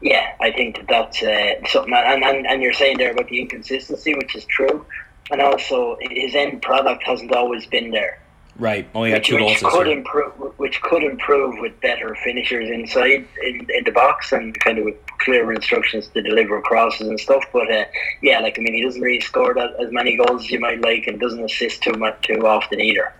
yeah, 0.00 0.34
I 0.40 0.50
think 0.50 0.76
that 0.76 0.88
that's 0.88 1.22
uh, 1.22 1.66
something. 1.68 1.92
And, 1.94 2.22
and 2.22 2.46
and 2.46 2.62
you're 2.62 2.72
saying 2.72 2.98
there 2.98 3.12
about 3.12 3.28
the 3.28 3.40
inconsistency, 3.40 4.14
which 4.14 4.34
is 4.36 4.44
true. 4.44 4.84
And 5.30 5.40
also, 5.40 5.96
his 6.00 6.34
end 6.34 6.62
product 6.62 7.02
hasn't 7.04 7.32
always 7.32 7.66
been 7.66 7.90
there 7.90 8.20
Right. 8.58 8.88
Only 8.94 9.12
which, 9.12 9.26
two 9.26 9.44
which 9.44 9.62
could 9.62 9.88
improve, 9.88 10.32
which 10.56 10.80
could 10.80 11.02
improve 11.02 11.58
with 11.60 11.78
better 11.80 12.14
finishers 12.24 12.70
inside 12.70 13.26
in, 13.42 13.66
in 13.70 13.84
the 13.84 13.90
box 13.90 14.32
and 14.32 14.58
kind 14.60 14.78
of 14.78 14.86
with 14.86 14.94
clearer 15.18 15.52
instructions 15.52 16.08
to 16.08 16.22
deliver 16.22 16.60
crosses 16.62 17.08
and 17.08 17.20
stuff. 17.20 17.44
But 17.52 17.70
uh, 17.70 17.84
yeah, 18.22 18.40
like 18.40 18.58
I 18.58 18.62
mean, 18.62 18.72
he 18.72 18.82
doesn't 18.82 19.00
really 19.00 19.20
score 19.20 19.52
that, 19.54 19.78
as 19.78 19.92
many 19.92 20.16
goals 20.16 20.44
as 20.44 20.50
you 20.50 20.60
might 20.60 20.80
like, 20.80 21.06
and 21.06 21.20
doesn't 21.20 21.44
assist 21.44 21.82
too 21.82 21.92
much 21.92 22.22
too 22.22 22.46
often 22.46 22.80
either. 22.80 23.12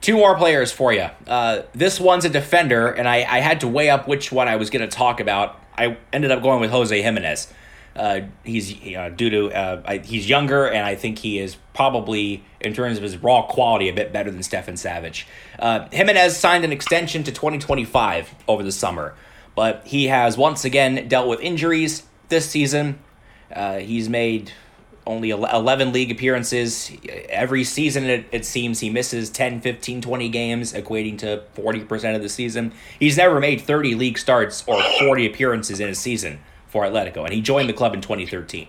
Two 0.00 0.16
more 0.16 0.36
players 0.36 0.72
for 0.72 0.92
you. 0.92 1.08
Uh, 1.26 1.62
this 1.74 2.00
one's 2.00 2.24
a 2.24 2.30
defender, 2.30 2.88
and 2.88 3.06
I, 3.06 3.16
I 3.18 3.40
had 3.40 3.60
to 3.60 3.68
weigh 3.68 3.90
up 3.90 4.08
which 4.08 4.32
one 4.32 4.48
I 4.48 4.56
was 4.56 4.70
going 4.70 4.88
to 4.88 4.88
talk 4.88 5.20
about. 5.20 5.60
I 5.76 5.98
ended 6.12 6.30
up 6.30 6.42
going 6.42 6.60
with 6.60 6.70
Jose 6.70 7.02
Gimenez. 7.02 7.52
Uh, 7.94 8.20
he's 8.44 8.72
uh, 8.96 9.10
due 9.10 9.30
to 9.30 9.52
uh, 9.52 9.82
I, 9.84 9.98
he's 9.98 10.28
younger, 10.28 10.66
and 10.66 10.86
I 10.86 10.94
think 10.94 11.18
he 11.18 11.38
is 11.38 11.56
probably 11.74 12.44
in 12.60 12.72
terms 12.72 12.96
of 12.96 13.02
his 13.02 13.16
raw 13.18 13.42
quality 13.42 13.88
a 13.88 13.92
bit 13.92 14.12
better 14.12 14.30
than 14.30 14.42
Stefan 14.42 14.74
Savić. 14.74 15.24
Uh, 15.58 15.88
Gimenez 15.90 16.36
signed 16.36 16.64
an 16.64 16.72
extension 16.72 17.24
to 17.24 17.32
2025 17.32 18.34
over 18.46 18.62
the 18.62 18.72
summer, 18.72 19.14
but 19.54 19.86
he 19.86 20.06
has 20.06 20.38
once 20.38 20.64
again 20.64 21.08
dealt 21.08 21.28
with 21.28 21.40
injuries 21.40 22.04
this 22.28 22.48
season. 22.48 23.00
Uh, 23.52 23.78
he's 23.78 24.08
made 24.08 24.52
only 25.06 25.30
11 25.30 25.92
league 25.92 26.10
appearances. 26.10 26.90
Every 27.28 27.64
season, 27.64 28.04
it, 28.04 28.26
it 28.32 28.44
seems 28.44 28.80
he 28.80 28.90
misses 28.90 29.30
10, 29.30 29.60
15, 29.60 30.02
20 30.02 30.28
games, 30.28 30.72
equating 30.72 31.18
to 31.18 31.42
40% 31.56 32.16
of 32.16 32.22
the 32.22 32.28
season. 32.28 32.72
He's 32.98 33.16
never 33.16 33.40
made 33.40 33.60
30 33.60 33.94
league 33.94 34.18
starts 34.18 34.62
or 34.66 34.82
40 35.00 35.26
appearances 35.26 35.80
in 35.80 35.88
a 35.88 35.94
season 35.94 36.40
for 36.68 36.84
Atletico, 36.84 37.24
and 37.24 37.32
he 37.32 37.40
joined 37.40 37.68
the 37.68 37.72
club 37.72 37.94
in 37.94 38.00
2013. 38.00 38.68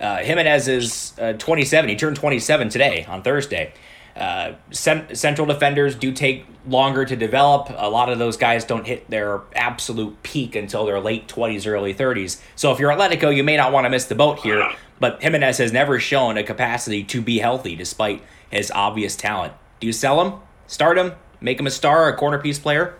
Uh, 0.00 0.18
Gimenez 0.18 0.66
is 0.68 1.12
uh, 1.20 1.34
27. 1.34 1.88
He 1.88 1.96
turned 1.96 2.16
27 2.16 2.68
today 2.68 3.04
on 3.08 3.22
Thursday. 3.22 3.72
Uh, 4.16 4.52
cent- 4.70 5.16
central 5.16 5.46
defenders 5.46 5.96
do 5.96 6.12
take 6.12 6.46
longer 6.66 7.04
to 7.04 7.16
develop. 7.16 7.68
A 7.76 7.88
lot 7.88 8.08
of 8.08 8.18
those 8.18 8.36
guys 8.36 8.64
don't 8.64 8.86
hit 8.86 9.08
their 9.10 9.40
absolute 9.54 10.22
peak 10.22 10.54
until 10.54 10.86
their 10.86 11.00
late 11.00 11.26
20s, 11.26 11.66
early 11.66 11.92
30s. 11.92 12.40
So 12.54 12.70
if 12.72 12.78
you're 12.78 12.90
Atletico, 12.90 13.34
you 13.34 13.42
may 13.42 13.56
not 13.56 13.72
want 13.72 13.86
to 13.86 13.90
miss 13.90 14.04
the 14.04 14.14
boat 14.14 14.38
here. 14.38 14.70
But 15.00 15.20
Gimenez 15.20 15.58
has 15.58 15.72
never 15.72 15.98
shown 15.98 16.38
a 16.38 16.44
capacity 16.44 17.02
to 17.04 17.20
be 17.20 17.38
healthy 17.38 17.74
despite 17.74 18.22
his 18.50 18.70
obvious 18.70 19.16
talent. 19.16 19.52
Do 19.80 19.86
you 19.86 19.92
sell 19.92 20.24
him, 20.24 20.40
start 20.68 20.96
him, 20.96 21.12
make 21.40 21.58
him 21.58 21.66
a 21.66 21.70
star, 21.70 22.08
a 22.08 22.16
corner 22.16 22.38
piece 22.38 22.58
player? 22.58 22.94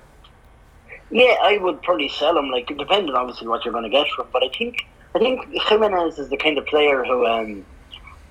Yeah, 1.11 1.37
I 1.43 1.59
would 1.59 1.81
probably 1.83 2.09
sell 2.09 2.37
him, 2.37 2.51
like 2.51 2.67
depending 2.67 3.15
obviously 3.15 3.47
what 3.47 3.65
you're 3.65 3.73
going 3.73 3.85
to 3.85 3.91
get 3.91 4.07
from. 4.17 4.27
But 4.33 4.43
I 4.43 4.49
think 4.49 4.85
I 5.15 5.21
think 5.21 5.49
Gimenez 5.63 6.19
is 6.19 6.29
the 6.29 6.37
kind 6.37 6.59
of 6.59 6.67
player 6.67 7.05
who, 7.05 7.25
um, 7.25 7.65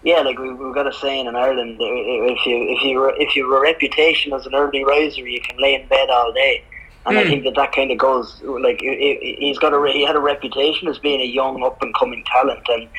yeah, 0.04 0.22
like 0.22 0.40
we, 0.40 0.54
we've 0.54 0.76
got 0.76 0.88
a 0.88 0.94
saying 0.94 1.28
in 1.28 1.36
Ireland: 1.36 1.78
if 1.80 2.46
you 2.46 2.58
if 2.78 2.84
you 2.84 3.14
if 3.18 3.36
you 3.36 3.46
have 3.52 3.58
a 3.60 3.62
reputation 3.62 4.34
as 4.34 4.46
an 4.46 4.56
early 4.56 4.84
riser, 4.86 5.28
you 5.28 5.42
can 5.48 5.58
lay 5.62 5.76
in 5.76 5.88
bed 5.90 6.10
all 6.12 6.34
day. 6.34 6.62
And 7.06 7.20
I 7.20 7.24
Hmm. 7.24 7.30
think 7.30 7.46
that 7.46 7.56
that 7.58 7.74
kind 7.74 7.92
of 7.92 7.98
goes 7.98 8.42
like 8.46 8.80
he- 8.82 9.18
he- 9.22 9.38
he's 9.48 9.60
got 9.60 9.74
a 9.74 9.92
he 9.92 10.06
had 10.06 10.16
a 10.16 10.22
reputation 10.22 10.88
as 10.90 11.00
being 11.00 11.22
a 11.22 11.26
young 11.26 11.64
up 11.64 11.78
and 11.82 11.94
coming 11.98 12.24
talent, 12.32 12.62
and 12.70 12.90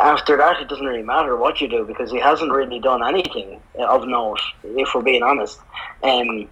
after 0.00 0.36
that 0.36 0.60
it 0.60 0.68
doesn't 0.68 0.86
really 0.86 1.02
matter 1.02 1.36
what 1.36 1.60
you 1.60 1.68
do 1.68 1.86
because 1.86 2.10
he 2.10 2.18
hasn't 2.20 2.52
really 2.52 2.80
done 2.80 3.06
anything 3.06 3.62
of 3.78 4.06
note, 4.06 4.40
if 4.64 4.94
we're 4.94 5.02
being 5.02 5.22
honest. 5.22 5.58
Um, 6.02 6.48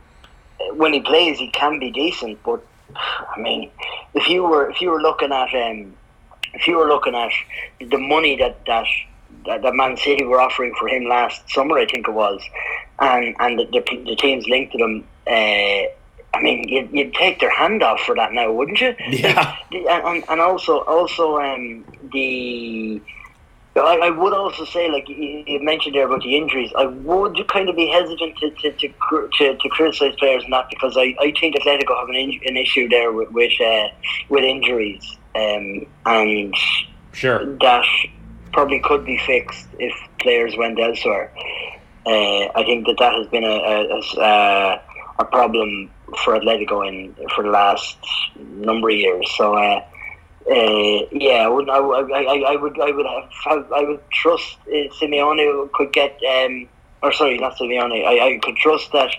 when 0.75 0.93
he 0.93 1.01
plays, 1.01 1.39
he 1.39 1.51
can 1.51 1.79
be 1.79 1.91
decent, 1.91 2.41
but 2.45 2.61
I 3.37 3.41
mean, 3.41 3.73
if 4.15 4.29
you 4.29 4.45
were 4.45 4.71
if 4.71 4.81
you 4.81 4.91
were 4.91 5.01
looking 5.03 5.33
at 5.33 5.55
um, 5.55 5.97
if 6.55 6.67
you 6.67 6.77
were 6.79 6.89
looking 6.89 7.15
at 7.15 7.33
the 7.81 7.99
money 7.99 8.37
that 8.39 8.63
that 8.67 8.87
that, 9.47 9.63
that 9.63 9.75
Man 9.75 9.97
City 9.97 10.25
were 10.25 10.41
offering 10.41 10.75
for 10.79 10.89
him 10.89 11.09
last 11.09 11.49
summer, 11.51 11.79
I 11.79 11.87
think 11.87 12.09
it 12.09 12.13
was, 12.13 12.41
and 12.99 13.35
and 13.39 13.59
the, 13.59 13.65
the, 13.67 14.05
the 14.05 14.17
teams 14.17 14.47
linked 14.47 14.73
to 14.73 14.79
them. 14.79 15.05
uh, 15.27 15.83
I 16.35 16.43
mean, 16.43 16.69
you'd, 16.69 16.91
you'd 16.93 17.15
take 17.15 17.41
their 17.41 17.51
hand 17.51 17.83
off 17.83 18.01
for 18.01 18.15
that 18.15 18.33
now, 18.35 18.53
wouldn't 18.53 18.81
you? 18.83 18.95
Yeah. 19.09 19.57
and, 19.73 20.23
and 20.29 20.41
also, 20.41 20.81
also 20.81 21.39
um, 21.39 21.85
the. 22.13 23.01
I, 23.75 23.97
I 24.09 24.11
would 24.11 24.33
also 24.35 24.65
say, 24.65 24.91
like 24.91 25.09
you 25.09 25.45
you 25.47 25.63
mentioned 25.63 25.95
there 25.95 26.07
about 26.07 26.23
the 26.23 26.37
injuries, 26.37 26.71
I 26.77 26.87
would 26.87 27.37
kind 27.49 27.69
of 27.69 27.77
be 27.77 27.87
hesitant 27.89 28.37
to 28.39 28.51
to, 28.51 28.73
to, 28.73 29.29
to, 29.39 29.57
to 29.57 29.69
criticize 29.71 30.15
players 30.19 30.45
in 30.45 30.51
that 30.51 30.69
because 30.69 30.97
I, 30.99 31.17
I 31.21 31.33
think 31.41 31.57
Atletico 31.57 31.99
have 31.99 32.09
an, 32.09 32.17
in, 32.17 32.41
an 32.45 32.57
issue 32.57 32.89
there 32.89 33.11
with 33.13 33.31
with, 33.31 33.59
uh, 33.61 33.89
with 34.29 34.45
injuries, 34.45 35.17
um, 35.35 35.87
and 36.07 36.55
Sure. 37.13 37.47
that 37.57 37.87
probably 38.53 38.81
could 38.81 39.05
be 39.05 39.19
fixed 39.19 39.69
if 39.79 39.93
players 40.21 40.57
went 40.57 40.79
elsewhere. 40.79 41.33
Uh, 42.07 42.49
I 42.55 42.65
think 42.65 42.87
that 42.87 42.97
that 42.99 43.15
has 43.15 43.27
been 43.29 43.45
a 43.45 43.49
a, 43.49 44.21
a, 44.21 44.83
a 45.19 45.25
problem 45.27 45.91
for 46.25 46.39
Atletico 46.39 46.87
in 46.89 47.15
for 47.35 47.45
the 47.45 47.51
last 47.51 47.99
number 48.37 48.91
of 48.91 48.97
years. 48.97 49.31
So. 49.37 49.55
Uh, 49.55 49.85
uh, 50.51 51.05
yeah, 51.13 51.45
I 51.45 51.49
would. 51.49 51.69
I, 51.69 51.77
I, 51.77 52.53
I 52.53 52.57
would. 52.57 52.81
I 52.81 52.91
would 52.91 53.05
have. 53.05 53.71
I 53.71 53.83
would 53.83 54.01
trust 54.11 54.57
uh, 54.67 54.89
Simeone 54.99 55.71
could 55.73 55.93
get. 55.93 56.19
Um, 56.25 56.67
or 57.03 57.13
sorry, 57.13 57.37
not 57.37 57.59
Simeone. 57.59 58.03
I, 58.03 58.35
I 58.35 58.39
could 58.39 58.57
trust 58.57 58.91
that 58.93 59.15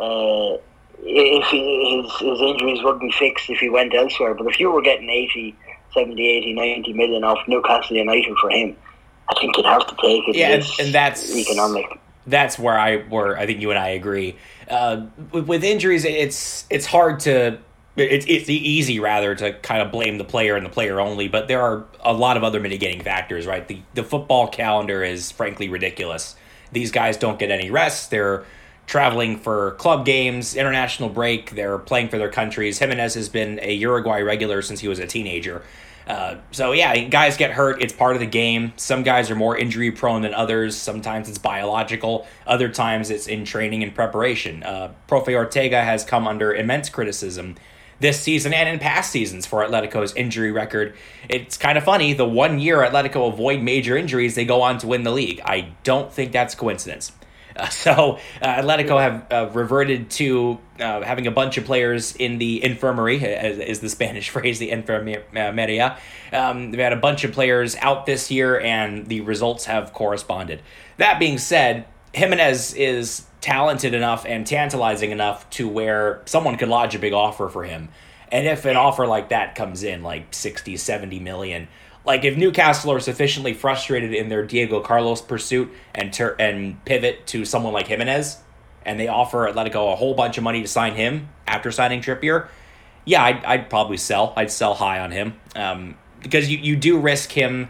uh, 0.00 0.56
if 1.02 1.44
he, 1.48 2.02
his 2.02 2.12
his 2.20 2.40
injuries 2.40 2.82
would 2.82 3.00
be 3.00 3.12
fixed 3.12 3.50
if 3.50 3.58
he 3.58 3.68
went 3.68 3.94
elsewhere. 3.94 4.34
But 4.34 4.46
if 4.46 4.60
you 4.60 4.70
were 4.70 4.82
getting 4.82 5.10
80, 5.10 5.54
70, 5.94 6.28
80, 6.28 6.52
90 6.54 6.92
million 6.92 7.24
off 7.24 7.38
Newcastle 7.48 7.96
United 7.96 8.36
for 8.40 8.50
him, 8.50 8.76
I 9.28 9.40
think 9.40 9.56
you'd 9.56 9.66
have 9.66 9.86
to 9.86 9.96
take 9.96 10.28
it. 10.28 10.36
Yeah, 10.36 10.50
and, 10.50 10.64
and 10.80 10.94
that's 10.94 11.34
economic. 11.34 11.98
That's 12.26 12.58
where 12.58 12.78
I 12.78 12.98
where 13.02 13.36
I 13.38 13.46
think 13.46 13.60
you 13.60 13.70
and 13.70 13.78
I 13.78 13.90
agree. 13.90 14.36
Uh, 14.68 15.06
with, 15.32 15.46
with 15.46 15.64
injuries, 15.64 16.04
it's 16.04 16.66
it's 16.70 16.86
hard 16.86 17.20
to 17.20 17.58
it's 17.96 18.24
it's 18.28 18.48
easy 18.48 19.00
rather 19.00 19.34
to 19.34 19.52
kind 19.60 19.82
of 19.82 19.90
blame 19.90 20.18
the 20.18 20.24
player 20.24 20.56
and 20.56 20.64
the 20.64 20.70
player 20.70 21.00
only, 21.00 21.28
but 21.28 21.48
there 21.48 21.60
are 21.60 21.84
a 22.00 22.12
lot 22.12 22.36
of 22.36 22.44
other 22.44 22.60
mitigating 22.60 23.02
factors, 23.02 23.46
right? 23.46 23.66
The 23.66 23.80
the 23.94 24.02
football 24.02 24.48
calendar 24.48 25.02
is 25.02 25.30
frankly 25.30 25.68
ridiculous. 25.68 26.36
These 26.70 26.90
guys 26.90 27.16
don't 27.16 27.38
get 27.38 27.50
any 27.50 27.70
rest. 27.70 28.10
They're 28.10 28.44
traveling 28.86 29.38
for 29.38 29.72
club 29.72 30.04
games, 30.04 30.54
international 30.54 31.08
break. 31.08 31.52
They're 31.52 31.78
playing 31.78 32.08
for 32.08 32.18
their 32.18 32.30
countries. 32.30 32.78
Gimenez 32.78 33.14
has 33.14 33.28
been 33.28 33.58
a 33.62 33.72
Uruguay 33.72 34.20
regular 34.20 34.62
since 34.62 34.80
he 34.80 34.88
was 34.88 34.98
a 34.98 35.06
teenager. 35.06 35.62
Uh, 36.06 36.36
so 36.50 36.72
yeah, 36.72 36.96
guys 37.04 37.36
get 37.36 37.52
hurt. 37.52 37.80
It's 37.80 37.92
part 37.92 38.14
of 38.14 38.20
the 38.20 38.26
game. 38.26 38.72
Some 38.76 39.02
guys 39.02 39.30
are 39.30 39.36
more 39.36 39.56
injury 39.56 39.92
prone 39.92 40.22
than 40.22 40.34
others. 40.34 40.76
Sometimes 40.76 41.28
it's 41.28 41.38
biological. 41.38 42.26
Other 42.46 42.68
times 42.68 43.10
it's 43.10 43.28
in 43.28 43.44
training 43.44 43.82
and 43.82 43.94
preparation. 43.94 44.62
Uh, 44.62 44.92
Profe 45.08 45.32
Ortega 45.34 45.82
has 45.82 46.04
come 46.04 46.26
under 46.26 46.52
immense 46.52 46.88
criticism 46.88 47.56
this 48.00 48.20
season 48.20 48.52
and 48.52 48.68
in 48.68 48.80
past 48.80 49.12
seasons 49.12 49.46
for 49.46 49.64
Atletico's 49.64 50.12
injury 50.14 50.50
record. 50.50 50.94
It's 51.28 51.56
kind 51.56 51.78
of 51.78 51.84
funny. 51.84 52.12
The 52.12 52.24
one 52.26 52.58
year 52.58 52.78
Atletico 52.78 53.32
avoid 53.32 53.62
major 53.62 53.96
injuries, 53.96 54.34
they 54.34 54.44
go 54.44 54.60
on 54.60 54.78
to 54.78 54.88
win 54.88 55.04
the 55.04 55.12
league. 55.12 55.40
I 55.44 55.72
don't 55.84 56.12
think 56.12 56.32
that's 56.32 56.56
coincidence. 56.56 57.12
Uh, 57.56 57.68
so 57.70 58.18
uh, 58.40 58.46
Atletico 58.46 59.00
have 59.00 59.26
uh, 59.32 59.50
reverted 59.52 60.10
to 60.10 60.58
uh, 60.80 61.02
having 61.02 61.26
a 61.26 61.30
bunch 61.30 61.58
of 61.58 61.64
players 61.64 62.14
in 62.16 62.38
the 62.38 62.62
infirmary, 62.62 63.22
is 63.22 63.80
the 63.80 63.88
Spanish 63.90 64.30
phrase, 64.30 64.58
the 64.58 64.70
enfermería. 64.70 65.98
Um, 66.32 66.70
they've 66.70 66.80
had 66.80 66.92
a 66.92 66.96
bunch 66.96 67.24
of 67.24 67.32
players 67.32 67.76
out 67.76 68.06
this 68.06 68.30
year, 68.30 68.60
and 68.60 69.06
the 69.06 69.20
results 69.20 69.66
have 69.66 69.92
corresponded. 69.92 70.62
That 70.98 71.18
being 71.18 71.38
said, 71.38 71.86
Gimenez 72.14 72.74
is 72.74 73.26
talented 73.40 73.94
enough 73.94 74.24
and 74.24 74.46
tantalizing 74.46 75.10
enough 75.10 75.48
to 75.50 75.68
where 75.68 76.22
someone 76.26 76.56
could 76.56 76.68
lodge 76.68 76.94
a 76.94 76.98
big 76.98 77.12
offer 77.12 77.48
for 77.48 77.64
him. 77.64 77.88
And 78.30 78.46
if 78.46 78.64
an 78.64 78.76
offer 78.76 79.06
like 79.06 79.28
that 79.28 79.54
comes 79.54 79.82
in, 79.82 80.02
like 80.02 80.32
60, 80.32 80.76
70 80.78 81.20
million, 81.20 81.68
like 82.04 82.24
if 82.24 82.36
Newcastle 82.36 82.92
are 82.92 83.00
sufficiently 83.00 83.54
frustrated 83.54 84.12
in 84.12 84.28
their 84.28 84.44
Diego 84.44 84.80
Carlos 84.80 85.22
pursuit 85.22 85.70
and 85.94 86.12
tur- 86.12 86.36
and 86.38 86.84
pivot 86.84 87.26
to 87.28 87.44
someone 87.44 87.72
like 87.72 87.86
Gimenez, 87.88 88.38
and 88.84 88.98
they 88.98 89.08
offer 89.08 89.50
Atletico 89.50 89.92
a 89.92 89.96
whole 89.96 90.14
bunch 90.14 90.38
of 90.38 90.44
money 90.44 90.62
to 90.62 90.68
sign 90.68 90.94
him 90.94 91.28
after 91.46 91.70
signing 91.70 92.00
Trippier, 92.00 92.48
yeah, 93.04 93.22
I'd, 93.22 93.44
I'd 93.44 93.70
probably 93.70 93.96
sell. 93.96 94.32
I'd 94.36 94.50
sell 94.50 94.74
high 94.74 95.00
on 95.00 95.10
him 95.10 95.34
um, 95.54 95.96
because 96.20 96.50
you, 96.50 96.58
you 96.58 96.76
do 96.76 96.98
risk 96.98 97.30
him 97.30 97.68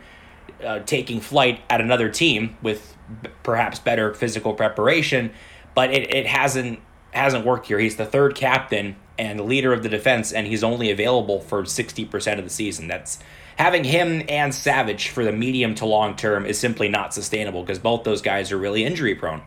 uh, 0.65 0.81
taking 0.81 1.21
flight 1.21 1.61
at 1.69 1.81
another 1.81 2.09
team 2.09 2.57
with 2.63 2.97
b- 3.23 3.31
perhaps 3.43 3.79
better 3.79 4.15
physical 4.15 4.55
preparation, 4.55 5.33
but 5.75 5.93
it, 5.93 6.15
it 6.15 6.27
hasn't 6.27 6.81
hasn't 7.11 7.45
worked 7.45 7.67
here. 7.67 7.79
He's 7.79 7.97
the 7.97 8.07
third 8.07 8.35
captain 8.35 8.97
and 9.19 9.41
leader 9.43 9.73
of 9.73 9.83
the 9.83 9.89
defense, 9.89 10.33
and 10.33 10.47
he's 10.47 10.65
only 10.65 10.91
available 10.91 11.41
for 11.41 11.65
sixty 11.67 12.05
percent 12.05 12.39
of 12.39 12.45
the 12.45 12.51
season. 12.51 12.89
That's 12.89 13.19
having 13.57 13.85
him 13.85 14.23
and 14.29 14.53
Savić 14.53 15.09
for 15.09 15.25
the 15.25 15.33
medium 15.33 15.75
to 15.77 15.87
long 15.87 16.17
term 16.17 16.47
is 16.47 16.59
simply 16.59 16.89
not 16.89 17.15
sustainable 17.15 17.63
because 17.63 17.79
both 17.79 18.05
those 18.05 18.23
guys 18.23 18.53
are 18.53 18.59
really 18.59 18.85
injury 18.85 19.15
prone. 19.15 19.43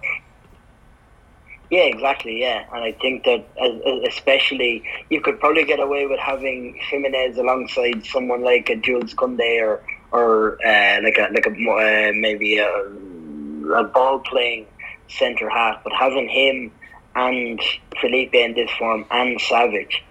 Yeah, 1.72 1.84
exactly. 1.84 2.40
Yeah, 2.40 2.66
and 2.74 2.84
I 2.84 2.92
think 2.94 3.24
that 3.24 3.46
especially 4.08 4.84
you 5.10 5.20
could 5.20 5.40
probably 5.40 5.66
get 5.66 5.80
away 5.80 6.06
with 6.06 6.20
having 6.20 6.80
Gimenez 6.90 7.38
alongside 7.38 8.06
someone 8.06 8.44
like 8.44 8.70
a 8.70 8.76
Jules 8.76 9.14
Koundé 9.16 9.62
or 9.62 9.82
or 10.12 10.58
uh, 10.66 11.02
like 11.04 11.18
a 11.18 11.30
like 11.34 11.48
a 11.48 11.50
uh, 11.50 12.12
maybe 12.14 12.60
a, 12.60 12.70
a 13.74 13.84
ball 13.84 14.20
playing 14.20 14.68
centre 15.10 15.50
half, 15.50 15.84
but 15.84 15.94
having 15.94 16.30
him 16.30 16.72
and 17.16 17.62
Felipe 18.00 18.34
in 18.34 18.54
this 18.54 18.70
form 18.78 19.06
and 19.10 19.40
Savić, 19.40 20.02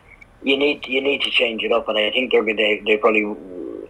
you 0.43 0.57
need 0.57 0.87
you 0.87 1.01
need 1.01 1.23
to 1.23 1.31
change 1.31 1.63
it 1.63 1.73
up, 1.73 1.89
and 1.89 1.97
I 1.97 2.11
think 2.11 2.33
they're 2.33 2.45
they 2.45 2.83
they 2.85 2.97
probably 2.97 3.25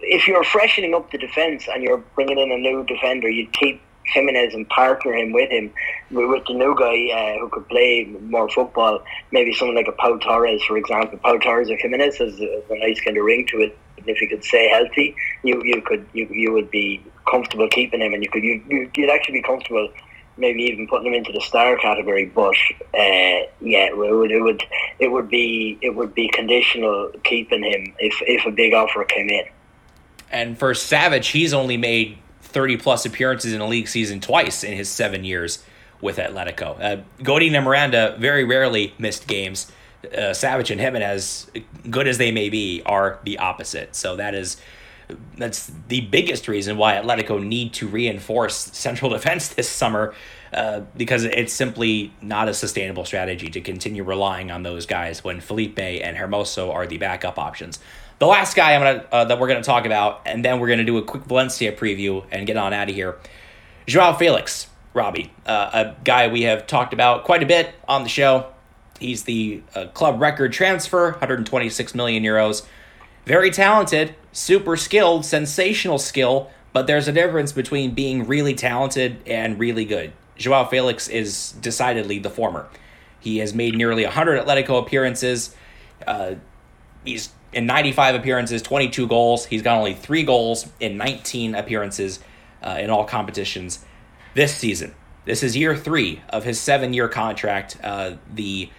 if 0.07 0.27
you're 0.27 0.43
freshening 0.43 0.93
up 0.93 1.11
the 1.11 1.17
defense 1.17 1.67
and 1.71 1.83
you're 1.83 2.03
bringing 2.15 2.39
in 2.39 2.51
a 2.51 2.57
new 2.57 2.83
defender, 2.85 3.29
you'd 3.29 3.51
keep 3.53 3.81
Gimenez 4.13 4.53
and 4.53 4.67
partner 4.69 5.13
him 5.13 5.31
with 5.31 5.49
him 5.49 5.73
with, 6.11 6.45
the 6.45 6.53
new 6.53 6.75
guy 6.77 7.09
uh, 7.11 7.39
who 7.39 7.49
could 7.49 7.67
play 7.67 8.05
more 8.21 8.49
football. 8.49 8.99
Maybe 9.31 9.53
someone 9.53 9.75
like 9.75 9.87
a 9.87 9.93
Pau 9.93 10.17
Torres, 10.17 10.63
for 10.63 10.77
example. 10.77 11.17
Pau 11.19 11.37
Torres 11.37 11.69
or 11.69 11.77
Gimenez 11.77 12.17
has 12.17 12.39
a, 12.39 12.63
nice 12.69 13.01
kind 13.01 13.17
of 13.17 13.25
ring 13.25 13.47
to 13.47 13.61
it. 13.61 13.77
If 14.05 14.17
he 14.17 14.27
could 14.27 14.43
stay 14.43 14.69
healthy, 14.69 15.15
you 15.41 15.63
you 15.63 15.81
could 15.81 16.05
you, 16.13 16.27
you 16.27 16.53
would 16.53 16.69
be 16.69 17.01
comfortable 17.27 17.67
keeping 17.67 18.01
him, 18.01 18.13
and 18.13 18.21
you 18.21 18.29
could 18.29 18.43
you, 18.43 18.63
you 18.69 18.91
you'd 18.95 19.09
actually 19.09 19.39
be 19.39 19.41
comfortable. 19.41 19.89
Maybe 20.37 20.63
even 20.63 20.85
putting 20.87 21.07
him 21.07 21.13
into 21.13 21.31
the 21.31 21.39
star 21.39 21.77
category, 21.77 22.25
but 22.25 22.53
uh, 22.93 23.47
yeah, 23.61 23.87
it 23.87 23.97
would, 23.97 24.31
it 24.31 24.41
would 24.41 24.63
it 24.99 25.07
would 25.07 25.29
be 25.29 25.79
it 25.81 25.95
would 25.95 26.13
be 26.13 26.27
conditional 26.27 27.09
keeping 27.23 27.63
him 27.63 27.95
if 27.97 28.21
if 28.27 28.45
a 28.45 28.51
big 28.51 28.73
offer 28.73 29.03
came 29.05 29.29
in. 29.29 29.45
And 30.31 30.57
for 30.57 30.73
Savić, 30.73 31.31
he's 31.31 31.53
only 31.53 31.77
made 31.77 32.17
30 32.41 32.77
plus 32.77 33.05
appearances 33.05 33.53
in 33.53 33.61
a 33.61 33.67
league 33.67 33.87
season 33.87 34.19
twice 34.19 34.63
in 34.63 34.73
his 34.73 34.89
seven 34.89 35.23
years 35.23 35.63
with 36.01 36.17
Atletico. 36.17 36.79
Uh, 36.81 37.03
Godin 37.23 37.55
and 37.55 37.65
Miranda 37.65 38.15
very 38.19 38.43
rarely 38.43 38.93
missed 38.97 39.27
games. 39.27 39.71
Uh, 40.03 40.31
Savić 40.31 40.69
and 40.71 40.79
Gimenez, 40.79 41.47
as 41.55 41.61
good 41.89 42.07
as 42.07 42.17
they 42.17 42.31
may 42.31 42.49
be, 42.49 42.81
are 42.85 43.19
the 43.23 43.39
opposite. 43.39 43.95
So 43.95 44.15
that 44.17 44.35
is 44.35 44.57
that's 45.37 45.71
the 45.87 46.01
biggest 46.01 46.47
reason 46.47 46.77
why 46.77 46.95
Atletico 46.95 47.43
need 47.43 47.73
to 47.73 47.87
reinforce 47.87 48.55
central 48.55 49.11
defense 49.11 49.49
this 49.49 49.69
summer 49.69 50.13
uh, 50.53 50.81
because 50.95 51.25
it's 51.25 51.53
simply 51.53 52.13
not 52.21 52.47
a 52.47 52.53
sustainable 52.53 53.05
strategy 53.05 53.49
to 53.49 53.61
continue 53.61 54.03
relying 54.03 54.51
on 54.51 54.63
those 54.63 54.85
guys 54.85 55.23
when 55.23 55.41
Felipe 55.41 55.79
and 55.79 56.17
Hermoso 56.17 56.73
are 56.73 56.87
the 56.87 56.97
backup 56.97 57.37
options. 57.37 57.79
The 58.17 58.27
last 58.27 58.55
guy 58.55 58.75
I'm 58.75 58.81
gonna 58.81 59.05
uh, 59.11 59.25
that 59.25 59.39
we're 59.39 59.47
gonna 59.47 59.63
talk 59.63 59.85
about, 59.85 60.21
and 60.25 60.43
then 60.43 60.59
we're 60.59 60.69
gonna 60.69 60.85
do 60.85 60.97
a 60.97 61.03
quick 61.03 61.23
Valencia 61.23 61.71
preview 61.73 62.25
and 62.31 62.47
get 62.47 62.55
on 62.55 62.73
out 62.73 62.89
of 62.89 62.95
here. 62.95 63.17
Joao 63.87 64.13
Felix, 64.13 64.67
Robbie, 64.93 65.31
uh, 65.45 65.69
a 65.73 65.95
guy 66.03 66.27
we 66.27 66.43
have 66.43 66.65
talked 66.65 66.93
about 66.93 67.25
quite 67.25 67.43
a 67.43 67.45
bit 67.45 67.75
on 67.87 68.03
the 68.03 68.09
show. 68.09 68.47
He's 68.99 69.23
the 69.23 69.61
uh, 69.75 69.87
club 69.87 70.21
record 70.21 70.53
transfer, 70.53 71.11
126 71.11 71.93
million 71.93 72.23
euros. 72.23 72.65
Very 73.25 73.51
talented, 73.51 74.15
super 74.31 74.77
skilled, 74.77 75.25
sensational 75.25 75.97
skill, 75.97 76.49
but 76.71 76.87
there's 76.87 77.07
a 77.07 77.11
difference 77.11 77.51
between 77.51 77.93
being 77.93 78.25
really 78.25 78.53
talented 78.53 79.17
and 79.27 79.59
really 79.59 79.83
good. 79.83 80.13
Joao 80.37 80.65
Felix 80.65 81.07
is 81.07 81.51
decidedly 81.53 82.19
the 82.19 82.29
former. 82.29 82.67
He 83.19 83.39
has 83.39 83.53
made 83.53 83.75
nearly 83.75 84.03
100 84.03 84.45
Atletico 84.45 84.81
appearances. 84.81 85.55
Uh, 86.05 86.35
he's 87.05 87.29
in 87.53 87.65
95 87.65 88.15
appearances, 88.15 88.61
22 88.61 89.07
goals. 89.07 89.45
He's 89.45 89.61
got 89.61 89.77
only 89.77 89.93
three 89.93 90.23
goals 90.23 90.67
in 90.79 90.97
19 90.97 91.55
appearances 91.55 92.19
uh, 92.61 92.77
in 92.79 92.89
all 92.89 93.05
competitions 93.05 93.79
this 94.33 94.53
season. 94.53 94.93
This 95.23 95.41
is 95.41 95.55
year 95.57 95.75
three 95.75 96.21
of 96.29 96.43
his 96.43 96.59
seven-year 96.59 97.07
contract. 97.07 97.77
Uh, 97.83 98.15
the 98.33 98.69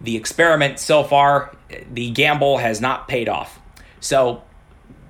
the 0.00 0.16
experiment 0.16 0.78
so 0.80 1.04
far, 1.04 1.56
the 1.92 2.10
gamble 2.10 2.58
has 2.58 2.80
not 2.80 3.06
paid 3.08 3.28
off. 3.28 3.60
So 4.00 4.42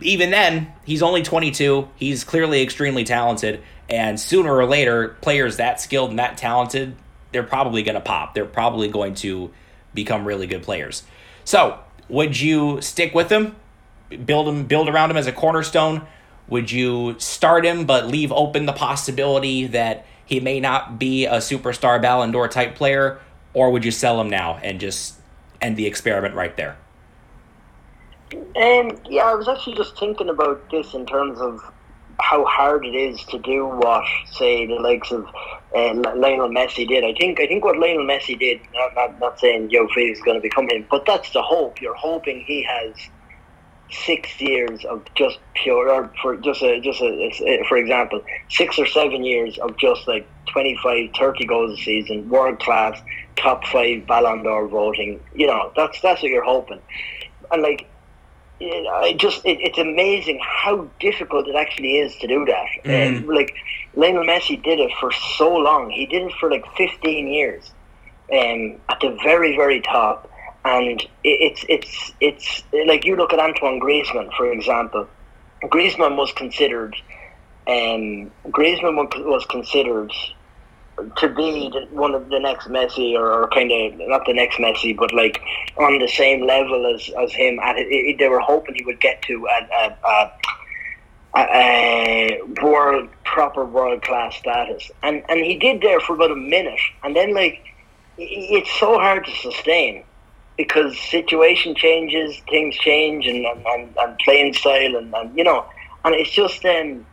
even 0.00 0.30
then, 0.30 0.72
he's 0.84 1.02
only 1.02 1.22
22. 1.22 1.88
He's 1.96 2.22
clearly 2.22 2.62
extremely 2.62 3.02
talented, 3.02 3.62
and 3.88 4.20
sooner 4.20 4.54
or 4.54 4.66
later, 4.66 5.16
players 5.20 5.56
that 5.56 5.80
skilled 5.80 6.10
and 6.10 6.18
that 6.18 6.36
talented, 6.36 6.96
they're 7.32 7.42
probably 7.42 7.82
going 7.82 7.94
to 7.94 8.00
pop. 8.00 8.34
They're 8.34 8.44
probably 8.44 8.88
going 8.88 9.14
to 9.16 9.50
become 9.94 10.24
really 10.24 10.46
good 10.46 10.62
players. 10.62 11.02
So, 11.44 11.80
would 12.08 12.38
you 12.38 12.80
stick 12.80 13.14
with 13.14 13.30
him, 13.30 13.56
build 14.24 14.48
him, 14.48 14.64
build 14.64 14.88
around 14.88 15.10
him 15.10 15.16
as 15.16 15.26
a 15.26 15.32
cornerstone? 15.32 16.06
Would 16.48 16.70
you 16.70 17.16
start 17.18 17.64
him 17.64 17.86
but 17.86 18.06
leave 18.06 18.30
open 18.32 18.66
the 18.66 18.72
possibility 18.72 19.66
that 19.68 20.06
he 20.26 20.40
may 20.40 20.60
not 20.60 20.98
be 20.98 21.26
a 21.26 21.36
superstar 21.36 22.00
Ballon 22.00 22.30
d'Or 22.32 22.48
type 22.48 22.74
player, 22.74 23.20
or 23.52 23.70
would 23.70 23.84
you 23.84 23.90
sell 23.90 24.20
him 24.20 24.28
now 24.28 24.58
and 24.62 24.80
just 24.80 25.14
end 25.60 25.76
the 25.76 25.86
experiment 25.86 26.34
right 26.34 26.56
there? 26.56 26.76
Um, 28.32 28.98
yeah, 29.08 29.24
I 29.24 29.34
was 29.34 29.48
actually 29.48 29.76
just 29.76 29.98
thinking 29.98 30.28
about 30.28 30.70
this 30.70 30.94
in 30.94 31.06
terms 31.06 31.40
of 31.40 31.60
how 32.20 32.44
hard 32.44 32.84
it 32.84 32.94
is 32.94 33.22
to 33.24 33.38
do 33.38 33.66
what, 33.66 34.04
say, 34.32 34.66
the 34.66 34.74
likes 34.74 35.10
of 35.10 35.24
uh, 35.74 35.94
Lionel 36.16 36.48
Messi 36.48 36.86
did. 36.86 37.04
I 37.04 37.14
think 37.14 37.40
I 37.40 37.46
think 37.46 37.64
what 37.64 37.78
Lionel 37.78 38.06
Messi 38.06 38.38
did. 38.38 38.60
Not 38.72 38.94
not, 38.94 39.18
not 39.18 39.40
saying 39.40 39.70
Joe 39.70 39.88
Felix 39.94 40.18
is 40.18 40.24
going 40.24 40.36
to 40.36 40.42
become 40.42 40.68
him, 40.68 40.86
but 40.90 41.04
that's 41.06 41.30
the 41.30 41.42
hope. 41.42 41.80
You're 41.80 41.96
hoping 41.96 42.44
he 42.46 42.62
has 42.64 42.94
six 43.90 44.40
years 44.40 44.84
of 44.84 45.04
just 45.14 45.38
pure, 45.54 45.90
or 45.90 46.12
for 46.22 46.36
just 46.36 46.62
a 46.62 46.80
just 46.80 47.00
a, 47.00 47.64
for 47.68 47.76
example, 47.76 48.22
six 48.48 48.78
or 48.78 48.86
seven 48.86 49.24
years 49.24 49.58
of 49.58 49.76
just 49.78 50.06
like 50.06 50.28
25, 50.52 51.10
30 51.18 51.46
goals 51.46 51.78
a 51.78 51.82
season, 51.82 52.28
world 52.28 52.58
class, 52.60 53.00
top 53.36 53.64
five 53.66 54.06
Ballon 54.06 54.42
d'Or 54.42 54.68
voting. 54.68 55.20
You 55.34 55.46
know, 55.46 55.72
that's 55.76 56.00
that's 56.00 56.22
what 56.22 56.30
you're 56.30 56.44
hoping, 56.44 56.80
and 57.50 57.62
like 57.62 57.88
I 58.60 59.14
just 59.18 59.44
it, 59.44 59.58
it's 59.60 59.78
amazing 59.78 60.40
how 60.42 60.88
difficult 61.00 61.48
it 61.48 61.56
actually 61.56 61.98
is 61.98 62.14
to 62.16 62.26
do 62.26 62.44
that. 62.46 62.66
Mm. 62.84 63.28
Uh, 63.28 63.32
like 63.32 63.54
Lionel 63.94 64.24
Messi 64.24 64.62
did 64.62 64.78
it 64.78 64.92
for 65.00 65.10
so 65.12 65.54
long. 65.54 65.90
He 65.90 66.06
did 66.06 66.22
it 66.22 66.32
for 66.38 66.50
like 66.50 66.64
15 66.76 67.28
years, 67.28 67.72
um, 68.32 68.80
at 68.88 69.00
the 69.00 69.16
very 69.22 69.56
very 69.56 69.80
top. 69.80 70.30
And 70.64 71.00
it, 71.00 71.08
it's 71.24 71.64
it's 71.68 72.12
it's 72.20 72.62
like 72.86 73.04
you 73.04 73.16
look 73.16 73.32
at 73.32 73.38
Antoine 73.38 73.80
Griezmann, 73.80 74.34
for 74.36 74.50
example. 74.50 75.08
Griezmann 75.64 76.16
was 76.16 76.30
considered, 76.32 76.94
um, 77.66 78.30
Griezmann 78.48 78.96
was 79.24 79.46
considered 79.46 80.12
to 81.16 81.28
be 81.28 81.70
one 81.90 82.14
of 82.14 82.28
the 82.28 82.38
next 82.38 82.68
Messi, 82.68 83.18
or, 83.18 83.48
kind 83.48 83.70
of 83.72 84.08
not 84.08 84.24
the 84.26 84.32
next 84.32 84.56
Messi, 84.56 84.96
but 84.96 85.12
like 85.12 85.40
on 85.76 85.98
the 85.98 86.08
same 86.08 86.46
level 86.46 86.86
as, 86.94 87.10
as 87.20 87.32
him. 87.32 87.58
At 87.60 87.76
it, 87.76 87.86
it, 87.88 88.18
they 88.18 88.28
were 88.28 88.40
hoping 88.40 88.74
he 88.76 88.84
would 88.84 89.00
get 89.00 89.22
to 89.22 89.46
a, 89.46 89.96
a, 90.06 90.30
a, 91.36 91.40
a 91.40 92.40
world 92.62 93.08
proper 93.24 93.64
world 93.64 94.02
class 94.02 94.36
status, 94.36 94.90
and 95.02 95.22
and 95.28 95.40
he 95.40 95.58
did 95.58 95.80
there 95.80 96.00
for 96.00 96.14
about 96.14 96.30
a 96.30 96.36
minute, 96.36 96.80
and 97.02 97.16
then 97.16 97.34
like 97.34 97.64
it's 98.16 98.70
so 98.78 98.98
hard 98.98 99.24
to 99.24 99.32
sustain 99.36 100.04
because 100.56 100.96
situation 101.10 101.74
changes, 101.74 102.40
things 102.48 102.76
change, 102.76 103.26
and 103.26 103.44
and, 103.46 103.94
and 103.98 104.18
playing 104.18 104.54
style, 104.54 104.96
and, 104.96 105.12
and 105.14 105.36
you 105.36 105.42
know, 105.42 105.64
and 106.04 106.14
it's 106.14 106.30
just 106.30 106.64
um 106.64 107.04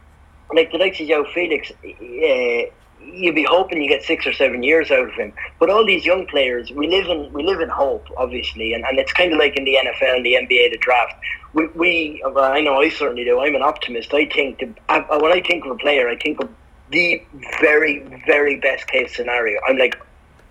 like 0.54 0.72
the 0.72 0.78
likes 0.78 1.00
of 1.00 1.08
Joe 1.08 1.26
Felix. 1.34 1.72
Uh, 1.72 2.72
you'd 3.04 3.36
be 3.36 3.46
hoping 3.48 3.82
you 3.82 3.90
get 3.90 4.04
six 4.04 4.26
or 4.26 4.34
seven 4.34 4.64
years 4.64 4.92
out 4.92 5.10
of 5.10 5.14
him. 5.14 5.34
But 5.60 5.70
all 5.70 5.86
these 5.86 6.06
young 6.06 6.26
players, 6.28 6.72
we 6.72 6.88
live 6.88 7.08
in 7.08 7.32
we 7.34 7.44
live 7.44 7.62
in 7.62 7.70
hope, 7.70 8.08
obviously, 8.18 8.74
and, 8.74 8.84
and 8.86 9.00
it's 9.00 9.14
kind 9.14 9.34
of 9.34 9.40
like 9.40 9.58
in 9.58 9.66
the 9.66 9.76
NFL 9.76 10.18
and 10.18 10.26
the 10.26 10.34
NBA, 10.34 10.72
the 10.72 10.78
draft. 10.78 11.16
We, 11.54 11.68
we 11.68 12.24
well, 12.26 12.52
I 12.52 12.62
know 12.62 12.82
I 12.82 12.90
certainly 12.90 13.24
do. 13.26 13.40
I'm 13.40 13.56
an 13.56 13.62
optimist. 13.62 14.14
I 14.14 14.26
think 14.26 14.60
the, 14.60 14.74
I, 14.90 15.00
when 15.18 15.32
I 15.32 15.42
think 15.42 15.66
of 15.66 15.72
a 15.72 15.76
player, 15.76 16.08
I 16.08 16.18
think 16.18 16.42
of 16.42 16.50
the 16.90 17.24
very 17.60 18.00
very 18.26 18.60
best 18.60 18.88
case 18.88 19.16
scenario. 19.16 19.60
I'm 19.68 19.78
like, 19.78 20.02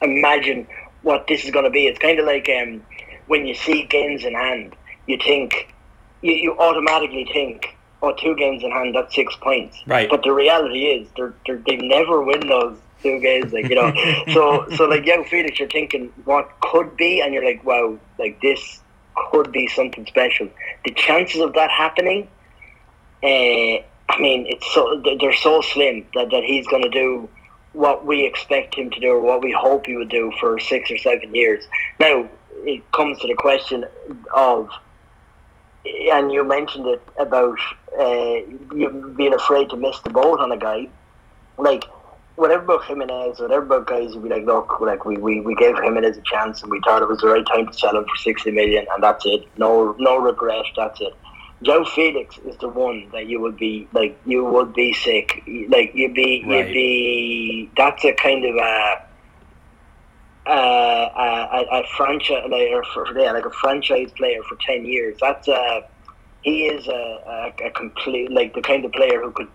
imagine 0.03 0.67
what 1.03 1.27
this 1.27 1.45
is 1.45 1.51
going 1.51 1.65
to 1.65 1.71
be. 1.71 1.87
It's 1.87 1.99
kind 1.99 2.19
of 2.19 2.27
like 2.27 2.49
um, 2.49 2.83
when 3.27 3.47
you 3.47 3.55
see 3.55 3.85
games 3.85 4.25
in 4.25 4.35
hand, 4.35 4.77
you 5.07 5.19
think 5.19 5.73
you, 6.23 6.33
you 6.33 6.59
automatically 6.59 7.29
think 7.33 7.77
oh, 8.03 8.15
two 8.15 8.35
games 8.37 8.63
in 8.63 8.71
hand, 8.71 8.95
that's 8.95 9.15
six 9.15 9.35
points. 9.37 9.79
Right. 9.87 10.09
But 10.09 10.23
the 10.23 10.33
reality 10.33 10.85
is, 10.85 11.09
they're, 11.17 11.35
they're, 11.47 11.59
they 11.67 11.77
never 11.77 12.23
win 12.23 12.49
those 12.49 12.79
two 13.03 13.21
games. 13.21 13.53
Like 13.53 13.69
you 13.69 13.77
know, 13.77 13.93
so 14.33 14.67
so 14.77 14.87
like 14.87 15.05
young 15.07 15.25
Felix, 15.25 15.59
you're 15.59 15.69
thinking 15.69 16.13
what 16.25 16.49
could 16.61 16.97
be, 16.97 17.21
and 17.21 17.35
you're 17.35 17.45
like, 17.45 17.65
wow, 17.65 17.99
like 18.19 18.41
this 18.41 18.81
could 19.31 19.53
be 19.53 19.67
something 19.69 20.07
special. 20.07 20.49
The 20.85 20.93
chances 20.93 21.41
of 21.41 21.55
that 21.55 21.71
happening, 21.71 22.29
uh, 23.23 23.27
I 23.27 24.19
mean, 24.19 24.47
it's 24.49 24.73
so 24.75 25.03
they're 25.21 25.35
so 25.35 25.61
slim 25.61 26.07
that, 26.15 26.31
that 26.31 26.45
he's 26.45 26.67
going 26.67 26.83
to 26.83 26.91
do 26.91 27.29
what 27.73 28.05
we 28.05 28.27
expect 28.27 28.75
him 28.75 28.91
to 28.91 29.01
do 29.01 29.11
or 29.11 29.21
what 29.21 29.43
we 29.43 29.53
hope 29.53 29.87
he 29.87 29.97
would 29.97 30.09
do 30.09 30.33
for 30.41 30.59
six 30.59 30.91
or 30.91 30.99
seven 30.99 31.35
years. 31.35 31.65
Now 32.01 32.29
it 32.65 32.91
comes 32.93 33.19
to 33.21 33.29
the 33.29 33.35
question 33.35 33.85
of 34.35 34.69
and 35.85 36.33
you 36.33 36.45
mentioned 36.45 36.87
it 36.87 37.03
about 37.19 37.59
uh, 37.99 38.35
you 38.75 39.15
being 39.17 39.35
afraid 39.35 39.71
to 39.71 39.77
miss 39.77 39.99
the 40.01 40.11
boat 40.11 40.41
on 40.41 40.53
a 40.53 40.57
guy. 40.57 40.89
Like, 41.59 41.85
whatever 42.37 42.65
about 42.65 42.85
Gimenez, 42.85 43.39
whatever 43.39 43.65
about 43.65 43.87
guys 43.87 44.15
you'd 44.15 44.23
be 44.23 44.29
like, 44.29 44.45
look, 44.45 44.81
like 44.81 45.05
we, 45.05 45.17
we, 45.17 45.41
we 45.41 45.55
gave 45.55 45.77
Gimenez 45.77 46.17
a 46.17 46.23
chance 46.23 46.63
and 46.63 46.71
we 46.71 46.81
thought 46.81 47.03
it 47.03 47.09
was 47.09 47.21
the 47.21 47.29
right 47.29 47.47
time 47.47 47.67
to 47.67 47.73
sell 47.73 47.97
him 47.97 48.05
for 48.05 48.17
60 48.17 48.51
million 48.51 48.87
and 48.93 49.03
that's 49.03 49.25
it. 49.27 49.47
No 49.59 49.95
no 49.99 50.17
regret, 50.17 50.65
that's 50.77 51.01
it. 51.01 51.15
Joe 51.63 51.85
Felix 51.85 52.39
is 52.39 52.57
the 52.57 52.69
one 52.69 53.11
that 53.13 53.27
you 53.27 53.41
would 53.41 53.59
be 53.59 53.87
like 53.93 54.19
you 54.25 54.45
would 54.45 54.73
be 54.73 54.95
sick. 54.95 55.43
Like 55.69 55.95
you'd 55.95 56.15
be 56.15 56.43
right. 56.47 56.67
you'd 56.67 56.73
be 56.73 57.71
that's 57.77 58.05
a 58.05 58.15
kind 58.15 58.47
of 58.47 58.57
a 58.57 59.03
uh, 60.47 60.51
a, 61.17 61.67
a, 61.71 61.85
franchise 61.97 62.45
player 62.47 62.83
for 62.95 63.19
yeah, 63.19 63.33
like 63.33 63.47
a 63.47 63.51
franchise 63.51 64.11
player 64.17 64.43
for 64.49 64.57
ten 64.57 64.85
years. 64.85 65.17
That's 65.21 65.49
a 65.49 65.89
he 66.43 66.67
is 66.67 66.87
a, 66.89 67.53
a, 67.61 67.67
a, 67.67 67.71
complete 67.73 68.31
like 68.31 68.55
the 68.55 68.63
kind 68.63 68.85
of 68.85 68.93
player 68.93 69.21
who 69.23 69.31
could 69.33 69.49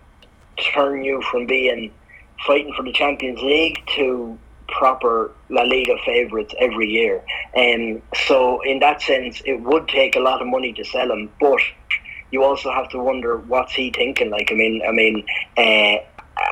turn 0.72 1.04
you 1.04 1.20
from 1.30 1.46
being 1.46 1.92
fighting 2.46 2.72
for 2.76 2.82
the 2.82 2.92
Champions 2.92 3.40
League 3.40 3.78
to 3.96 4.38
proper 4.68 5.32
La 5.48 5.62
Liga 5.62 5.96
favourites 6.04 6.54
every 6.58 6.88
year. 6.88 7.24
And 7.54 8.02
so, 8.26 8.60
in 8.62 8.80
that 8.80 9.02
sense, 9.02 9.42
it 9.44 9.60
would 9.62 9.88
take 9.88 10.16
a 10.16 10.20
lot 10.20 10.40
of 10.40 10.48
money 10.48 10.72
to 10.74 10.84
sell 10.84 11.10
him, 11.10 11.30
but 11.40 11.60
you 12.30 12.42
also 12.42 12.70
have 12.72 12.88
to 12.90 12.98
wonder 12.98 13.38
what's 13.38 13.72
he 13.72 13.90
thinking. 13.90 14.30
Like, 14.30 14.50
I 14.50 14.54
mean, 14.54 14.82
I 14.86 14.92
mean. 14.92 15.26
Uh, 15.56 16.04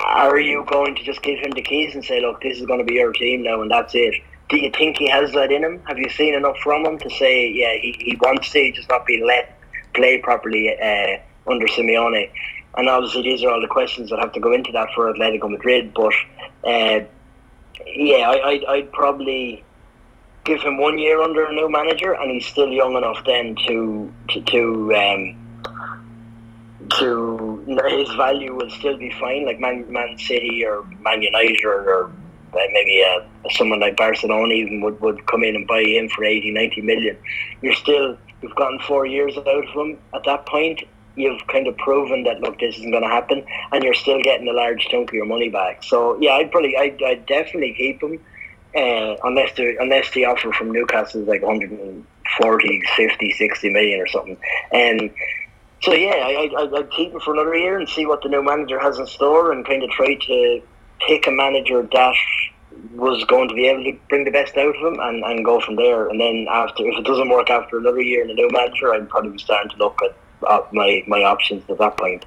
are 0.06 0.38
you 0.38 0.64
going 0.66 0.94
to 0.94 1.02
just 1.02 1.22
give 1.22 1.38
him 1.38 1.50
the 1.50 1.62
keys 1.62 1.94
and 1.94 2.04
say, 2.04 2.20
look, 2.20 2.40
this 2.40 2.58
is 2.58 2.66
going 2.66 2.78
to 2.78 2.84
be 2.84 2.94
your 2.94 3.12
team 3.12 3.42
now 3.42 3.60
and 3.60 3.70
that's 3.70 3.94
it? 3.94 4.14
Do 4.54 4.60
you 4.60 4.70
think 4.70 4.98
he 4.98 5.08
has 5.10 5.32
that 5.32 5.50
in 5.50 5.64
him? 5.64 5.82
Have 5.88 5.98
you 5.98 6.08
seen 6.08 6.32
enough 6.32 6.56
from 6.58 6.86
him 6.86 6.96
to 7.00 7.10
say, 7.10 7.50
yeah, 7.50 7.72
he, 7.72 7.96
he 7.98 8.16
wants 8.20 8.52
to, 8.52 8.70
just 8.70 8.88
not 8.88 9.04
being 9.04 9.26
let 9.26 9.58
play 9.94 10.18
properly 10.18 10.70
uh, 10.70 11.18
under 11.50 11.66
Simeone? 11.66 12.30
And 12.76 12.88
obviously, 12.88 13.22
these 13.22 13.42
are 13.42 13.50
all 13.50 13.60
the 13.60 13.66
questions 13.66 14.10
that 14.10 14.20
have 14.20 14.32
to 14.32 14.38
go 14.38 14.52
into 14.52 14.70
that 14.70 14.90
for 14.94 15.12
Atletico 15.12 15.50
Madrid. 15.50 15.92
But 15.92 16.12
uh, 16.62 17.00
yeah, 17.84 18.30
I, 18.30 18.48
I'd, 18.48 18.64
I'd 18.66 18.92
probably 18.92 19.64
give 20.44 20.62
him 20.62 20.78
one 20.78 20.98
year 20.98 21.20
under 21.20 21.46
a 21.46 21.52
new 21.52 21.68
manager, 21.68 22.12
and 22.12 22.30
he's 22.30 22.46
still 22.46 22.68
young 22.68 22.96
enough 22.96 23.24
then 23.26 23.56
to 23.66 24.12
to, 24.28 24.40
to 24.40 24.94
um, 24.94 25.68
to 27.00 27.80
his 27.88 28.08
value 28.14 28.54
will 28.54 28.70
still 28.70 28.96
be 28.96 29.10
fine, 29.18 29.46
like 29.46 29.58
Man, 29.58 29.90
Man 29.90 30.16
City 30.16 30.64
or 30.64 30.84
Man 31.00 31.22
United 31.22 31.64
or, 31.64 31.90
or 31.90 32.12
maybe 32.72 33.04
uh, 33.04 33.50
someone 33.50 33.80
like 33.80 33.96
Barcelona 33.96 34.54
even 34.54 34.80
would, 34.80 35.00
would 35.00 35.26
come 35.26 35.44
in 35.44 35.56
and 35.56 35.66
buy 35.66 35.82
him 35.82 36.08
for 36.08 36.24
80, 36.24 36.50
90 36.52 36.80
million. 36.82 37.16
You're 37.62 37.74
still, 37.74 38.16
you've 38.42 38.54
gotten 38.54 38.78
four 38.80 39.06
years 39.06 39.36
out 39.36 39.46
of 39.46 39.64
him. 39.64 39.98
At 40.14 40.24
that 40.24 40.46
point, 40.46 40.82
you've 41.16 41.46
kind 41.46 41.66
of 41.66 41.76
proven 41.78 42.24
that, 42.24 42.40
look, 42.40 42.58
this 42.58 42.76
isn't 42.76 42.90
going 42.90 43.02
to 43.02 43.08
happen, 43.08 43.44
and 43.72 43.84
you're 43.84 43.94
still 43.94 44.20
getting 44.22 44.48
a 44.48 44.52
large 44.52 44.86
chunk 44.86 45.10
of 45.10 45.14
your 45.14 45.26
money 45.26 45.48
back. 45.48 45.82
So, 45.82 46.18
yeah, 46.20 46.32
I'd 46.32 46.50
probably, 46.50 46.76
I'd, 46.76 47.02
I'd 47.02 47.26
definitely 47.26 47.74
keep 47.74 48.02
him. 48.02 48.20
Uh, 48.76 49.14
unless 49.22 49.54
the 49.54 49.76
unless 49.78 50.10
the 50.14 50.24
offer 50.24 50.52
from 50.52 50.72
Newcastle 50.72 51.22
is 51.22 51.28
like 51.28 51.42
140, 51.42 52.82
50, 52.96 53.30
60 53.30 53.70
million 53.70 54.00
or 54.00 54.08
something. 54.08 54.36
And 54.72 55.12
so 55.80 55.92
yeah, 55.92 56.10
I, 56.10 56.50
I, 56.58 56.78
I'd 56.78 56.90
keep 56.90 57.12
him 57.12 57.20
for 57.20 57.34
another 57.34 57.54
year 57.54 57.78
and 57.78 57.88
see 57.88 58.04
what 58.04 58.22
the 58.22 58.28
new 58.28 58.42
manager 58.42 58.80
has 58.80 58.98
in 58.98 59.06
store, 59.06 59.52
and 59.52 59.64
kind 59.64 59.84
of 59.84 59.90
try 59.90 60.16
to 60.16 60.62
pick 61.06 61.26
a 61.26 61.30
manager 61.30 61.82
that 61.92 62.14
was 62.92 63.24
going 63.24 63.48
to 63.48 63.54
be 63.54 63.66
able 63.66 63.84
to 63.84 63.98
bring 64.08 64.24
the 64.24 64.30
best 64.30 64.56
out 64.56 64.68
of 64.68 64.74
him 64.76 65.00
and, 65.00 65.24
and 65.24 65.44
go 65.44 65.60
from 65.60 65.76
there. 65.76 66.08
And 66.08 66.20
then 66.20 66.46
after, 66.50 66.86
if 66.86 66.98
it 66.98 67.04
doesn't 67.04 67.28
work 67.28 67.50
after 67.50 67.78
another 67.78 68.00
year 68.00 68.22
in 68.24 68.30
a 68.30 68.34
new 68.34 68.48
manager, 68.50 68.92
I'd 68.94 69.08
probably 69.08 69.30
be 69.32 69.38
starting 69.38 69.70
to 69.70 69.76
look 69.76 69.98
at, 70.02 70.16
at 70.50 70.72
my 70.72 71.02
my 71.06 71.22
options 71.22 71.62
at 71.68 71.78
that 71.78 71.96
point. 71.96 72.24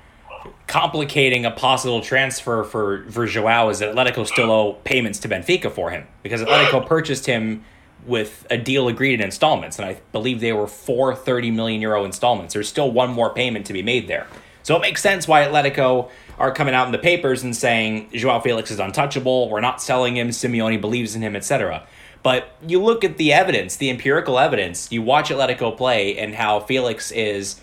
Complicating 0.68 1.46
a 1.46 1.52
possible 1.52 2.02
transfer 2.02 2.64
for 2.64 3.06
for 3.10 3.26
Joao 3.26 3.70
is 3.70 3.80
that 3.80 3.94
Atletico 3.96 4.26
still 4.26 4.52
owe 4.52 4.74
payments 4.84 5.20
to 5.20 5.30
Benfica 5.30 5.72
for 5.72 5.92
him 5.92 6.08
because 6.24 6.42
Atletico 6.42 6.86
purchased 6.86 7.26
him 7.26 7.64
with 8.06 8.48
a 8.50 8.58
deal 8.58 8.88
agreed 8.88 9.16
in 9.16 9.22
installments, 9.22 9.78
and 9.80 9.88
I 9.88 10.00
believe 10.12 10.40
they 10.40 10.54
were 10.54 10.68
four 10.68 11.14
30 11.14 11.52
million 11.52 11.82
euro 11.82 12.06
installments. 12.06 12.54
There's 12.54 12.70
still 12.70 12.92
one 12.92 13.12
more 13.12 13.34
payment 13.34 13.66
to 13.68 13.74
be 13.74 13.84
made 13.84 14.08
there. 14.08 14.28
So 14.64 14.76
it 14.76 14.82
makes 14.82 15.02
sense 15.02 15.28
why 15.28 15.44
Atletico 15.46 16.10
are 16.38 16.52
coming 16.52 16.74
out 16.74 16.86
in 16.86 16.92
the 16.92 17.00
papers 17.00 17.44
and 17.44 17.56
saying 17.56 18.10
Joao 18.14 18.40
Felix 18.40 18.70
is 18.72 18.80
untouchable, 18.80 19.50
we're 19.50 19.62
not 19.62 19.82
selling 19.82 20.18
him, 20.18 20.30
Simeone 20.30 20.80
believes 20.80 21.16
in 21.16 21.22
him, 21.22 21.36
etc. 21.36 21.86
But 22.24 22.56
you 22.66 22.82
look 22.82 23.04
at 23.04 23.18
the 23.18 23.34
evidence, 23.34 23.76
the 23.76 23.90
empirical 23.90 24.38
evidence, 24.38 24.92
you 24.92 25.02
watch 25.02 25.30
Atletico 25.30 25.76
play 25.76 26.18
and 26.18 26.36
how 26.36 26.60
Felix 26.60 27.12
is 27.12 27.62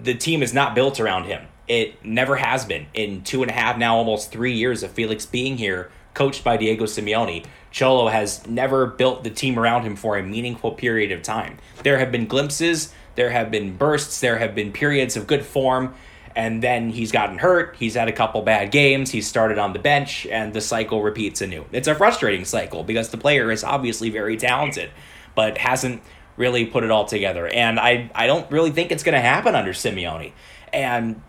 the 0.00 0.14
team 0.14 0.42
is 0.42 0.54
not 0.54 0.74
built 0.74 1.00
around 1.00 1.24
him. 1.24 1.46
It 1.66 2.04
never 2.04 2.36
has 2.36 2.64
been. 2.64 2.86
In 2.94 3.22
two 3.22 3.42
and 3.42 3.50
a 3.50 3.54
half, 3.54 3.78
now 3.78 3.96
almost 3.96 4.30
three 4.30 4.52
years 4.52 4.82
of 4.82 4.90
Felix 4.92 5.26
being 5.26 5.56
here, 5.56 5.90
coached 6.12 6.44
by 6.44 6.56
Diego 6.56 6.84
Simeone, 6.84 7.44
Cholo 7.70 8.08
has 8.08 8.46
never 8.46 8.86
built 8.86 9.24
the 9.24 9.30
team 9.30 9.58
around 9.58 9.82
him 9.82 9.96
for 9.96 10.16
a 10.16 10.22
meaningful 10.22 10.72
period 10.72 11.10
of 11.10 11.22
time. 11.22 11.58
There 11.82 11.98
have 11.98 12.12
been 12.12 12.26
glimpses, 12.26 12.92
there 13.16 13.30
have 13.30 13.50
been 13.50 13.76
bursts, 13.76 14.20
there 14.20 14.38
have 14.38 14.54
been 14.54 14.72
periods 14.72 15.16
of 15.16 15.26
good 15.26 15.44
form, 15.44 15.94
and 16.36 16.62
then 16.62 16.90
he's 16.90 17.12
gotten 17.12 17.38
hurt. 17.38 17.76
He's 17.78 17.94
had 17.94 18.08
a 18.08 18.12
couple 18.12 18.42
bad 18.42 18.70
games. 18.70 19.10
He's 19.10 19.26
started 19.26 19.58
on 19.58 19.72
the 19.72 19.78
bench, 19.78 20.26
and 20.26 20.52
the 20.52 20.60
cycle 20.60 21.02
repeats 21.02 21.40
anew. 21.40 21.64
It's 21.72 21.88
a 21.88 21.94
frustrating 21.94 22.44
cycle 22.44 22.82
because 22.82 23.10
the 23.10 23.18
player 23.18 23.50
is 23.50 23.62
obviously 23.62 24.10
very 24.10 24.36
talented, 24.36 24.90
but 25.34 25.58
hasn't 25.58 26.02
really 26.36 26.66
put 26.66 26.82
it 26.82 26.90
all 26.90 27.04
together. 27.04 27.46
And 27.46 27.78
I, 27.78 28.10
I 28.14 28.26
don't 28.26 28.50
really 28.50 28.70
think 28.70 28.90
it's 28.90 29.04
going 29.04 29.14
to 29.14 29.20
happen 29.20 29.54
under 29.54 29.72
Simeone. 29.72 30.32
And 30.72 31.22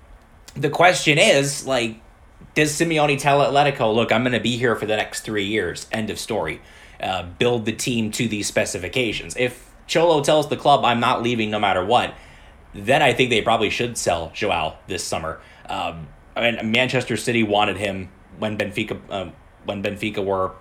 the 0.56 0.70
question 0.70 1.18
is, 1.18 1.68
like, 1.68 2.00
does 2.56 2.72
Simeone 2.72 3.20
tell 3.20 3.40
Atletico, 3.42 3.94
look, 3.94 4.12
I'm 4.12 4.24
going 4.24 4.34
to 4.34 4.40
be 4.40 4.58
here 4.58 4.76
for 4.76 4.86
the 4.86 4.96
next 4.96 5.22
three 5.22 5.46
years? 5.46 5.88
End 5.92 6.10
of 6.10 6.18
story. 6.18 6.62
Uh, 7.00 7.24
build 7.38 7.66
the 7.66 7.74
team 7.74 8.10
to 8.12 8.28
these 8.28 8.48
specifications. 8.48 9.36
If 9.38 9.70
Cholo 9.86 10.24
tells 10.24 10.50
the 10.50 10.58
club, 10.58 10.84
I'm 10.84 11.00
not 11.00 11.22
leaving 11.22 11.52
no 11.52 11.60
matter 11.60 11.86
what, 11.86 12.16
then 12.76 13.02
I 13.02 13.14
think 13.14 13.30
they 13.30 13.42
probably 13.42 13.70
should 13.70 13.98
sell 13.98 14.32
Joao 14.34 14.78
this 14.88 15.04
summer. 15.04 15.40
Um, 15.70 16.08
I 16.36 16.52
mean, 16.52 16.72
Manchester 16.72 17.16
City 17.16 17.42
wanted 17.42 17.78
him 17.78 18.10
when 18.38 18.58
Benfica 18.58 19.00
uh, 19.10 19.32
when 19.64 19.82
Benfica 19.82 20.24
were 20.24 20.52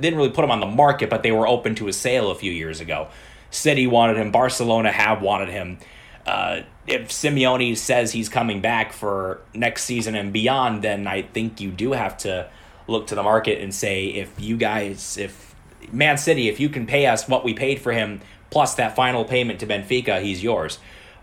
didn't 0.00 0.16
really 0.16 0.30
put 0.30 0.44
him 0.44 0.50
on 0.50 0.60
the 0.60 0.66
market, 0.66 1.10
but 1.10 1.22
they 1.22 1.32
were 1.32 1.46
open 1.46 1.74
to 1.76 1.88
a 1.88 1.92
sale 1.92 2.30
a 2.30 2.34
few 2.34 2.52
years 2.52 2.80
ago. 2.80 3.08
City 3.50 3.86
wanted 3.86 4.16
him. 4.16 4.30
Barcelona 4.30 4.90
have 4.90 5.20
wanted 5.20 5.48
him. 5.48 5.78
Uh, 6.26 6.62
if 6.86 7.08
Simeone 7.08 7.76
says 7.76 8.12
he's 8.12 8.28
coming 8.28 8.60
back 8.60 8.92
for 8.92 9.40
next 9.54 9.84
season 9.84 10.14
and 10.14 10.32
beyond, 10.32 10.82
then 10.82 11.06
I 11.06 11.22
think 11.22 11.60
you 11.60 11.70
do 11.70 11.92
have 11.92 12.16
to 12.18 12.48
look 12.86 13.06
to 13.08 13.14
the 13.14 13.22
market 13.22 13.60
and 13.60 13.74
say 13.74 14.06
if 14.06 14.38
you 14.40 14.56
guys, 14.56 15.18
if 15.18 15.54
Man 15.92 16.16
City, 16.16 16.48
if 16.48 16.60
you 16.60 16.68
can 16.68 16.86
pay 16.86 17.06
us 17.06 17.28
what 17.28 17.44
we 17.44 17.54
paid 17.54 17.80
for 17.80 17.92
him 17.92 18.20
plus 18.50 18.74
that 18.76 18.96
final 18.96 19.24
payment 19.24 19.60
to 19.60 19.66
Benfica, 19.66 20.22
he's 20.22 20.42
yours. 20.42 20.78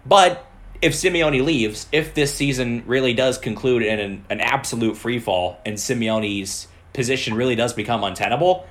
But 0.06 0.45
if 0.82 0.93
Simeone 0.93 1.43
leaves, 1.43 1.88
if 1.91 2.14
this 2.14 2.34
season 2.34 2.84
really 2.86 3.14
does 3.14 3.38
conclude 3.38 3.84
in 3.84 3.99
an, 3.99 4.26
an 4.30 4.39
absolute 4.39 4.97
free 4.97 5.20
fall 5.20 5.60
and 5.66 5.78
Simeone's 5.78 6.68
position 6.93 7.34
really 7.34 7.56
does 7.56 7.74
become 7.74 8.03
untenable, 8.03 8.68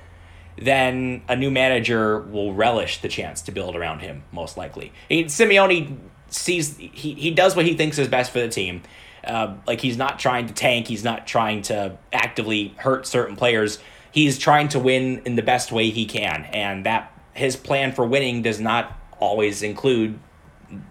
then 0.57 1.21
a 1.27 1.35
new 1.35 1.51
manager 1.51 2.19
will 2.19 2.53
relish 2.53 3.01
the 3.01 3.09
chance 3.09 3.41
to 3.43 3.51
build 3.51 3.75
around 3.75 3.99
him, 3.99 4.23
most 4.31 4.57
likely. 4.57 4.93
He, 5.09 5.25
Simeone 5.25 5.97
sees 6.29 6.77
he, 6.77 7.13
he 7.13 7.31
does 7.31 7.55
what 7.55 7.65
he 7.65 7.75
thinks 7.75 7.99
is 7.99 8.07
best 8.07 8.31
for 8.31 8.39
the 8.39 8.49
team. 8.49 8.83
Uh, 9.23 9.55
like 9.65 9.81
he's 9.81 9.97
not 9.97 10.19
trying 10.19 10.47
to 10.47 10.53
tank, 10.53 10.87
he's 10.87 11.03
not 11.03 11.25
trying 11.25 11.61
to 11.63 11.97
actively 12.13 12.73
hurt 12.77 13.07
certain 13.07 13.35
players. 13.35 13.79
He's 14.11 14.37
trying 14.37 14.69
to 14.69 14.79
win 14.79 15.23
in 15.25 15.35
the 15.35 15.41
best 15.41 15.71
way 15.71 15.89
he 15.89 16.05
can, 16.05 16.45
and 16.53 16.85
that 16.85 17.11
his 17.33 17.55
plan 17.55 17.91
for 17.91 18.05
winning 18.05 18.43
does 18.43 18.61
not 18.61 18.97
always 19.19 19.61
include 19.61 20.19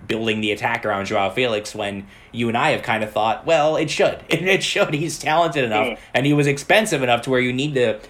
building 0.07 0.41
the 0.41 0.53
attack 0.53 0.85
around 0.85 1.07
Joao 1.07 1.31
Felix 1.31 1.75
when 1.75 2.07
you 2.33 2.49
and 2.49 2.57
I 2.57 2.71
have 2.71 2.83
kind 2.83 3.03
of 3.03 3.13
thought, 3.13 3.47
well, 3.47 3.77
it 3.77 3.91
should. 3.91 4.21
It 4.29 4.63
should. 4.63 4.95
He's 4.95 5.19
talented 5.19 5.65
enough 5.65 5.87
mm. 5.87 5.99
and 6.13 6.27
he 6.27 6.33
was 6.33 6.47
expensive 6.47 7.03
enough 7.03 7.23
to 7.23 7.31
where 7.31 7.41
you 7.41 7.53
need 7.53 7.75
to 7.75 8.01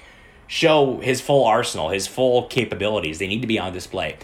show 0.47 0.99
his 1.01 1.21
full 1.21 1.45
arsenal, 1.45 1.91
his 1.91 2.07
full 2.07 2.45
capabilities. 2.45 3.19
They 3.19 3.27
need 3.27 3.41
to 3.43 3.47
be 3.47 3.59
on 3.59 3.73
display. 3.73 4.17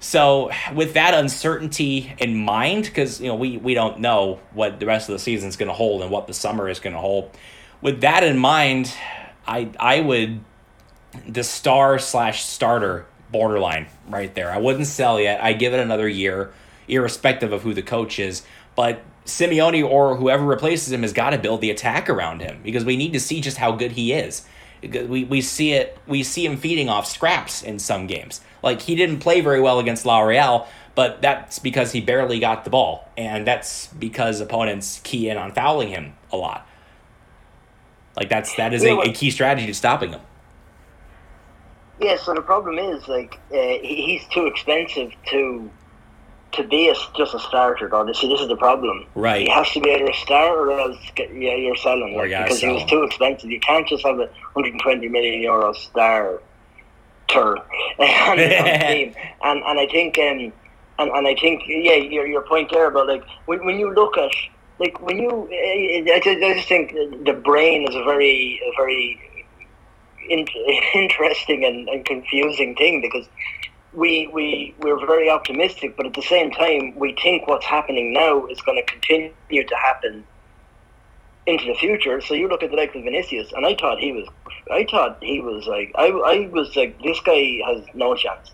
So, 0.00 0.50
with 0.74 0.94
that 0.94 1.14
uncertainty 1.14 2.12
in 2.18 2.36
mind, 2.44 2.84
because 2.84 3.20
you 3.20 3.28
know 3.28 3.36
we 3.36 3.56
we 3.56 3.74
don't 3.74 4.00
know 4.00 4.40
what 4.52 4.80
the 4.80 4.86
rest 4.86 5.08
of 5.08 5.12
the 5.12 5.20
season 5.20 5.48
is 5.48 5.56
going 5.56 5.68
to 5.68 5.74
hold 5.74 6.02
and 6.02 6.10
what 6.10 6.26
the 6.26 6.34
summer 6.34 6.68
is 6.68 6.80
going 6.80 6.94
to 6.94 7.00
hold. 7.00 7.30
With 7.80 8.00
that 8.00 8.24
in 8.24 8.36
mind, 8.36 8.92
I 9.46 9.70
I 9.78 10.00
would 10.00 10.40
the 11.28 11.44
star 11.44 12.00
slash 12.00 12.44
starter 12.44 13.06
borderline 13.30 13.86
right 14.08 14.34
there. 14.34 14.50
I 14.50 14.58
wouldn't 14.58 14.86
sell 14.86 15.20
yet. 15.20 15.42
I 15.42 15.52
give 15.52 15.72
it 15.72 15.78
another 15.78 16.08
year, 16.08 16.52
irrespective 16.88 17.52
of 17.52 17.62
who 17.62 17.74
the 17.74 17.82
coach 17.82 18.18
is. 18.18 18.42
But 18.74 19.02
Simeone 19.24 19.88
or 19.88 20.16
whoever 20.16 20.44
replaces 20.44 20.92
him 20.92 21.02
has 21.02 21.12
got 21.12 21.30
to 21.30 21.38
build 21.38 21.60
the 21.60 21.70
attack 21.70 22.08
around 22.08 22.40
him 22.40 22.60
because 22.62 22.84
we 22.84 22.96
need 22.96 23.12
to 23.12 23.20
see 23.20 23.40
just 23.40 23.56
how 23.56 23.72
good 23.72 23.92
he 23.92 24.12
is. 24.12 24.46
We, 24.82 25.24
we 25.24 25.40
see 25.40 25.72
it. 25.72 25.96
We 26.08 26.24
see 26.24 26.44
him 26.44 26.56
feeding 26.56 26.88
off 26.88 27.06
scraps 27.06 27.62
in 27.62 27.78
some 27.78 28.08
games. 28.08 28.40
Like 28.62 28.80
he 28.80 28.96
didn't 28.96 29.20
play 29.20 29.40
very 29.40 29.60
well 29.60 29.78
against 29.78 30.04
La 30.04 30.20
Real, 30.20 30.66
but 30.94 31.22
that's 31.22 31.60
because 31.60 31.92
he 31.92 32.00
barely 32.00 32.40
got 32.40 32.64
the 32.64 32.70
ball, 32.70 33.08
and 33.16 33.46
that's 33.46 33.86
because 33.88 34.40
opponents 34.40 35.00
key 35.04 35.28
in 35.28 35.36
on 35.36 35.52
fouling 35.52 35.88
him 35.88 36.14
a 36.32 36.36
lot. 36.36 36.66
Like 38.16 38.28
that's 38.28 38.54
that 38.56 38.74
is 38.74 38.84
a, 38.84 38.98
a 38.98 39.12
key 39.12 39.30
strategy 39.30 39.66
to 39.66 39.74
stopping 39.74 40.10
him. 40.10 40.20
Yeah, 42.00 42.16
so 42.16 42.34
the 42.34 42.42
problem 42.42 42.78
is 42.78 43.06
like 43.06 43.38
uh, 43.52 43.78
he's 43.82 44.26
too 44.28 44.46
expensive 44.46 45.12
to 45.30 45.70
to 46.52 46.62
be 46.64 46.88
a, 46.88 46.94
just 47.16 47.34
a 47.34 47.40
starter. 47.40 47.88
Though, 47.88 48.10
see, 48.12 48.28
this 48.28 48.40
is 48.40 48.48
the 48.48 48.56
problem. 48.56 49.06
Right. 49.14 49.46
He 49.46 49.50
has 49.50 49.70
to 49.72 49.80
be 49.80 49.90
either 49.90 50.06
a 50.06 50.14
starter 50.14 50.70
or 50.70 50.80
else 50.80 50.98
get, 51.14 51.34
yeah, 51.34 51.54
you're 51.54 51.76
selling. 51.76 52.14
Or 52.14 52.26
because 52.26 52.60
sell 52.60 52.70
he 52.70 52.76
was 52.76 52.90
too 52.90 53.02
expensive. 53.02 53.50
You 53.50 53.60
can't 53.60 53.86
just 53.88 54.04
have 54.04 54.16
a 54.16 54.26
120 54.54 55.08
million 55.08 55.40
euro 55.40 55.72
star 55.72 56.40
tur 57.28 57.56
on 57.98 58.36
team. 58.36 59.14
And 59.42 59.62
and 59.64 59.80
I 59.80 59.86
think 59.90 60.18
um 60.18 60.52
and, 60.98 61.10
and 61.10 61.26
I 61.26 61.34
think 61.34 61.62
yeah 61.66 61.94
your 61.94 62.26
your 62.26 62.42
point 62.42 62.70
there 62.70 62.88
about 62.88 63.08
like 63.08 63.24
when 63.46 63.64
when 63.64 63.78
you 63.78 63.92
look 63.92 64.16
at 64.18 64.30
like 64.78 65.00
when 65.00 65.18
you 65.18 65.48
I 65.50 66.20
just, 66.22 66.42
I 66.42 66.54
just 66.54 66.68
think 66.68 66.92
the 66.92 67.32
brain 67.32 67.88
is 67.88 67.94
a 67.94 68.04
very 68.04 68.60
a 68.64 68.72
very 68.76 69.20
in, 70.28 70.46
interesting 70.94 71.64
and, 71.64 71.88
and 71.88 72.04
confusing 72.04 72.74
thing 72.76 73.00
because 73.00 73.26
we 73.94 74.26
we 74.28 74.74
we're 74.78 75.04
very 75.06 75.28
optimistic, 75.30 75.96
but 75.96 76.06
at 76.06 76.14
the 76.14 76.22
same 76.22 76.50
time, 76.50 76.94
we 76.96 77.14
think 77.22 77.46
what's 77.46 77.66
happening 77.66 78.12
now 78.12 78.46
is 78.46 78.60
going 78.62 78.82
to 78.84 78.90
continue 78.90 79.32
to 79.50 79.76
happen 79.76 80.24
into 81.46 81.66
the 81.66 81.74
future. 81.74 82.20
So 82.20 82.34
you 82.34 82.48
look 82.48 82.62
at 82.62 82.70
the 82.70 82.76
likes 82.76 82.94
of 82.94 83.02
Vinicius, 83.04 83.52
and 83.52 83.66
I 83.66 83.74
thought 83.74 83.98
he 83.98 84.12
was, 84.12 84.26
I 84.70 84.86
thought 84.90 85.18
he 85.22 85.40
was 85.40 85.66
like, 85.66 85.92
I, 85.96 86.06
I 86.06 86.48
was 86.48 86.74
like, 86.76 87.00
this 87.02 87.18
guy 87.20 87.58
has 87.66 87.82
no 87.94 88.14
chance. 88.14 88.52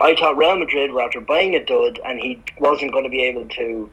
I 0.00 0.14
thought 0.16 0.36
Real 0.36 0.58
Madrid 0.58 0.90
were 0.92 1.02
after 1.02 1.20
buying 1.20 1.54
a 1.54 1.64
dud, 1.64 2.00
and 2.04 2.18
he 2.20 2.42
wasn't 2.58 2.92
going 2.92 3.04
to 3.04 3.10
be 3.10 3.22
able 3.22 3.46
to 3.48 3.90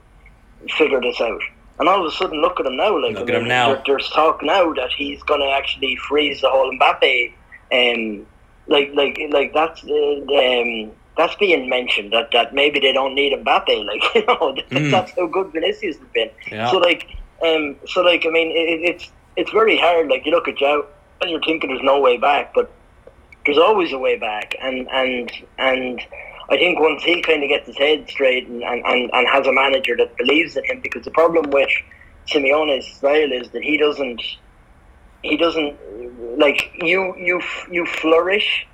figure 0.77 0.99
this 0.99 1.21
out. 1.21 1.41
And 1.77 1.88
all 1.89 1.99
of 2.05 2.11
a 2.11 2.15
sudden, 2.15 2.41
look 2.41 2.59
at 2.59 2.65
him 2.65 2.77
now. 2.77 2.97
Like 2.99 3.15
Look 3.15 3.29
I 3.29 3.33
at 3.36 3.41
him 3.41 3.47
now. 3.47 3.73
there- 3.73 3.83
there's 3.86 4.09
talk 4.09 4.41
now 4.43 4.73
that 4.73 4.91
he's 4.91 5.21
going 5.23 5.41
to 5.41 5.51
actually 5.51 5.95
freeze 5.97 6.41
the 6.41 6.49
whole 6.49 6.71
Mbappe. 6.77 7.33
Um, 7.71 8.25
like, 8.68 8.91
like, 8.93 9.20
like 9.30 9.53
that's 9.53 9.84
uh, 9.84 9.91
um, 9.91 10.91
that's 11.18 11.36
being 11.36 11.70
mentioned 11.70 12.11
that, 12.11 12.30
that 12.34 12.53
maybe 12.53 12.80
they 12.80 12.91
don't 12.91 13.16
need 13.16 13.34
Mbappe. 13.34 13.86
Like, 13.86 14.03
you 14.16 14.26
know, 14.26 14.55
Mm. 14.72 14.91
that's 14.91 15.11
how 15.16 15.28
good 15.28 15.51
Vinicius 15.53 15.97
has 15.97 16.07
been. 16.13 16.30
Yeah. 16.51 16.70
So, 16.72 16.78
like, 16.78 17.07
um, 17.45 17.76
so 17.88 18.01
like, 18.01 18.26
I 18.26 18.30
mean, 18.30 18.51
it, 18.51 18.89
it's 18.89 19.11
it's 19.38 19.51
very 19.51 19.78
hard. 19.78 20.07
Like, 20.07 20.26
you 20.26 20.32
look 20.32 20.47
at 20.47 20.57
Joe 20.57 20.86
and 21.22 21.30
you're 21.32 21.41
thinking 21.41 21.70
there's 21.70 21.84
no 21.84 21.99
way 21.99 22.18
back, 22.18 22.53
but 22.53 22.72
there's 23.45 23.57
always 23.57 23.93
a 23.93 23.97
way 23.99 24.18
back. 24.18 24.55
And 24.61 24.89
and 24.91 25.32
and 25.57 26.01
I 26.49 26.57
think 26.57 26.80
once 26.80 27.03
he 27.03 27.22
kind 27.22 27.43
of 27.43 27.49
gets 27.49 27.68
his 27.68 27.78
head 27.78 28.07
straight 28.09 28.47
and, 28.47 28.63
and, 28.63 28.84
and, 28.86 29.09
and 29.13 29.28
has 29.28 29.47
a 29.47 29.53
manager 29.53 29.95
that 29.97 30.16
believes 30.18 30.55
in 30.55 30.63
him, 30.66 30.80
because 30.82 31.03
the 31.03 31.11
problem 31.11 31.49
with 31.51 31.70
Simeone's 32.28 32.88
style 32.88 33.32
is 33.32 33.49
that 33.51 33.63
he 33.63 33.78
doesn't 33.78 34.22
he 35.30 35.38
doesn't 35.38 35.80
like 36.39 36.71
you 36.76 37.15
you 37.17 37.41
you 37.71 37.86
flourish 37.86 38.67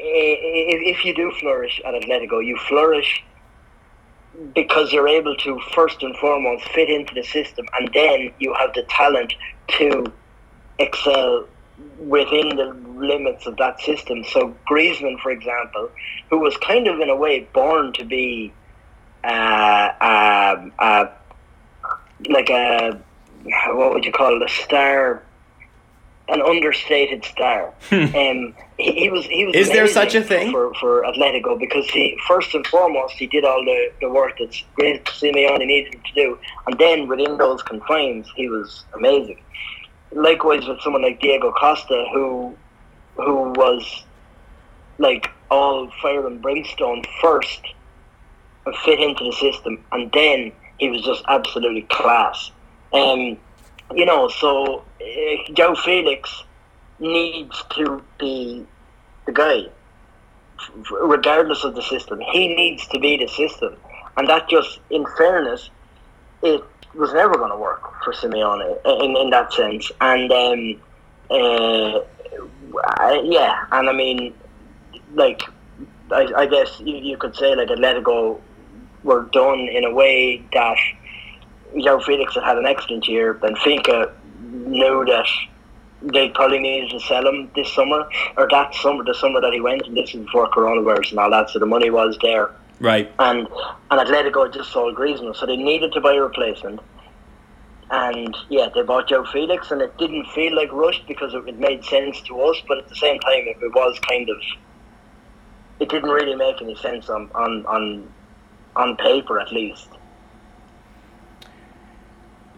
i- 0.00 0.04
i- 0.04 0.84
if 0.92 1.04
you 1.04 1.14
do 1.14 1.32
flourish 1.40 1.80
at 1.86 1.94
Atletico 1.94 2.44
you 2.44 2.56
flourish 2.68 3.24
because 4.54 4.92
you're 4.92 5.08
able 5.08 5.36
to 5.36 5.58
first 5.74 6.02
and 6.02 6.16
foremost 6.18 6.68
fit 6.70 6.90
into 6.90 7.14
the 7.14 7.24
system 7.24 7.66
and 7.78 7.90
then 7.94 8.32
you 8.38 8.54
have 8.54 8.72
the 8.74 8.84
talent 8.90 9.32
to 9.78 10.04
excel 10.78 11.48
within 11.98 12.50
the 12.56 12.66
limits 12.96 13.46
of 13.46 13.56
that 13.58 13.80
system. 13.80 14.24
So 14.24 14.58
Griezmann 14.70 15.18
for 15.22 15.30
example 15.32 15.90
who 16.30 16.38
was 16.40 16.56
kind 16.58 16.88
of 16.88 17.00
in 17.00 17.10
a 17.10 17.16
way 17.16 17.50
born 17.54 17.92
to 17.94 18.04
be 18.04 18.56
uh, 19.24 19.90
um, 20.00 20.72
uh, 20.78 21.06
like 22.28 22.50
a 22.50 23.02
what 23.68 23.94
would 23.94 24.04
you 24.04 24.12
call 24.12 24.36
it 24.36 24.42
a 24.42 24.48
star 24.48 25.22
an 26.28 26.42
understated 26.42 27.24
star. 27.24 27.72
Um, 27.90 28.54
he, 28.78 28.92
he 28.92 29.10
was 29.10 29.24
he 29.26 29.44
was 29.44 29.56
Is 29.56 29.68
there 29.68 29.86
such 29.88 30.14
a 30.14 30.22
thing? 30.22 30.52
for, 30.52 30.72
for 30.74 31.02
Atletico 31.02 31.58
because 31.58 31.88
he 31.90 32.16
first 32.26 32.54
and 32.54 32.66
foremost 32.66 33.14
he 33.14 33.26
did 33.26 33.44
all 33.44 33.64
the, 33.64 33.90
the 34.00 34.08
work 34.08 34.38
that 34.38 34.50
Simeone 34.78 35.66
needed 35.66 35.94
him 35.94 36.02
to 36.06 36.14
do. 36.14 36.38
And 36.66 36.78
then 36.78 37.08
within 37.08 37.36
those 37.38 37.62
confines 37.62 38.26
he 38.36 38.48
was 38.48 38.84
amazing. 38.94 39.40
Likewise 40.12 40.66
with 40.66 40.80
someone 40.80 41.02
like 41.02 41.20
Diego 41.20 41.52
Costa 41.52 42.06
who 42.12 42.56
who 43.16 43.50
was 43.52 44.04
like 44.98 45.30
all 45.50 45.90
fire 46.02 46.26
and 46.26 46.40
brimstone 46.40 47.02
first 47.20 47.60
and 48.66 48.76
fit 48.76 49.00
into 49.00 49.24
the 49.24 49.32
system, 49.32 49.82
and 49.92 50.10
then 50.12 50.52
he 50.78 50.88
was 50.88 51.02
just 51.02 51.24
absolutely 51.28 51.82
class. 51.82 52.50
Um, 52.92 53.38
you 53.94 54.04
know, 54.04 54.28
so 54.28 54.84
uh, 55.00 55.52
Joe 55.54 55.74
Felix 55.74 56.44
needs 56.98 57.62
to 57.70 58.02
be 58.18 58.66
the 59.26 59.32
guy, 59.32 59.66
regardless 61.00 61.64
of 61.64 61.74
the 61.74 61.82
system. 61.82 62.20
He 62.32 62.54
needs 62.54 62.86
to 62.88 62.98
be 62.98 63.16
the 63.16 63.28
system, 63.28 63.76
and 64.16 64.28
that 64.28 64.48
just, 64.48 64.80
in 64.90 65.06
fairness, 65.16 65.70
it 66.42 66.62
was 66.94 67.12
never 67.12 67.34
going 67.34 67.50
to 67.50 67.56
work 67.56 67.82
for 68.02 68.12
Simeone 68.12 68.78
in, 69.02 69.16
in 69.16 69.30
that 69.30 69.52
sense. 69.52 69.90
And 70.00 70.32
um, 70.32 70.80
uh, 71.30 72.00
yeah, 73.24 73.64
and 73.72 73.88
I 73.88 73.92
mean, 73.92 74.34
like, 75.14 75.42
I, 76.10 76.32
I 76.36 76.46
guess 76.46 76.80
you, 76.80 76.96
you 76.96 77.16
could 77.16 77.36
say 77.36 77.54
like 77.54 77.68
Atletico 77.68 78.40
were 79.02 79.28
done 79.32 79.60
in 79.60 79.84
a 79.84 79.92
way 79.92 80.42
that 80.52 80.76
João 81.74 82.02
Felix 82.02 82.34
had 82.34 82.44
had 82.44 82.58
an 82.58 82.66
excellent 82.66 83.06
year. 83.08 83.34
Benfica 83.34 84.12
knew 84.40 85.04
that 85.06 85.26
they 86.02 86.28
probably 86.30 86.58
needed 86.60 86.90
to 86.90 87.00
sell 87.00 87.26
him 87.26 87.50
this 87.54 87.72
summer 87.72 88.08
or 88.36 88.48
that 88.50 88.74
summer, 88.74 89.04
the 89.04 89.14
summer 89.14 89.40
that 89.40 89.52
he 89.52 89.60
went, 89.60 89.82
and 89.86 89.96
this 89.96 90.14
is 90.14 90.24
before 90.24 90.48
coronavirus 90.50 91.10
and 91.10 91.18
all 91.20 91.30
that. 91.30 91.50
So 91.50 91.58
the 91.58 91.66
money 91.66 91.90
was 91.90 92.16
there, 92.22 92.50
Right. 92.80 93.10
and 93.18 93.48
and 93.90 94.00
Atletico 94.00 94.52
just 94.52 94.70
saw 94.72 94.92
Griezmann, 94.94 95.34
so 95.34 95.46
they 95.46 95.56
needed 95.56 95.92
to 95.92 96.00
buy 96.00 96.14
a 96.14 96.22
replacement. 96.22 96.80
And 97.90 98.36
yeah, 98.50 98.68
they 98.74 98.82
bought 98.82 99.08
João 99.08 99.26
Felix, 99.32 99.70
and 99.70 99.80
it 99.80 99.96
didn't 99.98 100.26
feel 100.26 100.54
like 100.54 100.70
rushed 100.72 101.06
because 101.08 101.32
it, 101.34 101.48
it 101.48 101.58
made 101.58 101.84
sense 101.84 102.20
to 102.22 102.40
us, 102.42 102.56
but 102.68 102.78
at 102.78 102.88
the 102.88 102.94
same 102.96 103.18
time, 103.20 103.44
it, 103.46 103.56
it 103.60 103.74
was 103.74 103.98
kind 104.08 104.28
of. 104.30 104.36
It 105.80 105.88
didn't 105.88 106.10
really 106.10 106.34
make 106.34 106.60
any 106.60 106.74
sense 106.76 107.08
on 107.08 107.30
on 107.34 107.64
on, 107.66 108.12
on 108.76 108.96
paper, 108.96 109.40
at 109.40 109.52
least. 109.52 109.88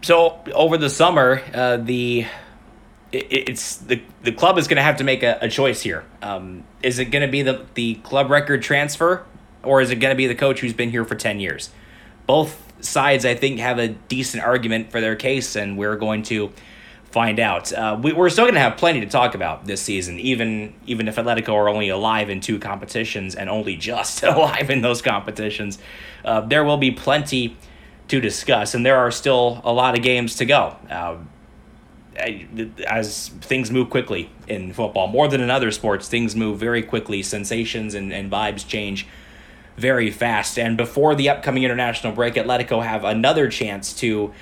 So 0.01 0.39
over 0.53 0.77
the 0.77 0.89
summer, 0.89 1.41
uh, 1.53 1.77
the 1.77 2.25
it, 3.11 3.27
it's 3.29 3.77
the 3.77 4.01
the 4.23 4.31
club 4.31 4.57
is 4.57 4.67
going 4.67 4.77
to 4.77 4.83
have 4.83 4.97
to 4.97 5.03
make 5.03 5.23
a, 5.23 5.37
a 5.41 5.49
choice 5.49 5.81
here. 5.81 6.03
Um, 6.21 6.63
is 6.81 6.99
it 6.99 7.05
going 7.05 7.25
to 7.25 7.31
be 7.31 7.43
the 7.43 7.65
the 7.75 7.95
club 7.95 8.29
record 8.29 8.63
transfer, 8.63 9.25
or 9.63 9.81
is 9.81 9.91
it 9.91 9.97
going 9.97 10.11
to 10.11 10.17
be 10.17 10.27
the 10.27 10.35
coach 10.35 10.59
who's 10.59 10.73
been 10.73 10.89
here 10.89 11.05
for 11.05 11.15
ten 11.15 11.39
years? 11.39 11.69
Both 12.25 12.73
sides, 12.83 13.25
I 13.25 13.35
think, 13.35 13.59
have 13.59 13.77
a 13.77 13.89
decent 13.89 14.43
argument 14.43 14.91
for 14.91 15.01
their 15.01 15.15
case, 15.15 15.55
and 15.55 15.77
we're 15.77 15.97
going 15.97 16.23
to 16.23 16.51
find 17.11 17.39
out. 17.39 17.71
Uh, 17.73 17.99
we, 18.01 18.13
we're 18.13 18.29
still 18.29 18.45
going 18.45 18.55
to 18.55 18.61
have 18.61 18.77
plenty 18.77 19.01
to 19.01 19.05
talk 19.05 19.35
about 19.35 19.65
this 19.65 19.81
season, 19.81 20.19
even 20.19 20.73
even 20.87 21.07
if 21.07 21.17
Atletico 21.17 21.53
are 21.53 21.69
only 21.69 21.89
alive 21.89 22.31
in 22.31 22.41
two 22.41 22.57
competitions 22.57 23.35
and 23.35 23.49
only 23.49 23.75
just 23.75 24.23
alive 24.23 24.71
in 24.71 24.81
those 24.81 25.03
competitions. 25.03 25.77
Uh, 26.25 26.41
there 26.41 26.63
will 26.63 26.77
be 26.77 26.89
plenty 26.89 27.55
to 28.11 28.19
discuss, 28.19 28.75
and 28.75 28.85
there 28.85 28.97
are 28.97 29.09
still 29.09 29.61
a 29.63 29.71
lot 29.71 29.97
of 29.97 30.03
games 30.03 30.35
to 30.35 30.45
go. 30.45 30.75
Uh, 30.89 31.17
as 32.85 33.29
things 33.39 33.71
move 33.71 33.89
quickly 33.89 34.29
in 34.47 34.73
football, 34.73 35.07
more 35.07 35.29
than 35.29 35.39
in 35.39 35.49
other 35.49 35.71
sports, 35.71 36.09
things 36.09 36.35
move 36.35 36.59
very 36.59 36.83
quickly. 36.83 37.23
Sensations 37.23 37.95
and, 37.95 38.11
and 38.11 38.29
vibes 38.29 38.67
change 38.67 39.07
very 39.77 40.11
fast. 40.11 40.59
And 40.59 40.75
before 40.75 41.15
the 41.15 41.29
upcoming 41.29 41.63
international 41.63 42.11
break, 42.11 42.33
Atletico 42.33 42.83
have 42.83 43.05
another 43.05 43.49
chance 43.49 43.93
to 43.95 44.33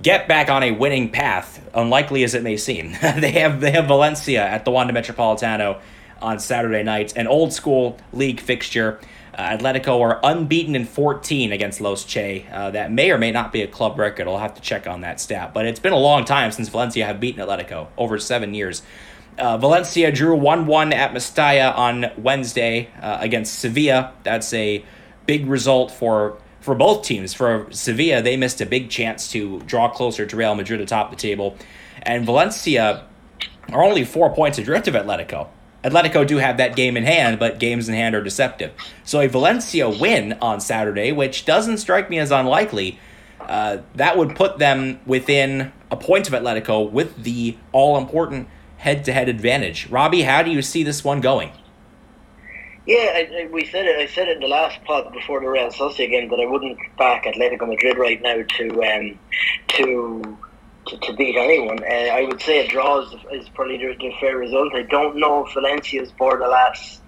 get 0.00 0.28
back 0.28 0.48
on 0.48 0.62
a 0.62 0.70
winning 0.70 1.10
path, 1.10 1.68
unlikely 1.74 2.22
as 2.22 2.34
it 2.34 2.44
may 2.44 2.56
seem. 2.56 2.92
they 3.16 3.32
have 3.32 3.60
they 3.60 3.72
have 3.72 3.86
Valencia 3.86 4.46
at 4.46 4.64
the 4.64 4.70
Wanda 4.70 4.92
Metropolitano 4.92 5.80
on 6.22 6.38
Saturday 6.38 6.84
night, 6.84 7.16
an 7.16 7.26
old 7.26 7.52
school 7.52 7.98
league 8.12 8.40
fixture. 8.40 9.00
Uh, 9.36 9.58
Atletico 9.58 10.00
are 10.00 10.18
unbeaten 10.24 10.74
in 10.74 10.86
14 10.86 11.52
against 11.52 11.82
Los 11.82 12.04
Che. 12.04 12.46
Uh, 12.50 12.70
that 12.70 12.90
may 12.90 13.10
or 13.10 13.18
may 13.18 13.30
not 13.30 13.52
be 13.52 13.60
a 13.60 13.66
club 13.66 13.98
record. 13.98 14.26
I'll 14.26 14.38
have 14.38 14.54
to 14.54 14.62
check 14.62 14.86
on 14.86 15.02
that 15.02 15.20
stat. 15.20 15.52
But 15.52 15.66
it's 15.66 15.78
been 15.78 15.92
a 15.92 15.98
long 15.98 16.24
time 16.24 16.50
since 16.52 16.70
Valencia 16.70 17.04
have 17.04 17.20
beaten 17.20 17.46
Atletico, 17.46 17.88
over 17.98 18.18
seven 18.18 18.54
years. 18.54 18.82
Uh, 19.38 19.58
Valencia 19.58 20.10
drew 20.10 20.34
1 20.34 20.66
1 20.66 20.92
at 20.94 21.12
Mestalla 21.12 21.76
on 21.76 22.06
Wednesday 22.16 22.88
uh, 23.02 23.18
against 23.20 23.58
Sevilla. 23.58 24.14
That's 24.22 24.54
a 24.54 24.82
big 25.26 25.46
result 25.46 25.90
for 25.90 26.38
for 26.60 26.74
both 26.74 27.04
teams. 27.04 27.34
For 27.34 27.66
Sevilla, 27.70 28.22
they 28.22 28.38
missed 28.38 28.62
a 28.62 28.66
big 28.66 28.88
chance 28.88 29.30
to 29.32 29.60
draw 29.60 29.90
closer 29.90 30.24
to 30.24 30.36
Real 30.36 30.54
Madrid 30.54 30.80
atop 30.80 31.10
the 31.10 31.16
table. 31.16 31.58
And 32.02 32.24
Valencia 32.24 33.04
are 33.70 33.84
only 33.84 34.04
four 34.04 34.34
points 34.34 34.56
adrift 34.56 34.88
of 34.88 34.94
Atletico. 34.94 35.48
Atletico 35.86 36.26
do 36.26 36.38
have 36.38 36.56
that 36.56 36.74
game 36.74 36.96
in 36.96 37.04
hand, 37.04 37.38
but 37.38 37.60
games 37.60 37.88
in 37.88 37.94
hand 37.94 38.14
are 38.16 38.22
deceptive. 38.22 38.72
So 39.04 39.20
a 39.20 39.28
Valencia 39.28 39.88
win 39.88 40.32
on 40.42 40.60
Saturday, 40.60 41.12
which 41.12 41.44
doesn't 41.44 41.78
strike 41.78 42.10
me 42.10 42.18
as 42.18 42.32
unlikely, 42.32 42.98
uh, 43.40 43.78
that 43.94 44.18
would 44.18 44.34
put 44.34 44.58
them 44.58 44.98
within 45.06 45.72
a 45.90 45.96
point 45.96 46.26
of 46.26 46.34
Atletico 46.34 46.90
with 46.90 47.22
the 47.22 47.56
all 47.70 47.96
important 47.96 48.48
head 48.78 49.04
to 49.04 49.12
head 49.12 49.28
advantage. 49.28 49.88
Robbie, 49.88 50.22
how 50.22 50.42
do 50.42 50.50
you 50.50 50.60
see 50.60 50.82
this 50.82 51.04
one 51.04 51.20
going? 51.20 51.52
Yeah, 52.86 53.12
I, 53.14 53.42
I, 53.42 53.48
we 53.50 53.64
said 53.64 53.86
it. 53.86 53.96
I 53.96 54.06
said 54.06 54.28
it 54.28 54.36
in 54.36 54.40
the 54.40 54.48
last 54.48 54.82
pod 54.84 55.12
before 55.12 55.40
the 55.40 55.48
Real 55.48 55.70
Sociedad 55.70 56.10
game 56.10 56.30
that 56.30 56.40
I 56.40 56.46
wouldn't 56.46 56.78
back 56.96 57.24
Atletico 57.24 57.68
Madrid 57.68 57.98
right 57.98 58.20
now 58.22 58.42
to 58.42 58.84
um, 58.84 59.18
to, 59.68 60.38
to 60.86 60.98
to 60.98 61.12
beat 61.14 61.36
anyone. 61.36 61.82
Uh, 61.82 62.10
I 62.12 62.24
would 62.24 62.40
say 62.40 62.64
a 62.64 62.68
draw 62.68 63.00
is, 63.00 63.14
is 63.32 63.48
probably 63.50 63.78
the, 63.78 63.94
the 63.98 64.12
fair 64.20 64.36
result. 64.36 64.74
I 64.74 64.82
don't 64.82 65.16
know 65.16 65.46
if 65.46 65.54
Valencia's 65.54 66.12
Bordalas, 66.12 67.00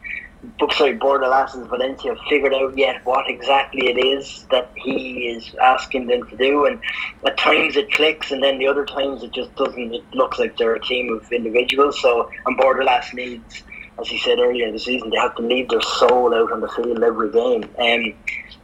sorry, 0.73 0.99
Bordalas's 0.99 1.67
Valencia 1.69 2.15
have 2.15 2.25
figured 2.29 2.55
out 2.55 2.77
yet 2.77 3.05
what 3.05 3.29
exactly 3.29 3.89
it 3.89 3.99
is 3.99 4.47
that 4.51 4.71
he 4.77 5.29
is 5.29 5.55
asking 5.61 6.07
them 6.07 6.27
to 6.29 6.37
do. 6.37 6.67
And 6.67 6.81
at 7.27 7.39
times 7.39 7.77
it 7.77 7.93
clicks, 7.93 8.31
and 8.31 8.43
then 8.43 8.59
the 8.59 8.67
other 8.67 8.85
times 8.85 9.23
it 9.23 9.33
just 9.33 9.55
doesn't. 9.57 9.95
It 9.95 10.05
looks 10.15 10.39
like 10.39 10.57
they're 10.57 10.75
a 10.75 10.85
team 10.85 11.13
of 11.13 11.31
individuals. 11.33 12.01
So, 12.01 12.31
and 12.47 12.59
Bordalas 12.59 13.13
needs 13.15 13.63
as 14.01 14.09
he 14.09 14.19
said 14.19 14.39
earlier 14.39 14.67
in 14.67 14.73
the 14.73 14.79
season, 14.79 15.11
they 15.11 15.17
have 15.17 15.35
to 15.37 15.43
leave 15.43 15.69
their 15.69 15.81
soul 15.81 16.35
out 16.35 16.53
on 16.53 16.61
the 16.61 16.69
field 16.69 17.03
every 17.03 17.31
game. 17.31 17.65
Um, 17.79 18.15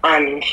and 0.05 0.45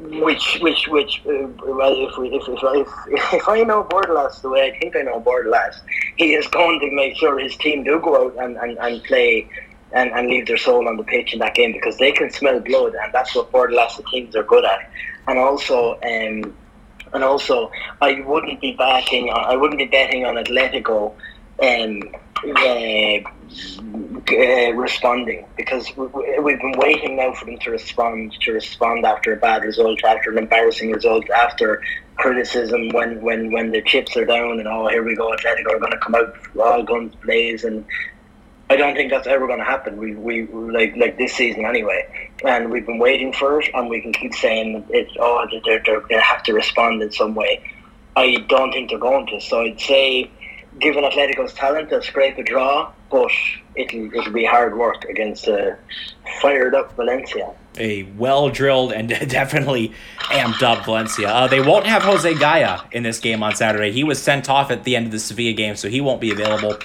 which, 0.00 0.58
which, 0.60 0.88
which, 0.88 1.22
uh, 1.26 1.46
well, 1.66 1.94
if, 1.94 2.16
we, 2.16 2.28
if, 2.28 2.42
if, 2.48 2.58
if, 2.62 3.34
if 3.34 3.48
I 3.48 3.62
know 3.62 3.84
Bordalas 3.84 4.40
the 4.40 4.48
way 4.48 4.72
I 4.72 4.78
think 4.78 4.96
I 4.96 5.02
know 5.02 5.20
Bordalas, 5.20 5.80
he 6.16 6.34
is 6.34 6.46
going 6.48 6.80
to 6.80 6.90
make 6.90 7.16
sure 7.16 7.38
his 7.38 7.56
team 7.56 7.84
do 7.84 8.00
go 8.00 8.26
out 8.26 8.44
and, 8.44 8.56
and, 8.56 8.78
and 8.78 9.02
play 9.04 9.48
and, 9.92 10.10
and 10.12 10.28
leave 10.28 10.46
their 10.46 10.56
soul 10.56 10.88
on 10.88 10.96
the 10.96 11.04
pitch 11.04 11.32
in 11.32 11.40
that 11.40 11.54
game 11.54 11.72
because 11.72 11.98
they 11.98 12.12
can 12.12 12.30
smell 12.30 12.60
blood, 12.60 12.94
and 12.94 13.12
that's 13.12 13.34
what 13.34 13.52
Bordalas 13.52 14.00
teams 14.10 14.34
are 14.36 14.42
good 14.42 14.64
at. 14.64 14.90
And 15.26 15.38
also, 15.38 15.94
um, 15.94 16.56
and 17.12 17.24
also, 17.24 17.70
I 18.00 18.20
wouldn't 18.20 18.60
be 18.60 18.72
backing. 18.72 19.30
I 19.30 19.56
wouldn't 19.56 19.78
be 19.78 19.86
betting 19.86 20.24
on 20.24 20.36
Atletico. 20.36 21.12
Um, 21.60 22.14
uh, 22.44 23.20
uh, 24.32 24.72
responding 24.74 25.46
because 25.56 25.90
we, 25.96 26.06
we- 26.06 26.38
we've 26.42 26.60
been 26.60 26.74
waiting 26.78 27.16
now 27.16 27.32
for 27.32 27.46
them 27.46 27.58
to 27.58 27.70
respond 27.70 28.34
to 28.40 28.52
respond 28.52 29.04
after 29.04 29.32
a 29.32 29.36
bad 29.36 29.62
result 29.64 29.98
after 30.04 30.30
an 30.32 30.38
embarrassing 30.38 30.90
result 30.92 31.28
after 31.30 31.80
criticism 32.16 32.88
when 32.90 33.20
when 33.22 33.52
when 33.52 33.70
the 33.72 33.82
chips 33.82 34.16
are 34.16 34.24
down 34.26 34.58
and 34.58 34.68
oh 34.68 34.88
here 34.88 35.02
we 35.02 35.16
go 35.16 35.30
Atletico 35.32 35.74
are 35.74 35.78
going 35.78 35.92
to 35.92 35.98
come 35.98 36.14
out 36.14 36.32
all 36.60 36.82
guns 36.82 37.14
blaze 37.24 37.64
and 37.64 37.84
I 38.70 38.76
don't 38.76 38.94
think 38.94 39.10
that's 39.10 39.26
ever 39.26 39.46
going 39.48 39.58
to 39.58 39.64
happen. 39.64 39.96
We, 39.96 40.14
we 40.14 40.46
like 40.46 40.94
like 40.96 41.18
this 41.18 41.34
season 41.34 41.64
anyway, 41.64 42.04
and 42.46 42.70
we've 42.70 42.86
been 42.86 42.98
waiting 43.00 43.32
for 43.32 43.60
it, 43.60 43.68
and 43.74 43.88
we 43.88 44.00
can 44.00 44.12
keep 44.12 44.32
saying 44.34 44.86
it's 44.90 45.12
oh 45.18 45.44
they're, 45.66 45.82
they 46.08 46.20
have 46.20 46.42
to 46.44 46.52
respond 46.52 47.02
in 47.02 47.10
some 47.10 47.34
way. 47.34 47.60
I 48.16 48.36
don't 48.48 48.72
think 48.72 48.90
they're 48.90 48.98
going 49.00 49.26
to. 49.28 49.40
So 49.40 49.62
I'd 49.62 49.80
say, 49.80 50.30
given 50.80 51.04
Atletico's 51.04 51.52
talent, 51.52 51.90
they'll 51.90 52.02
scrape 52.02 52.38
a 52.38 52.42
draw, 52.42 52.92
but 53.10 53.30
it'll 53.76 54.12
it'll 54.14 54.32
be 54.32 54.44
hard 54.44 54.76
work 54.78 55.04
against 55.04 55.46
a 55.48 55.76
fired 56.40 56.74
up 56.74 56.94
Valencia. 56.96 57.52
a 57.78 58.04
well 58.16 58.48
drilled 58.50 58.92
and 58.92 59.08
definitely 59.28 59.92
amped 60.30 60.62
up 60.62 60.84
Valencia. 60.84 61.28
Uh, 61.28 61.46
they 61.46 61.60
won't 61.60 61.86
have 61.86 62.02
Jose 62.02 62.32
Gayà 62.34 62.92
in 62.92 63.02
this 63.02 63.18
game 63.20 63.42
on 63.42 63.54
Saturday. 63.54 63.92
He 63.92 64.04
was 64.04 64.20
sent 64.20 64.48
off 64.48 64.70
at 64.70 64.84
the 64.84 64.96
end 64.96 65.06
of 65.06 65.12
the 65.12 65.18
Sevilla 65.18 65.52
game, 65.52 65.76
so 65.76 65.88
he 65.88 66.00
won't 66.00 66.20
be 66.20 66.30
available. 66.30 66.76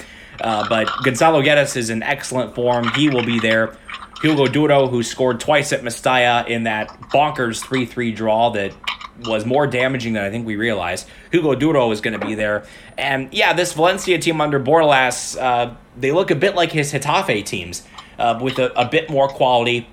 Uh, 0.41 0.67
but 0.67 0.89
Gonzalo 1.03 1.41
Guedes 1.41 1.77
is 1.77 1.89
in 1.89 2.03
excellent 2.03 2.53
form. 2.55 2.89
He 2.89 3.09
will 3.09 3.23
be 3.25 3.39
there. 3.39 3.77
Hugo 4.21 4.47
Duro, 4.47 4.87
who 4.87 5.03
scored 5.03 5.39
twice 5.39 5.71
at 5.71 5.81
Mestalla 5.81 6.47
in 6.47 6.63
that 6.63 6.87
bonkers 7.13 7.63
3 7.63 7.85
3 7.85 8.11
draw 8.11 8.49
that 8.51 8.73
was 9.19 9.45
more 9.45 9.67
damaging 9.67 10.13
than 10.13 10.23
I 10.23 10.29
think 10.29 10.45
we 10.45 10.55
realized. 10.55 11.07
Hugo 11.31 11.55
Duro 11.55 11.91
is 11.91 12.01
going 12.01 12.19
to 12.19 12.25
be 12.25 12.35
there. 12.35 12.65
And 12.97 13.33
yeah, 13.33 13.53
this 13.53 13.73
Valencia 13.73 14.19
team 14.19 14.41
under 14.41 14.59
Bordalas, 14.59 15.39
uh, 15.41 15.75
they 15.97 16.11
look 16.11 16.31
a 16.31 16.35
bit 16.35 16.55
like 16.55 16.71
his 16.71 16.91
Getafe 16.91 17.45
teams 17.45 17.85
uh, 18.19 18.39
with 18.41 18.59
a, 18.59 18.71
a 18.79 18.87
bit 18.87 19.09
more 19.09 19.27
quality. 19.27 19.87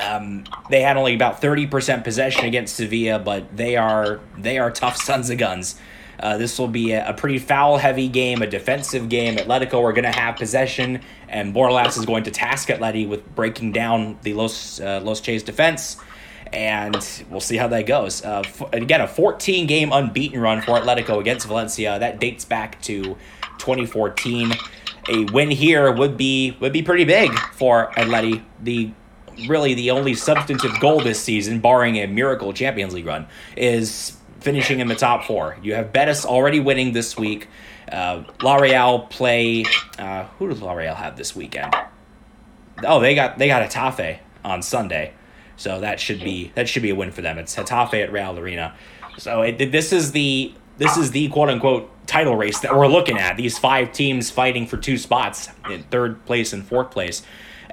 Um, 0.00 0.44
they 0.68 0.82
had 0.82 0.96
only 0.96 1.14
about 1.14 1.40
thirty 1.40 1.66
percent 1.66 2.04
possession 2.04 2.44
against 2.44 2.76
Sevilla, 2.76 3.18
but 3.18 3.56
they 3.56 3.76
are 3.76 4.20
they 4.38 4.58
are 4.58 4.70
tough 4.70 4.96
sons 5.02 5.30
of 5.30 5.38
guns. 5.38 5.80
Uh, 6.20 6.36
this 6.36 6.58
will 6.58 6.68
be 6.68 6.92
a, 6.92 7.08
a 7.08 7.14
pretty 7.14 7.38
foul 7.38 7.78
heavy 7.78 8.06
game, 8.06 8.42
a 8.42 8.46
defensive 8.46 9.08
game. 9.08 9.36
Atletico 9.36 9.82
are 9.82 9.92
going 9.92 10.04
to 10.04 10.12
have 10.12 10.36
possession, 10.36 11.00
and 11.28 11.54
Bordalas 11.54 11.96
is 11.96 12.04
going 12.04 12.24
to 12.24 12.30
task 12.30 12.68
Atleti 12.68 13.08
with 13.08 13.34
breaking 13.34 13.72
down 13.72 14.18
the 14.22 14.34
Los, 14.34 14.80
uh, 14.80 15.00
Los 15.02 15.20
defense. 15.20 15.96
And 16.52 16.96
we'll 17.30 17.40
see 17.40 17.56
how 17.56 17.68
that 17.68 17.86
goes. 17.86 18.24
Uh, 18.24 18.42
f- 18.44 18.72
again, 18.72 19.00
a 19.00 19.06
14 19.08 19.66
game 19.66 19.92
unbeaten 19.92 20.40
run 20.40 20.60
for 20.62 20.78
Atletico 20.78 21.20
against 21.20 21.46
Valencia. 21.46 21.98
That 21.98 22.18
dates 22.20 22.44
back 22.44 22.80
to 22.82 23.16
2014. 23.58 24.52
A 25.08 25.24
win 25.32 25.50
here 25.50 25.92
would 25.92 26.16
be 26.16 26.56
would 26.60 26.72
be 26.72 26.82
pretty 26.82 27.04
big 27.04 27.32
for 27.54 27.90
Atleti. 27.92 28.42
The 28.62 28.92
really 29.48 29.74
the 29.74 29.90
only 29.90 30.14
substantive 30.14 30.78
goal 30.80 31.00
this 31.00 31.20
season, 31.22 31.60
barring 31.60 31.96
a 31.96 32.06
miracle 32.06 32.52
Champions 32.52 32.94
League 32.94 33.06
run, 33.06 33.26
is 33.56 34.16
finishing 34.40 34.80
in 34.80 34.88
the 34.88 34.94
top 34.94 35.24
four. 35.24 35.56
You 35.62 35.74
have 35.74 35.92
Betis 35.92 36.24
already 36.24 36.60
winning 36.60 36.92
this 36.92 37.16
week. 37.16 37.48
Uh, 37.90 38.24
La 38.42 38.56
Real 38.56 39.00
play. 39.00 39.64
Uh, 39.98 40.24
who 40.38 40.48
does 40.48 40.60
La 40.62 40.72
Real 40.72 40.94
have 40.94 41.16
this 41.16 41.34
weekend? 41.34 41.74
Oh, 42.84 43.00
they 43.00 43.14
got 43.14 43.38
they 43.38 43.46
got 43.46 43.68
Getafe 43.68 44.18
on 44.44 44.62
Sunday, 44.62 45.12
so 45.60 45.78
that 45.78 46.00
should 46.00 46.20
be 46.20 46.50
that 46.54 46.70
should 46.70 46.82
be 46.82 46.88
a 46.88 46.94
win 46.94 47.12
for 47.12 47.20
them. 47.20 47.36
It's 47.36 47.54
Getafe 47.54 48.02
at 48.02 48.10
Reale 48.10 48.38
Arena. 48.38 48.74
So 49.18 49.42
it, 49.42 49.70
this 49.70 49.92
is 49.92 50.12
the 50.12 50.54
this 50.78 50.96
is 50.96 51.10
the 51.10 51.28
quote 51.28 51.50
unquote 51.50 51.90
title 52.06 52.34
race 52.34 52.60
that 52.60 52.74
we're 52.74 52.86
looking 52.86 53.18
at. 53.18 53.36
These 53.36 53.58
five 53.58 53.92
teams 53.92 54.30
fighting 54.30 54.66
for 54.66 54.78
two 54.78 54.96
spots 54.96 55.50
in 55.68 55.82
third 55.84 56.24
place 56.24 56.54
and 56.54 56.66
fourth 56.66 56.90
place. 56.90 57.22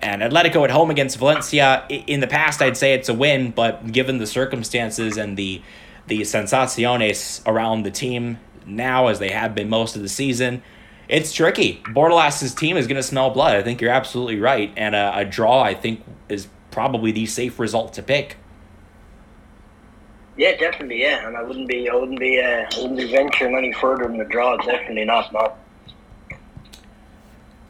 And 0.02 0.22
Atletico 0.22 0.66
at 0.66 0.70
home 0.70 0.92
against 0.92 1.18
Valencia. 1.18 1.86
In 1.90 2.20
the 2.20 2.28
past, 2.28 2.62
I'd 2.62 2.76
say 2.76 2.94
it's 2.94 3.08
a 3.08 3.14
win, 3.14 3.52
but 3.52 3.90
given 3.94 4.18
the 4.18 4.28
circumstances 4.28 5.16
and 5.16 5.38
the 5.38 5.62
the 6.08 6.22
sensaciones 6.22 7.42
around 7.48 7.84
the 7.84 7.92
team 7.92 8.38
now, 8.66 9.08
as 9.08 9.20
they 9.20 9.32
have 9.32 9.56
been 9.56 9.70
most 9.70 9.96
of 9.96 10.02
the 10.02 10.10
season, 10.10 10.62
it's 11.08 11.32
tricky. 11.32 11.82
Bordalas' 11.86 12.54
team 12.54 12.76
is 12.76 12.86
going 12.86 12.98
to 12.98 13.04
smell 13.04 13.30
blood. 13.30 13.56
I 13.56 13.64
think 13.64 13.80
you're 13.80 13.92
absolutely 13.92 14.42
right, 14.42 14.74
and 14.76 14.94
a, 14.94 15.20
a 15.20 15.24
draw, 15.24 15.62
I 15.62 15.74
think, 15.74 16.04
is 16.28 16.50
probably 16.78 17.12
the 17.12 17.26
safe 17.26 17.58
result 17.58 17.92
to 17.92 18.04
pick. 18.04 18.38
Yeah, 20.38 20.56
definitely. 20.58 21.02
Yeah, 21.02 21.28
and 21.28 21.36
I 21.36 21.42
wouldn't 21.42 21.68
be, 21.68 21.90
I 21.90 21.96
wouldn't 21.96 22.20
be, 22.20 22.40
uh, 22.40 22.68
I 22.72 22.82
wouldn't 22.82 22.98
be 22.98 23.12
venturing 23.12 23.58
any 23.58 23.74
further 23.74 24.04
than 24.04 24.20
the 24.20 24.26
draw. 24.26 24.58
Definitely 24.58 25.06
not. 25.06 25.34
Not. 25.34 25.58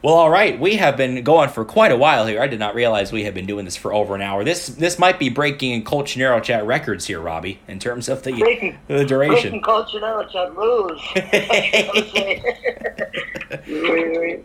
Well, 0.00 0.14
all 0.14 0.30
right. 0.30 0.58
We 0.60 0.76
have 0.76 0.96
been 0.96 1.24
going 1.24 1.48
for 1.48 1.64
quite 1.64 1.90
a 1.90 1.96
while 1.96 2.24
here. 2.26 2.40
I 2.40 2.46
did 2.46 2.60
not 2.60 2.76
realize 2.76 3.10
we 3.10 3.24
had 3.24 3.34
been 3.34 3.46
doing 3.46 3.64
this 3.64 3.76
for 3.76 3.92
over 3.92 4.14
an 4.14 4.22
hour. 4.22 4.44
This 4.44 4.68
this 4.68 4.96
might 4.96 5.18
be 5.18 5.28
breaking 5.28 5.82
Colchonero 5.82 6.40
chat 6.40 6.64
records 6.64 7.06
here, 7.06 7.20
Robbie, 7.20 7.58
in 7.66 7.80
terms 7.80 8.08
of 8.08 8.22
the 8.22 8.32
Breaking, 8.32 8.78
the 8.86 9.04
duration. 9.04 9.50
breaking 9.50 9.62
Colchonero 9.62 10.30
chat 10.30 10.56
rules. 10.56 11.02
we, 13.66 14.18
we, 14.18 14.40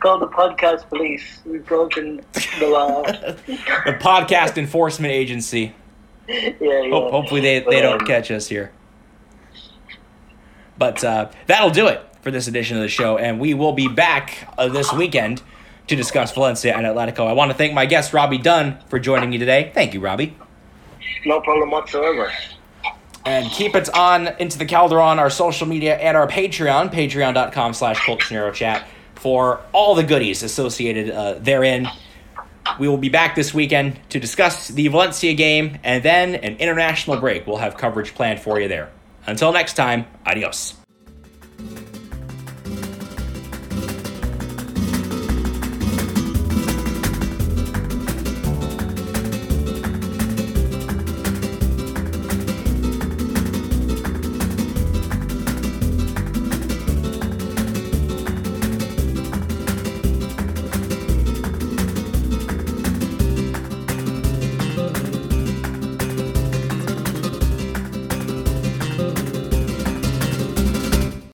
call 0.00 0.18
the 0.18 0.28
podcast 0.28 0.88
police. 0.88 1.40
We've 1.44 1.66
broken 1.66 2.22
the 2.58 2.68
law. 2.68 3.02
the 3.02 3.98
podcast 4.00 4.56
enforcement 4.56 5.12
agency. 5.12 5.74
yeah, 6.28 6.50
yeah. 6.62 6.88
Ho- 6.90 7.10
hopefully 7.10 7.42
they, 7.42 7.60
they 7.60 7.82
don't 7.82 8.00
Um, 8.00 8.06
catch 8.06 8.30
us 8.30 8.46
here. 8.48 8.72
But 10.78 11.04
uh, 11.04 11.30
that'll 11.46 11.68
do 11.70 11.88
it 11.88 12.00
for 12.24 12.30
this 12.30 12.48
edition 12.48 12.78
of 12.78 12.82
the 12.82 12.88
show, 12.88 13.18
and 13.18 13.38
we 13.38 13.54
will 13.54 13.74
be 13.74 13.86
back 13.86 14.48
uh, 14.56 14.66
this 14.68 14.92
weekend 14.92 15.42
to 15.86 15.94
discuss 15.94 16.32
Valencia 16.32 16.74
and 16.74 16.86
Atletico. 16.86 17.26
I 17.26 17.34
want 17.34 17.50
to 17.50 17.56
thank 17.56 17.74
my 17.74 17.84
guest 17.84 18.14
Robbie 18.14 18.38
Dunn 18.38 18.78
for 18.88 18.98
joining 18.98 19.28
me 19.30 19.38
today. 19.38 19.70
Thank 19.74 19.92
you, 19.92 20.00
Robbie. 20.00 20.34
No 21.26 21.40
problem 21.42 21.70
whatsoever. 21.70 22.32
And 23.26 23.50
keep 23.50 23.74
it 23.74 23.94
on 23.94 24.28
into 24.38 24.58
the 24.58 24.64
Calderon, 24.64 25.18
our 25.18 25.30
social 25.30 25.66
media, 25.66 25.96
and 25.96 26.16
our 26.16 26.26
Patreon, 26.26 26.90
patreon.com 26.90 27.74
slash 27.74 28.00
chat 28.54 28.88
for 29.14 29.60
all 29.72 29.94
the 29.94 30.02
goodies 30.02 30.42
associated 30.42 31.10
uh, 31.10 31.34
therein. 31.34 31.88
We 32.78 32.88
will 32.88 32.98
be 32.98 33.10
back 33.10 33.34
this 33.34 33.52
weekend 33.52 34.00
to 34.10 34.18
discuss 34.18 34.68
the 34.68 34.88
Valencia 34.88 35.34
game 35.34 35.78
and 35.84 36.02
then 36.02 36.34
an 36.34 36.56
international 36.56 37.18
break. 37.18 37.46
We'll 37.46 37.58
have 37.58 37.76
coverage 37.76 38.14
planned 38.14 38.40
for 38.40 38.58
you 38.58 38.68
there. 38.68 38.90
Until 39.26 39.52
next 39.52 39.74
time, 39.74 40.06
adios. 40.26 40.74